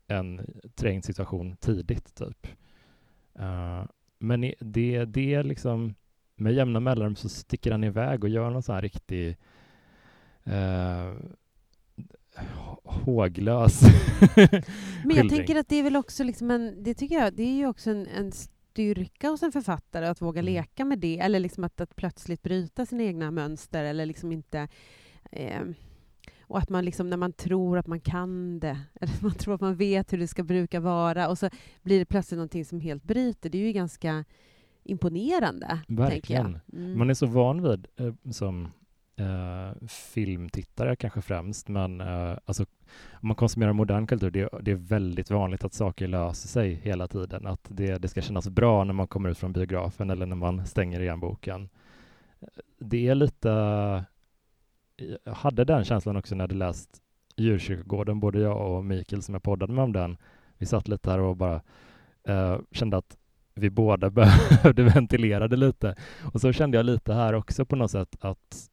en 0.06 0.40
trängd 0.74 1.04
situation 1.04 1.56
tidigt, 1.56 2.14
typ. 2.14 2.46
Uh, 3.38 3.84
men 4.18 4.40
det, 4.60 5.04
det 5.04 5.34
är 5.34 5.42
liksom 5.42 5.94
med 6.36 6.54
jämna 6.54 6.80
mellanrum 6.80 7.16
så 7.16 7.28
sticker 7.28 7.70
han 7.70 7.84
iväg 7.84 8.24
och 8.24 8.30
gör 8.30 8.50
någon 8.50 8.62
sån 8.62 8.74
här 8.74 8.82
riktig 8.82 9.36
eh, 10.44 11.12
håglös 12.84 13.82
Men 15.04 15.16
jag 15.16 15.28
tänker 15.28 15.56
att 15.56 15.68
det 15.68 15.76
är 15.76 15.82
väl 15.82 15.96
också 15.96 16.24
liksom 16.24 16.50
en, 16.50 16.82
det 16.82 16.94
tycker 16.94 17.14
jag, 17.14 17.34
det 17.34 17.42
är 17.42 17.56
ju 17.56 17.66
också 17.66 17.90
en, 17.90 18.06
en 18.06 18.32
styrka 18.80 19.28
hos 19.28 19.42
en 19.42 19.52
författare 19.52 20.06
att 20.06 20.22
våga 20.22 20.40
mm. 20.40 20.54
leka 20.54 20.84
med 20.84 20.98
det, 20.98 21.18
eller 21.18 21.40
liksom 21.40 21.64
att, 21.64 21.80
att 21.80 21.96
plötsligt 21.96 22.42
bryta 22.42 22.86
sina 22.86 23.02
egna 23.02 23.30
mönster, 23.30 23.84
eller 23.84 24.06
liksom 24.06 24.32
inte 24.32 24.68
eh, 25.32 25.62
och 26.42 26.58
att 26.58 26.68
man 26.68 26.84
liksom, 26.84 27.10
när 27.10 27.16
man 27.16 27.32
tror 27.32 27.78
att 27.78 27.86
man 27.86 28.00
kan 28.00 28.60
det, 28.60 28.80
eller 29.00 29.22
man 29.22 29.34
tror 29.34 29.54
att 29.54 29.60
man 29.60 29.76
vet 29.76 30.12
hur 30.12 30.18
det 30.18 30.26
ska 30.26 30.42
bruka 30.42 30.80
vara, 30.80 31.28
och 31.28 31.38
så 31.38 31.50
blir 31.82 31.98
det 31.98 32.04
plötsligt 32.04 32.36
någonting 32.36 32.64
som 32.64 32.80
helt 32.80 33.04
bryter. 33.04 33.50
Det 33.50 33.58
är 33.58 33.66
ju 33.66 33.72
ganska 33.72 34.24
imponerande. 34.84 35.80
Verkligen. 35.88 36.58
Mm. 36.72 36.98
Man 36.98 37.10
är 37.10 37.14
så 37.14 37.26
van 37.26 37.62
vid, 37.62 37.86
eh, 37.96 38.32
som 38.32 38.68
eh, 39.20 39.86
filmtittare 39.88 40.96
kanske 40.96 41.20
främst, 41.20 41.68
men 41.68 42.00
eh, 42.00 42.38
alltså, 42.44 42.62
om 43.12 43.28
man 43.28 43.36
konsumerar 43.36 43.72
modern 43.72 44.06
kultur, 44.06 44.30
det, 44.30 44.48
det, 44.62 44.70
är 44.70 44.76
väldigt 44.76 45.30
vanligt 45.30 45.64
att 45.64 45.74
saker 45.74 46.08
löser 46.08 46.48
sig 46.48 46.74
hela 46.74 47.08
tiden. 47.08 47.46
Att 47.46 47.68
det, 47.68 47.98
det 47.98 48.08
ska 48.08 48.20
kännas 48.20 48.48
bra 48.48 48.84
när 48.84 48.92
man 48.92 49.08
kommer 49.08 49.28
ut 49.28 49.38
från 49.38 49.52
biografen 49.52 50.10
eller 50.10 50.26
när 50.26 50.36
man 50.36 50.66
stänger 50.66 51.00
igen 51.00 51.20
boken. 51.20 51.68
Det 52.78 53.08
är 53.08 53.14
lite 53.14 53.48
jag 55.24 55.32
hade 55.32 55.64
den 55.64 55.84
känslan 55.84 56.16
också 56.16 56.34
när 56.34 56.42
jag 56.42 56.48
hade 56.48 56.54
läst 56.54 57.02
Djurkyrkogården, 57.36 58.20
både 58.20 58.40
jag 58.40 58.70
och 58.70 58.84
Mikael 58.84 59.22
som 59.22 59.34
jag 59.34 59.42
poddade 59.42 59.72
med 59.72 59.84
om 59.84 59.92
den. 59.92 60.16
Vi 60.58 60.66
satt 60.66 60.88
lite 60.88 61.10
här 61.10 61.18
och 61.18 61.36
bara 61.36 61.62
eh, 62.24 62.58
kände 62.72 62.96
att 62.96 63.16
vi 63.54 63.70
båda 63.70 64.10
behövde 64.50 64.82
ventilera 64.82 65.48
det 65.48 65.56
lite. 65.56 65.94
Och 66.34 66.40
så 66.40 66.52
kände 66.52 66.76
jag 66.76 66.86
lite 66.86 67.14
här 67.14 67.32
också 67.32 67.64
på 67.64 67.76
något 67.76 67.90
sätt 67.90 68.16
att 68.20 68.70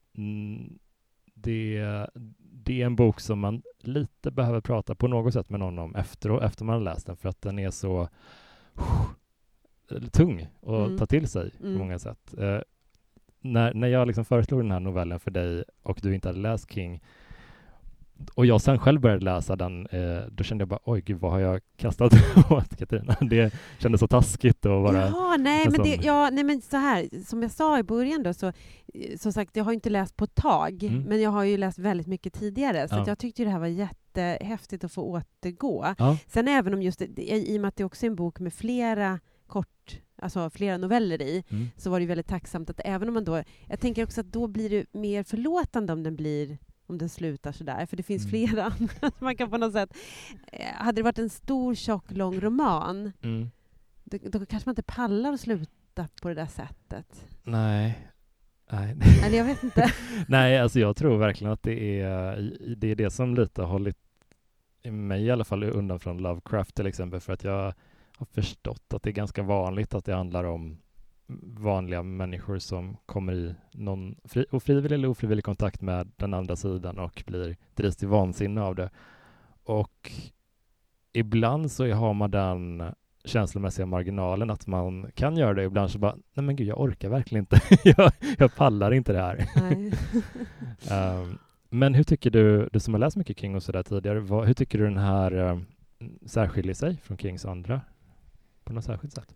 det, 1.34 2.08
det 2.40 2.82
är 2.82 2.86
en 2.86 2.96
bok 2.96 3.20
som 3.20 3.40
man 3.40 3.62
lite 3.80 4.32
behöver 4.32 4.62
prata 4.62 4.96
på 4.96 5.08
något 5.08 5.34
sätt 5.34 5.50
med 5.50 5.60
någon 5.60 5.80
om 5.80 5.96
efter, 5.96 6.44
efter 6.44 6.66
man 6.66 6.74
har 6.74 6.82
läst 6.82 7.06
den, 7.06 7.18
för 7.18 7.30
att 7.30 7.42
den 7.42 7.60
är 7.60 7.72
så 7.72 8.10
uh, 9.92 10.08
tung 10.12 10.48
att 10.62 10.68
mm. 10.68 10.98
ta 10.98 11.06
till 11.06 11.28
sig 11.28 11.52
på 11.52 11.66
mm. 11.66 11.78
många 11.78 12.00
sätt. 12.00 12.34
Eh, 12.38 12.60
när, 13.40 13.74
när 13.74 13.88
jag 13.88 14.08
liksom 14.08 14.26
föreslog 14.26 14.60
den 14.60 14.72
här 14.72 14.80
novellen 14.80 15.20
för 15.20 15.32
dig 15.32 15.64
och 15.84 16.00
du 16.02 16.16
inte 16.16 16.30
hade 16.30 16.40
läst 16.40 16.74
King 16.74 17.04
och 18.34 18.46
jag 18.46 18.62
sen 18.62 18.80
själv 18.80 19.02
började 19.02 19.26
läsa 19.26 19.56
den, 19.56 19.88
eh, 19.88 20.22
då 20.32 20.44
kände 20.44 20.62
jag 20.62 20.70
bara 20.70 20.80
oj 20.84 21.02
gud 21.02 21.20
vad 21.20 21.32
har 21.32 21.40
jag 21.40 21.62
kastat 21.78 22.14
åt 22.50 22.78
Katarina? 22.78 23.16
Det 23.30 23.54
kändes 23.80 24.00
så 24.00 24.08
taskigt 24.08 24.66
att 24.66 24.72
vara... 24.72 24.98
Jaha, 24.98 25.38
nej 25.38 25.68
men, 25.70 25.84
det, 25.84 26.00
ja, 26.04 26.30
nej 26.30 26.44
men 26.44 26.62
så 26.62 26.78
här, 26.78 27.24
som 27.26 27.42
jag 27.42 27.52
sa 27.52 27.80
i 27.80 27.84
början 27.84 28.24
då, 28.24 28.34
så 28.34 28.52
som 29.18 29.34
sagt, 29.34 29.56
jag 29.56 29.64
har 29.64 29.74
inte 29.74 29.90
läst 29.90 30.18
på 30.18 30.24
ett 30.24 30.36
tag, 30.36 30.84
mm. 30.84 31.02
men 31.02 31.22
jag 31.22 31.30
har 31.30 31.44
ju 31.44 31.58
läst 31.58 31.80
väldigt 31.80 32.08
mycket 32.08 32.34
tidigare, 32.34 32.88
så 32.88 32.96
ja. 32.96 33.04
jag 33.08 33.20
tyckte 33.20 33.44
det 33.44 33.50
här 33.50 33.60
var 33.60 33.68
jättehäftigt 33.68 34.84
att 34.84 34.92
få 34.92 35.02
återgå. 35.02 35.94
Ja. 35.98 36.18
Sen 36.28 36.48
även 36.48 36.74
om 36.74 36.82
just 36.82 37.00
det, 37.00 37.32
i 37.32 37.58
och 37.58 37.62
med 37.62 37.70
att 37.70 37.76
det 37.76 37.84
också 37.84 38.06
är 38.06 38.10
en 38.10 38.16
bok 38.16 38.40
med 38.40 38.54
flera 38.54 39.20
kort 39.48 40.02
alltså 40.22 40.50
flera 40.50 40.78
noveller 40.78 41.22
i, 41.22 41.44
mm. 41.50 41.68
så 41.78 41.90
var 41.90 42.00
det 42.00 42.06
väldigt 42.06 42.28
tacksamt 42.28 42.70
att 42.70 42.82
även 42.86 43.08
om 43.08 43.14
man 43.14 43.24
då... 43.24 43.44
Jag 43.68 43.80
tänker 43.80 44.04
också 44.04 44.22
att 44.22 44.32
då 44.32 44.48
blir 44.48 44.70
det 44.70 44.86
mer 44.92 45.24
förlåtande 45.24 45.94
om 45.94 46.04
den 46.04 46.16
blir 46.16 46.58
om 46.88 46.98
den 46.98 47.10
slutar 47.10 47.52
sådär, 47.52 47.86
för 47.86 47.98
det 47.98 48.04
finns 48.04 48.26
mm. 48.26 48.30
flera 48.30 48.74
man 49.20 49.36
kan 49.36 49.50
på 49.50 49.58
något 49.58 49.74
sätt... 49.74 49.98
Eh, 50.52 50.74
hade 50.74 50.96
det 50.96 51.04
varit 51.04 51.20
en 51.20 51.30
stor, 51.30 51.76
tjock, 51.76 52.12
lång 52.12 52.40
roman, 52.40 53.12
mm. 53.22 53.50
då, 54.04 54.18
då, 54.24 54.46
kanske 54.46 54.70
man 54.70 54.72
inte 54.72 54.84
pallar 54.84 55.34
att 55.34 55.40
sluta 55.40 56.08
på 56.22 56.28
det 56.28 56.34
där 56.34 56.46
sättet. 56.46 57.28
Nej. 57.44 58.08
Nej. 58.72 58.96
Eller 59.26 59.38
jag 59.38 59.46
vet 59.46 59.64
inte. 59.64 59.94
Nej, 60.28 60.58
alltså 60.58 60.80
jag 60.80 60.96
tror 60.96 61.18
verkligen 61.18 61.54
att 61.54 61.64
det 61.64 62.02
är 62.02 62.36
det, 62.76 62.88
är 62.88 62.96
det 62.96 63.12
som 63.12 63.36
lite 63.36 63.62
har 63.62 63.70
hållit 63.70 63.98
mig 64.84 65.24
i 65.24 65.32
alla 65.32 65.46
fall 65.46 65.64
undan 65.64 66.00
från 66.00 66.18
Lovecraft 66.18 66.76
till 66.76 66.88
exempel, 66.88 67.20
för 67.20 67.34
att 67.34 67.44
jag 67.44 67.74
har 68.18 68.26
förstått 68.26 68.94
att 68.94 69.04
det 69.04 69.10
är 69.10 69.14
ganska 69.14 69.44
vanligt 69.44 69.94
att 69.94 70.06
det 70.06 70.16
handlar 70.16 70.44
om 70.44 70.78
vanliga 71.58 72.04
människor 72.04 72.60
som 72.60 72.98
kommer 73.06 73.34
i 73.34 73.56
någon 73.72 74.16
fri, 74.24 74.46
ofrivillig 74.52 74.96
eller 74.96 75.08
ofrivillig 75.08 75.46
kontakt 75.46 75.82
med 75.82 76.12
den 76.16 76.34
andra 76.34 76.56
sidan 76.56 77.00
och 77.00 77.24
blir 77.26 77.56
drivs 77.76 77.96
till 77.96 78.08
vansinne 78.08 78.62
av 78.62 78.76
det. 78.76 78.90
Och 79.64 80.12
ibland 81.14 81.72
så 81.72 81.94
har 81.94 82.14
man 82.14 82.32
den 82.32 82.84
känslomässiga 83.26 83.86
marginalen 83.86 84.50
att 84.50 84.68
man 84.68 85.12
kan 85.16 85.38
göra 85.38 85.54
det. 85.54 85.64
Ibland 85.64 85.92
så 85.92 86.00
bara, 86.00 86.16
nej 86.34 86.46
men 86.46 86.56
gud, 86.56 86.68
jag 86.68 86.80
orkar 86.82 87.10
verkligen 87.10 87.42
inte. 87.42 87.60
jag, 87.98 88.12
jag 88.38 88.56
pallar 88.56 88.92
inte 88.92 89.14
det 89.14 89.22
här. 89.22 89.48
um, 91.22 91.38
men 91.70 91.94
hur 91.94 92.04
tycker 92.04 92.30
du, 92.32 92.70
du 92.72 92.80
som 92.80 92.94
har 92.94 93.00
läst 93.00 93.18
mycket 93.18 93.40
King 93.40 93.56
och 93.56 93.64
sådär 93.64 93.84
tidigare, 93.84 94.20
vad, 94.20 94.48
hur 94.48 94.54
tycker 94.54 94.78
du 94.78 94.84
den 94.84 94.98
här 94.98 95.34
um, 95.34 95.66
särskiljer 96.26 96.74
sig 96.74 96.98
från 97.04 97.18
Kings 97.18 97.46
andra 97.46 97.82
på 98.64 98.74
något 98.74 98.84
särskilt 98.84 99.14
sätt? 99.14 99.36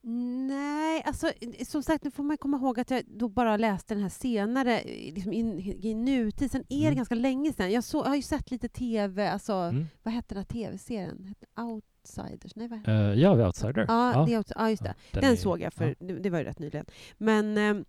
Nej, 0.00 1.02
alltså 1.04 1.32
som 1.66 1.82
sagt, 1.82 2.04
nu 2.04 2.10
får 2.10 2.22
man 2.22 2.38
komma 2.38 2.56
ihåg 2.56 2.80
att 2.80 2.90
jag 2.90 3.02
då 3.06 3.28
bara 3.28 3.56
läste 3.56 3.94
den 3.94 4.02
här 4.02 4.10
senare, 4.10 4.82
liksom 4.84 5.32
i, 5.32 5.78
i 5.82 5.94
nutid. 5.94 6.50
Sen 6.50 6.64
är 6.68 6.80
mm. 6.80 6.90
det 6.90 6.96
ganska 6.96 7.14
länge 7.14 7.52
sedan. 7.52 7.72
Jag, 7.72 7.84
så, 7.84 7.98
jag 7.98 8.04
har 8.04 8.16
ju 8.16 8.22
sett 8.22 8.50
lite 8.50 8.68
tv, 8.68 9.30
alltså, 9.30 9.52
mm. 9.52 9.86
vad 10.02 10.14
hette 10.14 10.34
den 10.34 10.38
här 10.38 10.44
tv-serien? 10.44 11.34
Outsiders? 11.56 12.56
Nej, 12.56 12.68
vad 12.68 12.88
uh, 12.88 13.20
ja, 13.20 13.36
The 13.36 13.42
Outsider. 13.42 13.84
Ja, 13.88 14.12
ja. 14.12 14.42
The, 14.42 14.52
ja 14.56 14.70
just 14.70 14.82
det. 14.82 14.88
Ja, 14.88 14.94
den, 15.12 15.22
den 15.22 15.32
är, 15.32 15.36
såg 15.36 15.60
jag, 15.60 15.72
för 15.72 15.94
ja. 15.98 16.14
det 16.14 16.30
var 16.30 16.38
ju 16.38 16.44
rätt 16.44 16.58
nyligen. 16.58 16.86
Men, 17.18 17.58
eh, 17.58 17.84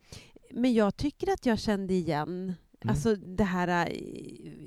men 0.52 0.74
jag 0.74 0.98
tycker 0.98 1.34
att 1.34 1.46
jag 1.46 1.60
kände 1.60 1.94
igen 1.94 2.54
Mm. 2.82 2.92
Alltså 2.92 3.16
det 3.16 3.44
här 3.44 3.68
äh, 3.68 3.94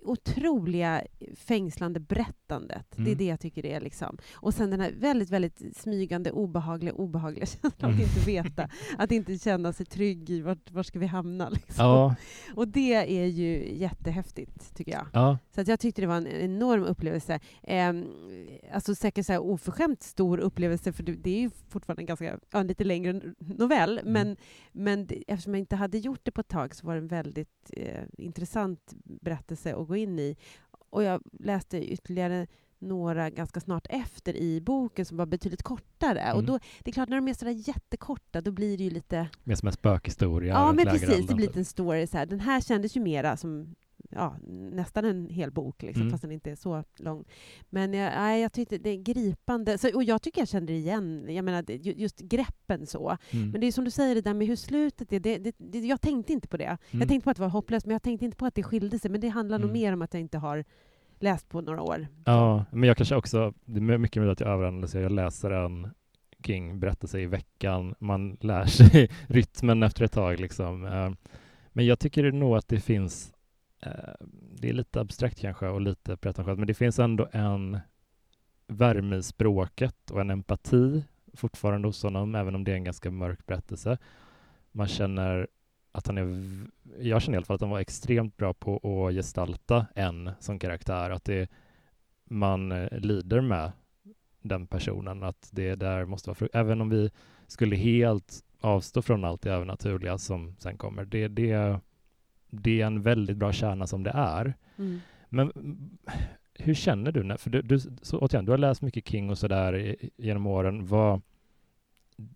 otroliga 0.03 1.03
fängslande 1.37 2.01
berättandet. 2.01 2.99
Mm. 2.99 3.05
Det 3.05 3.11
är 3.11 3.13
mm. 3.13 3.19
det 3.19 3.25
jag 3.25 3.41
tycker 3.41 3.63
det 3.63 3.73
är. 3.73 3.81
Liksom. 3.81 4.19
Och 4.35 4.55
sen 4.55 4.71
den 4.71 4.81
här 4.81 4.93
väldigt, 4.93 5.31
väldigt 5.31 5.77
smygande, 5.77 6.31
obehagliga, 6.31 6.95
obehagliga 6.95 7.47
känslan 7.63 7.91
mm. 7.91 7.95
att 7.95 8.01
inte 8.01 8.27
veta, 8.27 8.69
att 8.99 9.13
inte 9.13 9.39
känna 9.39 9.73
sig 9.73 9.87
trygg 9.87 10.31
i 10.31 10.41
vart, 10.41 10.71
var 10.71 10.83
ska 10.83 10.99
vi 10.99 11.07
hamna. 11.07 11.49
Liksom. 11.49 11.85
Ja. 11.85 12.15
Och 12.55 12.69
det 12.69 12.95
är 12.95 13.27
ju 13.27 13.75
jättehäftigt, 13.75 14.77
tycker 14.77 14.93
jag. 14.93 15.07
Ja. 15.13 15.39
Så 15.55 15.61
att 15.61 15.69
jag 15.69 15.81
tyckte 15.81 16.01
det 16.01 16.07
var 16.07 16.17
en 16.17 16.27
enorm 16.27 16.83
upplevelse. 16.83 17.41
Eh, 17.63 17.93
alltså 18.73 18.95
säkert 18.95 19.27
så 19.27 19.33
här 19.33 19.43
oförskämt 19.43 20.03
stor 20.03 20.39
upplevelse, 20.39 20.93
för 20.93 21.03
det 21.03 21.31
är 21.31 21.41
ju 21.41 21.51
fortfarande 21.69 22.03
en 22.03 22.07
ganska, 22.07 22.39
ja, 22.51 22.63
lite 22.63 22.85
längre 22.85 23.21
novell, 23.39 23.99
mm. 23.99 24.13
men, 24.13 24.37
men 24.73 25.09
eftersom 25.27 25.55
jag 25.55 25.61
inte 25.61 25.77
hade 25.77 25.99
gjort 25.99 26.21
det 26.23 26.31
på 26.31 26.41
ett 26.41 26.49
tag 26.49 26.75
så 26.75 26.87
var 26.87 26.95
det 26.95 27.01
väldigt 27.01 27.71
eh, 27.77 28.02
intressant 28.19 28.95
berättelse 29.05 29.75
att 29.75 29.89
gå 29.89 29.97
in 29.97 30.19
i. 30.19 30.37
Och 30.91 31.03
jag 31.03 31.23
läste 31.33 31.93
ytterligare 31.93 32.47
några 32.79 33.31
ganska 33.31 33.61
snart 33.61 33.87
efter 33.91 34.37
i 34.37 34.61
boken 34.61 35.05
som 35.05 35.17
var 35.17 35.27
betydligt 35.27 35.63
kortare. 35.63 36.21
Mm. 36.21 36.37
Och 36.37 36.45
då, 36.45 36.59
det 36.79 36.91
är 36.91 36.93
klart, 36.93 37.09
när 37.09 37.17
de 37.17 37.29
är 37.29 37.35
sådär 37.35 37.69
jättekorta, 37.69 38.41
då 38.41 38.51
blir 38.51 38.79
det 38.79 38.85
ju 38.85 38.91
lite... 38.91 39.29
Mer 39.45 39.55
som 39.55 39.67
en 39.67 39.73
spökhistoria. 39.73 40.55
Ja, 40.55 40.73
men 40.73 40.87
precis. 40.87 41.27
Det 41.27 41.35
blir 41.35 41.47
lite 41.47 41.61
en 41.61 41.65
story. 41.65 42.07
Så 42.07 42.17
här. 42.19 42.27
Den 42.27 42.41
här 42.41 42.61
kändes 42.61 42.97
ju 42.97 43.01
mera 43.01 43.37
som 43.37 43.75
ja, 44.15 44.37
nästan 44.73 45.05
en 45.05 45.29
hel 45.29 45.51
bok, 45.51 45.83
liksom, 45.83 46.01
Mm. 46.03 46.11
fast 46.11 46.23
den 46.23 46.33
inte 46.33 46.51
är 46.51 46.57
så 46.57 46.85
lång. 46.97 47.25
Men 47.71 47.95
jag, 47.95 48.13
nej, 48.15 48.43
jag 48.43 48.53
tyckte 48.53 48.79
det 48.79 48.91
är 48.91 48.97
gripande. 49.03 49.79
Så, 49.79 49.95
och 49.95 50.05
jag 50.05 50.23
tycker 50.23 50.41
jag 50.41 50.49
kände 50.49 50.73
det 50.73 50.79
igen. 50.79 51.27
Jag 51.29 51.45
menar, 51.45 51.71
just 51.71 52.19
greppen 52.21 52.87
så. 52.87 53.17
Mm. 53.31 53.51
Men 53.51 53.61
det 53.61 53.67
är 53.67 53.73
som 53.73 53.85
du 53.85 53.91
säger, 53.91 54.15
det 54.15 54.21
där 54.21 54.35
med 54.35 54.47
hur 54.47 54.57
slutet 54.57 55.13
är. 55.13 55.21
Det, 55.21 55.39
det, 55.39 55.55
det, 55.59 55.79
jag 55.79 56.01
tänkte 56.01 56.33
inte 56.33 56.49
på 56.49 56.57
det. 56.57 56.65
Mm. 56.65 56.79
Jag 56.91 57.09
tänkte 57.09 57.25
på 57.25 57.31
att 57.31 57.37
det 57.37 57.43
var 57.43 57.49
hopplöst, 57.51 57.87
men 57.87 57.93
jag 57.93 58.03
tänkte 58.03 58.25
inte 58.25 58.37
på 58.37 58.47
att 58.47 58.55
det 58.55 58.63
skilde 58.63 58.99
sig. 58.99 59.11
Men 59.11 59.21
det 59.21 59.29
handlar 59.29 59.59
nog 59.59 59.71
Mm. 59.71 59.81
mer 59.83 59.93
om 59.93 60.03
att 60.03 60.15
jag 60.15 60.21
inte 60.21 60.39
har 60.39 60.65
läst 61.21 61.49
på 61.49 61.61
några 61.61 61.83
år. 61.83 62.07
Ja, 62.25 62.65
men 62.71 62.83
jag 62.89 62.97
kanske 62.97 63.17
också, 63.17 63.55
det 63.65 63.79
är 63.79 63.99
mycket 63.99 64.21
möjligt 64.23 64.33
att 64.33 64.47
jag 64.47 64.55
överanalyserar. 64.55 65.03
Jag 65.03 65.13
läser 65.13 65.51
en 65.51 65.89
King-berättelse 66.47 67.21
i 67.21 67.27
veckan. 67.27 67.95
Man 67.99 68.37
lär 68.41 68.65
sig 68.67 69.11
rytmen 69.27 69.83
efter 69.83 70.05
ett 70.05 70.13
tag. 70.13 70.41
Liksom. 70.41 70.85
Eh, 70.85 71.11
Men 71.73 71.87
jag 71.87 71.99
tycker 71.99 72.33
nog 72.33 72.57
att 72.57 72.69
det 72.69 72.81
finns, 72.81 73.32
Eh, 73.83 74.27
det 74.61 74.69
är 74.69 74.73
lite 74.73 75.01
abstrakt 75.01 75.41
kanske 75.41 75.69
och 75.69 75.81
lite 75.81 76.17
pretentiöst, 76.17 76.59
men 76.59 76.67
det 76.67 76.75
finns 76.75 76.99
ändå 76.99 77.29
en 77.33 77.79
värme 78.67 79.17
i 79.17 79.23
språket 79.23 80.11
och 80.11 80.21
en 80.21 80.31
empati 80.31 81.05
fortfarande 81.35 81.89
hos 81.89 82.03
honom, 82.03 82.35
även 82.35 82.55
om 82.55 82.65
det 82.65 82.73
är 82.73 82.77
en 82.77 82.85
ganska 82.85 83.11
mörk 83.11 83.47
berättelse. 83.47 83.99
Man 84.73 84.89
känner 84.89 85.49
att 85.93 86.07
han 86.07 86.19
är, 86.19 86.27
jag 86.99 87.23
känner 87.23 87.37
i 87.37 87.39
alla 87.39 87.47
fall 87.47 87.55
att 87.55 87.61
han 87.61 87.71
var 87.71 87.81
extremt 87.81 88.37
bra 88.37 88.55
på 88.55 88.77
att 88.77 89.15
gestalta 89.15 89.87
en 89.95 90.31
som 90.41 90.59
karaktär, 90.59 91.11
att 91.11 91.25
det, 91.25 91.51
man 92.25 92.73
eh, 92.73 92.99
lider 92.99 93.41
med 93.41 93.73
den 94.43 94.67
personen, 94.67 95.23
att 95.23 95.49
det 95.53 95.75
där 95.75 96.05
måste 96.05 96.31
vara, 96.31 96.49
även 96.53 96.81
om 96.81 96.89
vi 96.89 97.11
skulle 97.47 97.77
helt 97.77 98.45
avstå 98.61 99.03
från 99.03 99.25
allt 99.25 99.43
det 99.43 99.53
övernaturliga 99.53 100.19
som 100.19 100.57
sen 100.59 100.77
kommer, 100.77 101.05
det, 101.05 101.29
det, 101.29 101.81
det 102.53 102.81
är 102.81 102.87
en 102.87 103.03
väldigt 103.03 103.37
bra 103.37 103.53
kärna 103.53 103.87
som 103.87 104.03
det 104.03 104.11
är. 104.15 104.55
Mm. 104.79 105.01
Men 105.29 105.53
hur 106.55 106.75
känner 106.75 107.13
du? 107.13 107.23
När, 107.23 107.37
för 107.37 107.51
du, 107.51 107.63
du, 107.63 107.79
så, 107.79 108.19
återigen, 108.19 108.45
du 108.45 108.51
har 108.51 108.59
läst 108.59 108.83
mycket 108.83 109.09
King 109.09 109.31
och 109.31 109.39
sådär 109.39 109.97
genom 110.17 110.47
åren. 110.47 110.87
Vad, 110.87 111.21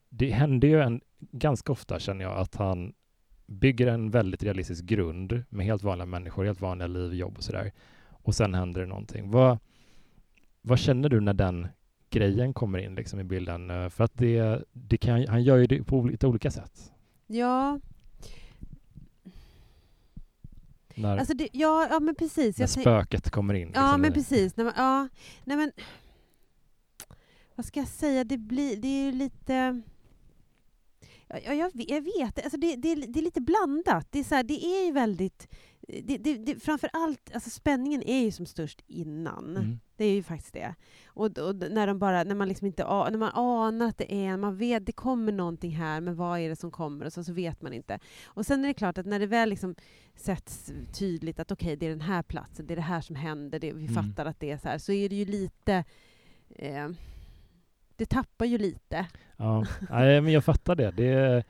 det 0.08 0.30
händer 0.30 0.68
ju 0.68 0.80
en, 0.80 1.00
ganska 1.18 1.72
ofta, 1.72 1.98
känner 1.98 2.24
jag, 2.24 2.38
att 2.38 2.54
han 2.54 2.94
bygger 3.46 3.86
en 3.86 4.10
väldigt 4.10 4.42
realistisk 4.42 4.84
grund 4.84 5.44
med 5.48 5.66
helt 5.66 5.82
vanliga 5.82 6.06
människor, 6.06 6.44
helt 6.44 6.60
vanliga 6.60 6.86
liv, 6.86 7.14
jobb 7.14 7.36
och 7.36 7.44
sådär. 7.44 7.72
Och 8.08 8.34
sen 8.34 8.54
händer 8.54 8.80
det 8.80 8.86
någonting. 8.86 9.30
Vad, 9.30 9.58
vad 10.62 10.78
känner 10.78 11.08
du 11.08 11.20
när 11.20 11.34
den 11.34 11.68
grejen 12.10 12.54
kommer 12.54 12.78
in 12.78 12.94
liksom 12.94 13.20
i 13.20 13.24
bilden? 13.24 13.90
För 13.90 14.04
att 14.04 14.14
det, 14.14 14.64
det 14.72 14.96
kan, 14.96 15.28
han 15.28 15.42
gör 15.42 15.56
ju 15.56 15.66
det 15.66 15.84
på 15.84 16.02
lite 16.02 16.26
olika 16.26 16.50
sätt. 16.50 16.92
Ja, 17.26 17.80
När, 20.96 21.16
alltså 21.18 21.34
det, 21.34 21.48
ja, 21.52 21.86
ja, 21.90 22.00
men 22.00 22.14
precis. 22.14 22.58
när 22.58 22.66
spöket 22.66 23.30
kommer 23.30 23.54
in. 23.54 23.70
Ja, 23.74 23.80
liksom, 23.82 24.00
men 24.00 24.10
i- 24.10 24.14
precis. 24.14 24.56
Nej, 24.56 24.64
men, 24.64 24.74
ja, 24.76 25.08
nej, 25.44 25.56
men, 25.56 25.72
vad 27.54 27.66
ska 27.66 27.80
jag 27.80 27.88
säga? 27.88 28.24
Det, 28.24 28.38
blir, 28.38 28.76
det 28.76 28.88
är 28.88 29.04
ju 29.04 29.12
lite... 29.12 29.82
Ja, 31.28 31.38
ja, 31.44 31.54
jag, 31.54 31.70
vet- 31.76 31.90
jag 31.90 32.00
vet 32.00 32.44
alltså 32.44 32.58
det, 32.58 32.76
det, 32.76 32.92
är- 32.92 33.06
det 33.12 33.20
är 33.20 33.22
lite 33.22 33.40
blandat. 33.40 34.06
Det 34.12 34.18
är, 34.18 34.24
så 34.24 34.34
här, 34.34 34.42
det 34.42 34.64
är 34.64 34.86
ju 34.86 34.92
väldigt... 34.92 35.48
Det, 35.80 36.16
det, 36.18 36.34
det, 36.34 36.60
framför 36.64 36.90
allt, 36.92 37.30
alltså 37.34 37.50
spänningen 37.50 38.02
är 38.02 38.18
ju 38.24 38.32
som 38.32 38.46
störst 38.46 38.82
innan. 38.86 39.50
Mm. 39.56 39.78
Det 39.96 40.04
är 40.04 40.14
ju 40.14 40.22
faktiskt 40.22 40.52
det. 40.54 40.74
Och, 41.06 41.38
och 41.38 41.56
när, 41.56 41.86
de 41.86 41.98
bara, 41.98 42.24
när 42.24 42.34
man 42.34 42.48
liksom 42.48 42.66
inte 42.66 42.84
när 42.84 43.18
man 43.18 43.30
anar 43.34 43.86
att 43.88 43.98
det 43.98 44.14
är, 44.14 44.36
man 44.36 44.56
vet 44.56 44.86
det 44.86 44.92
kommer 44.92 45.32
någonting 45.32 45.70
här, 45.70 46.00
men 46.00 46.16
vad 46.16 46.38
är 46.40 46.48
det 46.48 46.56
som 46.56 46.70
kommer? 46.70 47.06
Och 47.06 47.12
så, 47.12 47.24
så 47.24 47.32
vet 47.32 47.62
man 47.62 47.72
inte. 47.72 47.98
Och 48.26 48.46
sen 48.46 48.64
är 48.64 48.68
det 48.68 48.74
klart 48.74 48.98
att 48.98 49.06
när 49.06 49.18
det 49.18 49.26
väl 49.26 49.48
liksom 49.48 49.74
sätts 50.14 50.72
tydligt 50.92 51.40
att 51.40 51.52
okej, 51.52 51.76
det 51.76 51.86
är 51.86 51.90
den 51.90 52.00
här 52.00 52.22
platsen, 52.22 52.66
det 52.66 52.74
är 52.74 52.76
det 52.76 52.82
här 52.82 53.00
som 53.00 53.16
händer, 53.16 53.58
det, 53.58 53.72
vi 53.72 53.86
Mm. 53.86 53.94
fattar 53.94 54.26
att 54.26 54.40
det 54.40 54.50
är 54.50 54.58
så 54.58 54.68
här, 54.68 54.78
så 54.78 54.92
är 54.92 55.08
det 55.08 55.16
ju 55.16 55.24
lite... 55.24 55.84
Eh, 56.48 56.88
det 57.96 58.06
tappar 58.06 58.46
ju 58.46 58.58
lite. 58.58 59.06
Ja, 59.36 59.64
nej, 59.90 60.20
men 60.20 60.32
jag 60.32 60.44
fattar 60.44 60.74
det. 60.74 60.90
Det, 60.90 61.44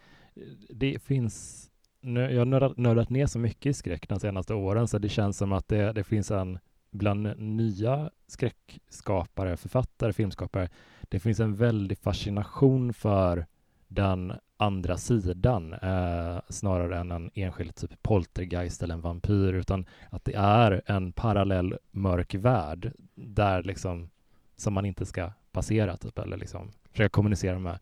det 0.71 1.03
finns... 1.03 1.63
Nu, 2.01 2.21
jag 2.21 2.41
har 2.41 2.81
nördat 2.81 3.11
ner 3.11 3.27
så 3.27 3.39
mycket 3.39 3.67
i 3.71 3.73
skräck 3.75 4.09
de 4.09 4.21
senaste 4.21 4.55
åren 4.55 4.89
så 4.89 4.99
det 4.99 5.09
känns 5.09 5.39
som 5.39 5.53
att 5.53 5.69
det, 5.69 5.93
det 5.93 6.05
finns 6.05 6.31
en 6.31 6.59
bland 6.97 7.39
nya 7.39 8.11
skräckskapare, 8.27 9.57
författare, 9.57 10.13
filmskapare, 10.13 10.69
det 11.03 11.21
finns 11.21 11.41
en 11.41 11.55
väldig 11.55 11.99
fascination 11.99 12.93
för 12.93 13.47
den 13.89 14.33
andra 14.57 14.97
sidan 14.97 15.73
eh, 15.73 16.39
snarare 16.49 16.99
än 16.99 17.13
en 17.13 17.31
enskild 17.35 17.75
typ 17.75 18.03
poltergeist 18.03 18.83
eller 18.83 18.95
en 18.95 19.01
vampyr 19.01 19.53
utan 19.53 19.87
att 20.11 20.25
det 20.25 20.35
är 20.35 20.83
en 20.87 21.13
parallell 21.13 21.79
mörk 21.91 22.35
värld 22.35 22.93
där 23.15 23.63
liksom 23.63 24.11
som 24.57 24.75
man 24.75 24.85
inte 24.85 25.07
ska 25.07 25.33
passera 25.53 25.97
typ 25.97 26.19
eller 26.19 26.37
liksom 26.37 26.71
försöka 26.91 27.09
kommunicera 27.09 27.59
med. 27.59 27.79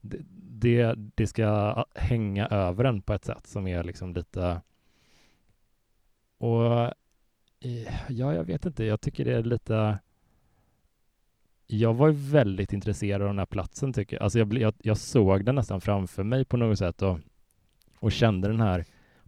Det, 0.00 0.18
det, 0.58 0.94
det 1.14 1.26
ska 1.26 1.84
hänga 1.94 2.46
över 2.46 2.84
en 2.84 3.02
på 3.02 3.12
ett 3.12 3.24
sätt 3.24 3.46
som 3.46 3.66
är 3.66 3.84
liksom 3.84 4.14
lite 4.14 4.60
och 6.38 6.92
ja, 8.08 8.34
jag 8.34 8.44
vet 8.44 8.66
inte, 8.66 8.84
jag 8.84 9.00
tycker 9.00 9.24
det 9.24 9.32
är 9.32 9.42
lite 9.42 9.98
jag 11.66 11.94
var 11.94 12.10
väldigt 12.10 12.72
intresserad 12.72 13.22
av 13.22 13.28
den 13.28 13.38
här 13.38 13.46
platsen 13.46 13.92
tycker 13.92 14.16
jag. 14.16 14.22
Alltså 14.22 14.38
jag, 14.38 14.58
jag, 14.58 14.74
jag 14.82 14.96
såg 14.96 15.44
den 15.44 15.54
nästan 15.54 15.80
framför 15.80 16.22
mig 16.22 16.44
på 16.44 16.56
något 16.56 16.78
sätt 16.78 17.02
och, 17.02 17.18
och 17.98 18.12
kände 18.12 18.48
den 18.48 18.60
här 18.60 18.84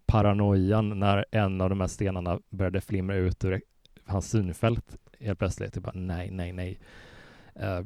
paranoian 0.07 0.99
när 0.99 1.25
en 1.31 1.61
av 1.61 1.71
de 1.71 1.81
här 1.81 1.89
stenarna 1.89 2.41
började 2.51 2.81
flimra 2.81 3.17
ut 3.17 3.45
ur 3.45 3.63
hans 4.05 4.31
synfält 4.31 4.97
helt 5.21 5.39
plötsligt. 5.39 5.77
Jag 5.77 5.83
bara, 5.83 5.93
nej, 5.95 6.31
nej, 6.31 6.53
nej. 6.53 6.79
Eh, 7.55 7.81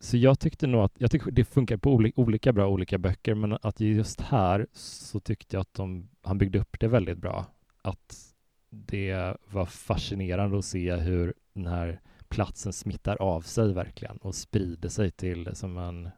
så 0.00 0.16
jag 0.16 0.40
tyckte 0.40 0.66
nog 0.66 0.80
att, 0.80 0.92
jag 0.98 1.10
tycker 1.10 1.30
det 1.30 1.44
funkar 1.44 1.76
på 1.76 2.10
olika 2.16 2.52
bra 2.52 2.68
olika 2.68 2.98
böcker, 2.98 3.34
men 3.34 3.58
att 3.62 3.80
just 3.80 4.20
här 4.20 4.66
så 4.72 5.20
tyckte 5.20 5.56
jag 5.56 5.60
att 5.60 5.74
de, 5.74 6.08
han 6.22 6.38
byggde 6.38 6.58
upp 6.58 6.80
det 6.80 6.88
väldigt 6.88 7.18
bra. 7.18 7.46
Att 7.82 8.27
det 8.70 9.36
var 9.50 9.66
fascinerande 9.66 10.58
att 10.58 10.64
se 10.64 10.96
hur 10.96 11.34
den 11.52 11.66
här 11.66 12.00
platsen 12.28 12.72
smittar 12.72 13.16
av 13.16 13.40
sig 13.40 13.72
verkligen 13.72 14.16
och 14.16 14.34
sprider 14.34 14.88
sig 14.88 15.10
till 15.10 15.50
som 15.54 15.78
en, 15.78 16.10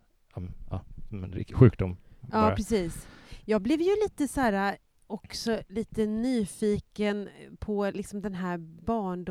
ja, 0.70 0.82
en 1.11 1.44
sjukdom. 1.55 1.96
Ja, 2.20 2.28
bara. 2.28 2.57
precis. 2.57 3.09
Jag 3.44 3.62
blev 3.62 3.80
ju 3.80 3.96
lite 4.03 4.28
så 4.28 4.40
här 4.40 4.76
också 5.11 5.61
lite 5.68 6.06
nyfiken 6.06 7.28
på 7.58 7.90
liksom 7.90 8.22
den 8.22 8.34
här 8.34 8.58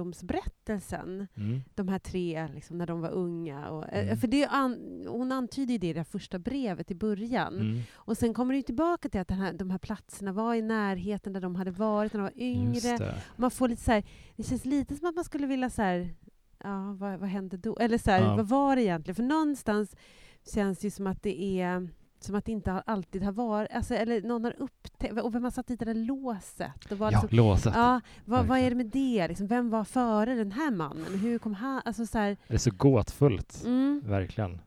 barndomsberättelsen. 0.07 1.27
Mm. 1.37 1.61
De 1.75 1.87
här 1.87 1.99
tre, 1.99 2.47
liksom, 2.53 2.77
när 2.77 2.87
de 2.87 3.01
var 3.01 3.09
unga. 3.09 3.69
Och, 3.69 3.93
eh, 3.93 4.03
Mm. 4.03 4.17
För 4.17 4.27
det 4.27 4.45
an, 4.45 5.05
hon 5.07 5.31
antyder 5.31 5.77
det 5.79 5.87
i 5.87 5.93
det 5.93 6.03
första 6.03 6.39
brevet 6.39 6.91
i 6.91 6.95
början. 6.95 7.53
Mm. 7.59 7.81
Och 7.93 8.17
sen 8.17 8.33
kommer 8.33 8.53
det 8.53 8.63
tillbaka 8.63 9.09
till 9.09 9.21
att 9.21 9.31
här, 9.31 9.53
de 9.53 9.69
här 9.69 9.77
platserna 9.77 10.31
var 10.31 10.55
i 10.55 10.61
närheten 10.61 11.33
där 11.33 11.41
de 11.41 11.55
hade 11.55 11.71
varit 11.71 12.13
när 12.13 12.19
de 12.19 12.23
var 12.23 12.43
yngre. 12.43 12.97
Man 13.37 13.51
får 13.51 13.67
lite 13.67 13.83
så 13.83 13.91
här, 13.91 14.03
det 14.35 14.43
känns 14.43 14.65
lite 14.65 14.95
som 14.95 15.09
att 15.09 15.15
man 15.15 15.23
skulle 15.23 15.47
vilja 15.47 15.69
så 15.69 15.81
här, 15.81 16.09
ja, 16.63 16.95
vad, 16.99 17.19
vad 17.19 17.29
hände 17.29 17.57
då? 17.57 17.77
Eller 17.77 17.97
så 17.97 18.11
här, 18.11 18.21
Ja. 18.21 18.35
vad 18.35 18.47
var 18.47 18.75
det 18.75 18.81
egentligen? 18.83 19.15
För 19.15 19.23
någonstans 19.23 19.95
känns 20.53 20.79
det 20.79 20.87
ju 20.87 20.91
som 20.91 21.07
att 21.07 21.23
det 21.23 21.61
är 21.61 21.89
som 22.23 22.35
att 22.35 22.45
det 22.45 22.51
inte 22.51 22.71
alltid 22.71 23.23
har 23.23 23.31
varit, 23.31 23.71
alltså, 23.71 23.93
eller 23.93 24.21
någon 24.21 24.43
har 24.43 24.55
upptäckt, 24.59 25.21
och 25.21 25.35
vem 25.35 25.43
har 25.43 25.51
satt 25.51 25.67
dit 25.67 25.79
det 25.79 25.85
där 25.85 25.93
låset? 25.93 26.91
Och 26.91 26.97
vad, 26.97 27.13
Ja, 27.13 27.21
liksom, 27.21 27.37
låset. 27.37 27.73
ja, 27.75 28.01
vad, 28.25 28.45
vad 28.45 28.59
är 28.59 28.69
det 28.69 28.75
med 28.75 28.85
det? 28.85 29.27
Liksom, 29.27 29.47
vem 29.47 29.69
var 29.69 29.83
före 29.83 30.35
den 30.35 30.51
här 30.51 30.71
mannen? 30.71 31.19
Hur 31.19 31.39
kom 31.39 31.53
han? 31.53 31.81
Alltså, 31.85 32.05
så 32.05 32.17
här, 32.17 32.37
Det 32.47 32.53
är 32.53 32.57
så 32.57 32.71
gåtfullt, 32.77 33.63
mm. 33.65 34.01
verkligen. 34.05 34.61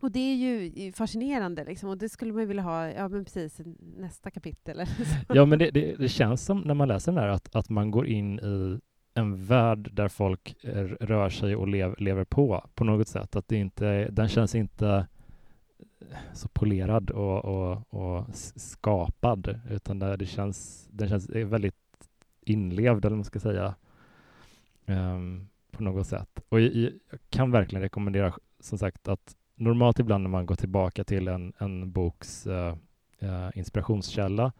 Och 0.00 0.10
det 0.10 0.20
är 0.20 0.34
ju 0.34 0.92
fascinerande, 0.92 1.64
liksom, 1.64 1.88
och 1.88 1.98
det 1.98 2.08
skulle 2.08 2.32
man 2.32 2.48
vilja 2.48 2.62
ha, 2.62 2.88
ja 2.88 3.08
men 3.08 3.24
precis, 3.24 3.60
nästa 3.96 4.30
kapitel. 4.30 4.82
Ja, 5.28 5.44
men 5.44 5.58
det, 5.58 5.70
det, 5.70 5.96
det 5.96 6.08
känns 6.08 6.44
som 6.44 6.60
när 6.60 6.74
man 6.74 6.88
läser 6.88 7.12
den 7.12 7.22
här 7.22 7.28
att, 7.28 7.56
att 7.56 7.68
man 7.68 7.90
går 7.90 8.06
in 8.06 8.38
i 8.40 8.80
en 9.14 9.44
värld 9.46 9.90
där 9.92 10.08
folk 10.08 10.64
eh, 10.64 10.84
rör 10.84 11.28
sig 11.28 11.56
och 11.56 11.68
lev, 11.68 11.94
lever 11.98 12.24
på, 12.24 12.64
på 12.74 12.84
något 12.84 13.08
sätt. 13.08 13.36
Att 13.36 13.48
det 13.48 13.56
inte, 13.56 14.08
den 14.10 14.28
känns 14.28 14.54
inte 14.54 15.06
så 16.32 16.48
polerad 16.48 17.10
och, 17.10 17.44
och, 17.44 17.94
och 17.94 18.26
skapad, 18.56 19.60
utan 19.70 19.98
där 19.98 20.16
det 20.16 20.26
känns, 20.26 20.88
den 20.90 21.08
känns 21.08 21.30
väldigt 21.30 21.74
inlevd, 22.40 23.04
eller 23.04 23.10
vad 23.10 23.18
man 23.18 23.24
ska 23.24 23.40
säga, 23.40 23.74
um, 24.86 25.48
på 25.70 25.82
något 25.82 26.06
sätt. 26.06 26.40
Och 26.48 26.60
jag, 26.60 26.72
jag 27.10 27.20
kan 27.30 27.50
verkligen 27.50 27.82
rekommendera, 27.82 28.34
som 28.60 28.78
sagt, 28.78 29.08
att 29.08 29.36
normalt 29.54 29.98
ibland 29.98 30.22
när 30.22 30.30
man 30.30 30.46
går 30.46 30.54
tillbaka 30.54 31.04
till 31.04 31.28
en, 31.28 31.52
en 31.58 31.92
boks 31.92 32.46
uh, 32.46 32.74
uh, 33.22 33.50
inspirationskälla 33.54 34.52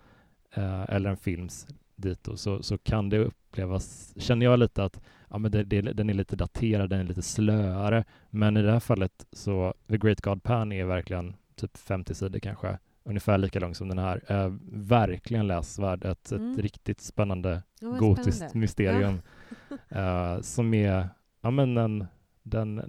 uh, 0.59 0.84
eller 0.88 1.11
en 1.11 1.16
films 1.16 1.66
dito 2.01 2.36
så, 2.36 2.62
så 2.62 2.78
kan 2.78 3.09
det 3.09 3.18
upplevas, 3.18 4.14
känner 4.16 4.46
jag 4.46 4.59
lite 4.59 4.84
att 4.84 5.01
ja, 5.30 5.38
men 5.38 5.51
det, 5.53 5.64
det, 5.64 5.80
den 5.80 6.11
är 6.11 6.14
lite 6.14 6.36
daterad, 6.36 6.90
den 6.90 7.01
är 7.01 7.05
lite 7.05 7.22
slöare. 7.22 8.05
Men 8.30 8.57
i 8.57 8.62
det 8.62 8.72
här 8.72 8.80
fallet 8.80 9.26
så, 9.32 9.74
The 9.88 9.98
Great 9.98 10.20
God 10.20 10.42
Pan 10.42 10.72
är 10.72 10.84
verkligen 10.84 11.34
typ 11.57 11.76
50 11.76 12.14
sidor 12.14 12.38
kanske, 12.38 12.78
ungefär 13.05 13.38
lika 13.38 13.61
lång 13.61 13.74
som 13.74 13.88
den 13.88 13.98
här. 13.98 14.22
Eh, 14.26 14.53
verkligen 14.72 15.46
läsvärd, 15.46 16.05
ett, 16.05 16.32
Mm. 16.32 16.53
ett 16.53 16.59
riktigt 16.59 17.01
spännande 17.01 17.62
Ja, 17.80 17.88
gotiskt 17.90 18.36
spännande. 18.36 18.59
mysterium 18.59 19.20
eh, 19.88 20.40
som 20.40 20.74
är 20.74 21.09
ja, 21.40 21.51
men 21.51 21.74
den, 21.74 22.07
den, 22.42 22.82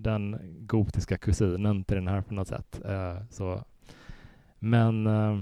den 0.00 0.38
gotiska 0.66 1.18
kusinen 1.18 1.84
till 1.84 1.96
den 1.96 2.08
här 2.08 2.22
på 2.22 2.34
något 2.34 2.48
sätt. 2.48 2.80
Eh, 2.84 3.18
så. 3.30 3.64
Men 4.58 5.06
eh, 5.06 5.38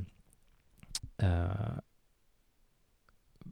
eh, 1.18 1.79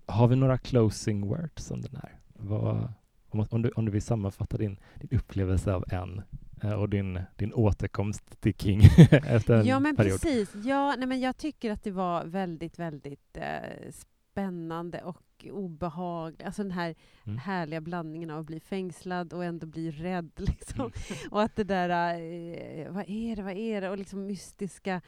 har 0.07 0.29
vi 0.29 0.37
några 0.37 0.59
closing 0.59 1.27
words 1.29 1.71
om 1.71 1.81
den 1.81 1.97
här? 1.97 2.19
Vad, 2.35 2.93
om, 3.29 3.47
om, 3.51 3.63
du, 3.63 3.69
om 3.71 3.85
du 3.85 3.93
vill 3.93 4.03
sammanfatta 4.03 4.57
din, 4.59 4.79
din 5.01 5.19
upplevelse 5.19 5.75
av 5.75 5.85
en 5.89 6.23
eh, 6.63 6.73
och 6.73 6.89
din, 6.89 7.21
din 7.37 7.53
återkomst 7.55 8.41
till 8.41 8.55
King 8.55 8.81
efter 9.11 9.55
en 9.55 9.67
Ja, 9.67 9.81
men 9.81 9.97
period. 9.97 10.21
precis. 10.21 10.55
Ja, 10.65 10.95
nej, 10.99 11.07
men 11.07 11.21
jag 11.21 11.37
tycker 11.37 11.71
att 11.73 11.83
det 11.83 11.91
var 11.91 12.25
väldigt, 12.25 12.79
väldigt 12.79 13.37
eh, 13.37 13.91
spännande 13.93 15.03
och 15.03 15.47
obehagligt. 15.51 16.43
Alltså 16.43 16.63
den 16.63 16.73
här 16.73 16.95
Mm. 17.27 17.39
härliga 17.39 17.81
blandningen 17.81 18.31
av 18.31 18.41
att 18.41 18.47
bli 18.47 18.61
fängslad 18.61 19.33
och 19.33 19.45
ändå 19.45 19.67
bli 19.67 19.91
rädd. 19.91 20.31
Liksom. 20.37 20.81
Mm. 20.81 20.93
Och 21.31 21.43
att 21.43 21.57
det 21.57 21.65
där, 21.65 21.89
eh, 22.15 22.93
vad 22.93 23.05
är 23.09 23.37
det, 23.37 23.43
vad 23.43 23.53
är 23.57 23.81
det? 23.81 23.91
Och 23.91 23.99
liksom 23.99 24.27
mystiska. 24.27 25.01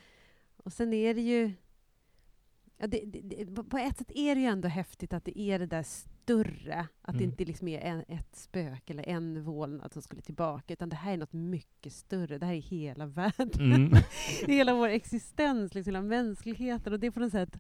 Och 0.57 0.73
sen 0.73 0.93
är 0.93 1.15
det 1.15 1.21
ju... 1.21 1.53
Ja, 2.79 2.87
det, 2.87 3.01
det, 3.07 3.21
det, 3.45 3.63
på- 3.65 3.79
ett 3.79 3.99
sätt 3.99 4.11
är 4.15 4.35
det 4.35 4.41
ju 4.41 4.47
ändå 4.47 4.69
häftigt 4.69 5.13
att 5.13 5.25
det 5.25 5.39
är 5.41 5.59
det 5.59 5.67
där 5.67 5.83
större. 5.83 6.87
Att 7.03 7.15
det 7.19 7.25
Mm. 7.25 7.31
inte 7.31 7.45
liksom 7.45 7.69
är 7.69 7.79
en, 7.81 8.05
ett 8.09 8.37
spöke 8.37 8.93
eller 8.93 9.09
en 9.09 9.43
vålnad 9.45 9.93
som 9.93 10.03
skulle 10.03 10.21
tillbaka. 10.23 10.73
Utan 10.73 10.89
det 10.89 10.97
här 10.97 11.13
är 11.13 11.17
något 11.17 11.33
mycket 11.33 11.93
större. 11.93 12.39
Det 12.39 12.47
här 12.47 12.55
är 12.55 12.61
hela 12.61 13.07
världen. 13.21 13.75
Mm. 13.75 13.91
Det 14.47 14.53
är 14.53 14.57
hela 14.57 14.75
vår 14.75 14.89
existens, 14.89 15.75
liksom, 15.75 15.91
hela 15.91 16.03
mänskligheten. 16.03 16.93
Och 16.93 17.01
det 17.01 17.07
är 17.07 17.11
på 17.11 17.21
något 17.21 17.33
sätt, 17.33 17.59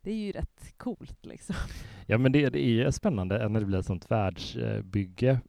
det 0.00 0.10
är 0.10 0.16
ju 0.16 0.32
rätt 0.32 0.74
coolt. 0.76 1.26
Liksom. 1.26 1.54
Ja, 2.06 2.18
men 2.18 2.32
det, 2.32 2.48
det 2.50 2.64
är 2.64 2.90
spännande 2.90 3.48
när 3.48 3.60
det 3.60 3.66
blir 3.66 3.78
ett 3.78 3.86
sånt 3.86 4.10
världsbygge. 4.10 5.40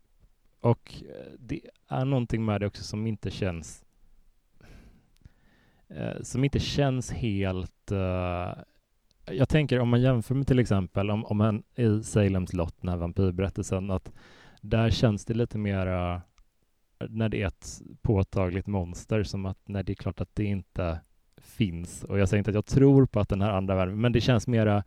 Och 0.59 1.03
eh, 1.09 1.31
det 1.39 1.61
är 1.87 2.05
någonting 2.05 2.45
med 2.45 2.61
det 2.61 2.67
också 2.67 2.83
som 2.83 3.07
inte 3.07 3.31
känns 3.31 3.85
eh, 5.87 6.21
som 6.21 6.43
inte 6.43 6.59
känns 6.59 7.11
helt 7.11 7.91
jag 9.31 9.49
tänker 9.49 9.79
om 9.79 9.89
man 9.89 10.01
jämför 10.01 10.35
med 10.35 10.47
till 10.47 10.59
exempel 10.59 11.11
om, 11.11 11.25
om 11.25 11.41
en, 11.41 11.63
i 11.75 12.03
Salems 12.03 12.53
lott, 12.53 12.81
den 12.81 12.89
här 12.89 12.97
vampyrberättelsen, 12.97 13.91
att 13.91 14.11
där 14.61 14.89
känns 14.89 15.25
det 15.25 15.33
lite 15.33 15.57
mera 15.57 16.21
när 17.09 17.29
det 17.29 17.41
är 17.41 17.47
ett 17.47 17.81
påtagligt 18.01 18.67
monster 18.67 19.23
som 19.23 19.45
att 19.45 19.59
när 19.65 19.83
det 19.83 19.93
är 19.93 19.95
klart 19.95 20.21
att 20.21 20.35
det 20.35 20.43
inte 20.43 20.99
finns. 21.37 22.03
Och 22.03 22.19
jag 22.19 22.29
säger 22.29 22.39
inte 22.39 22.51
att 22.51 22.55
jag 22.55 22.65
tror 22.65 23.05
på 23.05 23.19
att 23.19 23.29
den 23.29 23.41
här 23.41 23.51
andra 23.51 23.75
världen, 23.75 24.01
men 24.01 24.11
det 24.11 24.21
känns 24.21 24.47
mera 24.47 24.83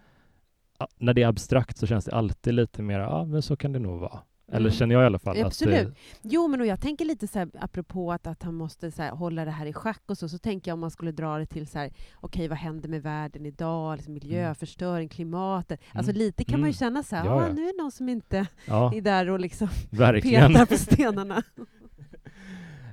när 0.96 1.14
det 1.14 1.22
är 1.22 1.26
abstrakt 1.26 1.76
så 1.76 1.86
känns 1.86 2.04
det 2.04 2.14
alltid 2.14 2.54
lite 2.54 2.82
mer, 2.82 2.98
ja 2.98 3.24
men 3.24 3.42
så 3.42 3.56
kan 3.56 3.72
det 3.72 3.78
nog 3.78 4.00
vara. 4.00 4.20
Eller 4.48 4.60
Mm. 4.60 4.72
känner 4.72 4.94
jag 4.94 5.02
i 5.02 5.06
alla 5.06 5.18
fall. 5.18 5.42
Absolut. 5.44 5.86
Att 5.88 5.94
Jo, 6.22 6.48
men 6.48 6.60
och 6.60 6.66
jag 6.66 6.80
tänker 6.80 7.04
lite 7.04 7.26
så 7.28 7.38
här, 7.38 7.48
apropå 7.60 8.12
att, 8.12 8.26
att 8.26 8.42
han 8.42 8.54
måste 8.54 8.90
så 8.90 9.02
här, 9.02 9.10
hålla 9.10 9.44
det 9.44 9.50
här 9.50 9.66
i 9.66 9.72
schack 9.72 10.02
och 10.06 10.18
så, 10.18 10.28
så 10.28 10.38
tänker 10.38 10.70
jag 10.70 10.74
om 10.74 10.80
man 10.80 10.90
skulle 10.90 11.12
dra 11.12 11.38
det 11.38 11.46
till 11.46 11.66
så 11.66 11.78
här, 11.78 11.90
okej, 12.14 12.48
vad 12.48 12.58
händer 12.58 12.88
med 12.88 13.02
världen 13.02 13.46
idag? 13.46 13.96
Liksom 13.96 14.14
miljöförstöring, 14.14 15.08
klimatet. 15.08 15.80
Alltså 15.92 16.10
Mm. 16.10 16.18
lite 16.18 16.44
kan 16.44 16.60
man 16.60 16.68
ju 16.68 16.70
Mm. 16.70 16.72
känna 16.72 17.02
så 17.02 17.16
här, 17.16 17.24
Ja, 17.24 17.40
ja, 17.42 17.46
ja. 17.48 17.52
nu 17.54 17.62
är 17.68 17.72
det 17.76 17.82
någon 17.82 17.92
som 17.92 18.08
inte 18.08 18.46
ja, 18.66 18.92
är 18.94 19.00
där 19.00 19.30
och 19.30 19.40
liksom 19.40 19.68
verkligen. 19.90 20.52
petar 20.52 20.66
på 20.66 20.76
stenarna. 20.76 21.42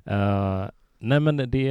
Eh, 0.06 0.66
nej 1.00 1.20
men 1.20 1.38
det, 1.52 1.62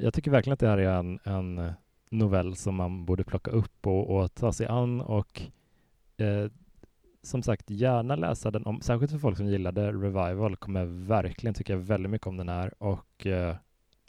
jag 0.00 0.14
tycker 0.14 0.30
verkligen 0.30 0.52
att 0.52 0.60
det 0.60 0.68
här 0.68 0.78
är 0.78 0.98
en, 0.98 1.18
en 1.24 1.72
novell 2.10 2.56
som 2.56 2.74
man 2.74 3.04
borde 3.04 3.24
plocka 3.24 3.50
upp 3.50 3.86
och, 3.86 4.18
och 4.20 4.34
ta 4.34 4.52
sig 4.52 4.66
an 4.66 5.00
och 5.00 5.42
eh, 6.16 6.50
som 7.28 7.42
sagt 7.42 7.70
gärna 7.70 8.16
läsa 8.16 8.50
den, 8.50 8.66
om, 8.66 8.80
särskilt 8.80 9.12
för 9.12 9.18
folk 9.18 9.36
som 9.36 9.46
gillade 9.46 9.92
Revival 9.92 10.56
kommer 10.56 10.80
jag 10.80 10.86
verkligen 10.86 11.54
tycka 11.54 11.76
väldigt 11.76 12.10
mycket 12.10 12.26
om 12.26 12.36
den 12.36 12.48
här 12.48 12.82
och 12.82 13.26
eh, 13.26 13.56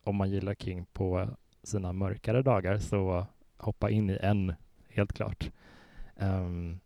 om 0.04 0.16
man 0.16 0.30
gillar 0.30 0.54
King 0.54 0.86
på 0.94 1.30
sina 1.64 1.94
mörkare 1.94 2.42
dagar 2.42 2.78
så 2.78 3.26
hoppa 3.58 3.90
in 3.90 4.10
i 4.10 4.18
en, 4.22 4.54
helt 4.90 5.14
klart. 5.14 5.52
Um, 6.16 6.80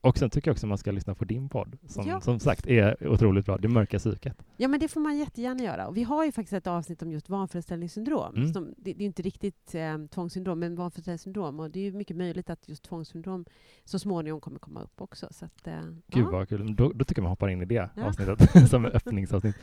och 0.00 0.18
sen 0.18 0.30
tycker 0.30 0.48
jag 0.48 0.52
också 0.54 0.66
man 0.66 0.78
ska 0.78 0.90
lyssna 0.90 1.14
på 1.14 1.24
din 1.24 1.48
podd 1.48 1.76
som 1.86 2.06
Ja. 2.06 2.20
som 2.20 2.38
sagt 2.40 2.66
är 2.66 3.08
otroligt 3.08 3.46
bra, 3.46 3.58
Det 3.58 3.68
mörka 3.68 3.98
psyket. 3.98 4.42
Ja, 4.56 4.68
men 4.68 4.80
det 4.80 4.88
får 4.88 5.00
man 5.00 5.18
jättegärna 5.18 5.62
göra. 5.62 5.86
Och 5.88 5.96
vi 5.96 6.02
har 6.02 6.24
ju 6.24 6.32
faktiskt 6.32 6.52
ett 6.52 6.66
avsnitt 6.66 7.02
om 7.02 7.12
just 7.12 7.28
vanföreställningssyndrom. 7.28 8.34
Mm. 8.36 8.52
Som, 8.52 8.74
det, 8.76 8.92
det 8.92 9.04
är 9.04 9.06
inte 9.06 9.22
riktigt 9.22 9.74
eh, 9.74 9.98
tvångssyndrom, 10.14 10.58
men 10.58 10.76
vanföreställningssyndrom. 10.76 11.60
Och 11.60 11.70
det 11.70 11.78
är 11.80 11.84
ju 11.84 11.92
mycket 11.92 12.16
möjligt 12.16 12.50
att 12.50 12.68
just 12.68 12.82
tvångssyndrom 12.84 13.44
så 13.84 13.98
småningom 13.98 14.40
kommer 14.40 14.58
komma 14.58 14.82
upp 14.82 15.00
också. 15.00 15.26
Så 15.30 15.44
att, 15.44 15.66
eh, 15.66 15.74
Gud 16.06 16.24
ja, 16.26 16.30
vad 16.30 16.48
kul. 16.48 16.76
Då, 16.76 16.92
då 16.94 17.04
tycker 17.04 17.20
jag 17.20 17.24
man 17.24 17.30
hoppar 17.30 17.48
in 17.48 17.62
i 17.62 17.64
det 17.64 17.88
Ja. 17.94 18.04
avsnittet 18.06 18.68
som 18.70 18.84
öppningsavsnitt. 18.84 19.56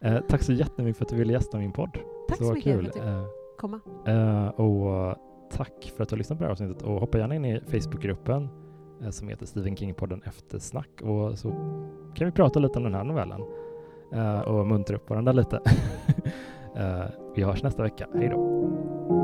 Eh, 0.00 0.20
tack 0.28 0.42
så 0.42 0.52
jättemycket 0.52 0.98
för 0.98 1.04
att 1.04 1.10
du 1.10 1.16
ville 1.16 1.32
gästa 1.32 1.58
min 1.58 1.72
podd. 1.72 1.98
Tack 2.28 2.38
så, 2.38 2.44
var 2.44 2.54
mycket 2.54 2.72
kul. 2.74 2.90
för 2.92 3.00
att 3.00 3.06
du 3.06 3.10
Eh, 3.12 3.24
komma. 3.58 3.80
eh, 4.06 4.48
och 4.48 5.16
tack 5.50 5.92
för 5.96 6.02
att 6.02 6.08
du 6.08 6.12
har 6.14 6.18
lyssnat 6.18 6.38
på 6.38 6.42
det 6.42 6.46
här 6.46 6.52
avsnittet 6.52 6.82
och 6.82 7.00
hoppa 7.00 7.18
gärna 7.18 7.34
in 7.34 7.44
i 7.44 7.60
Facebookgruppen 7.66 8.48
Eh, 9.02 9.10
som 9.10 9.28
heter 9.28 9.46
Stephen 9.46 9.76
King-podden 9.76 10.22
Eftersnack 10.24 11.02
och 11.02 11.38
så 11.38 11.50
kan 12.14 12.26
vi 12.26 12.32
prata 12.32 12.60
lite 12.60 12.78
om 12.78 12.84
den 12.84 12.94
här 12.94 13.04
novellen 13.04 13.40
eh, 14.12 14.40
och 14.40 14.66
muntra 14.66 14.96
upp 14.96 15.10
varandra 15.10 15.32
lite. 15.32 15.60
Eh, 16.76 17.04
vi 17.34 17.42
hörs 17.42 17.62
nästa 17.62 17.82
vecka. 17.82 18.06
Hej 18.14 18.28
då! 18.28 19.17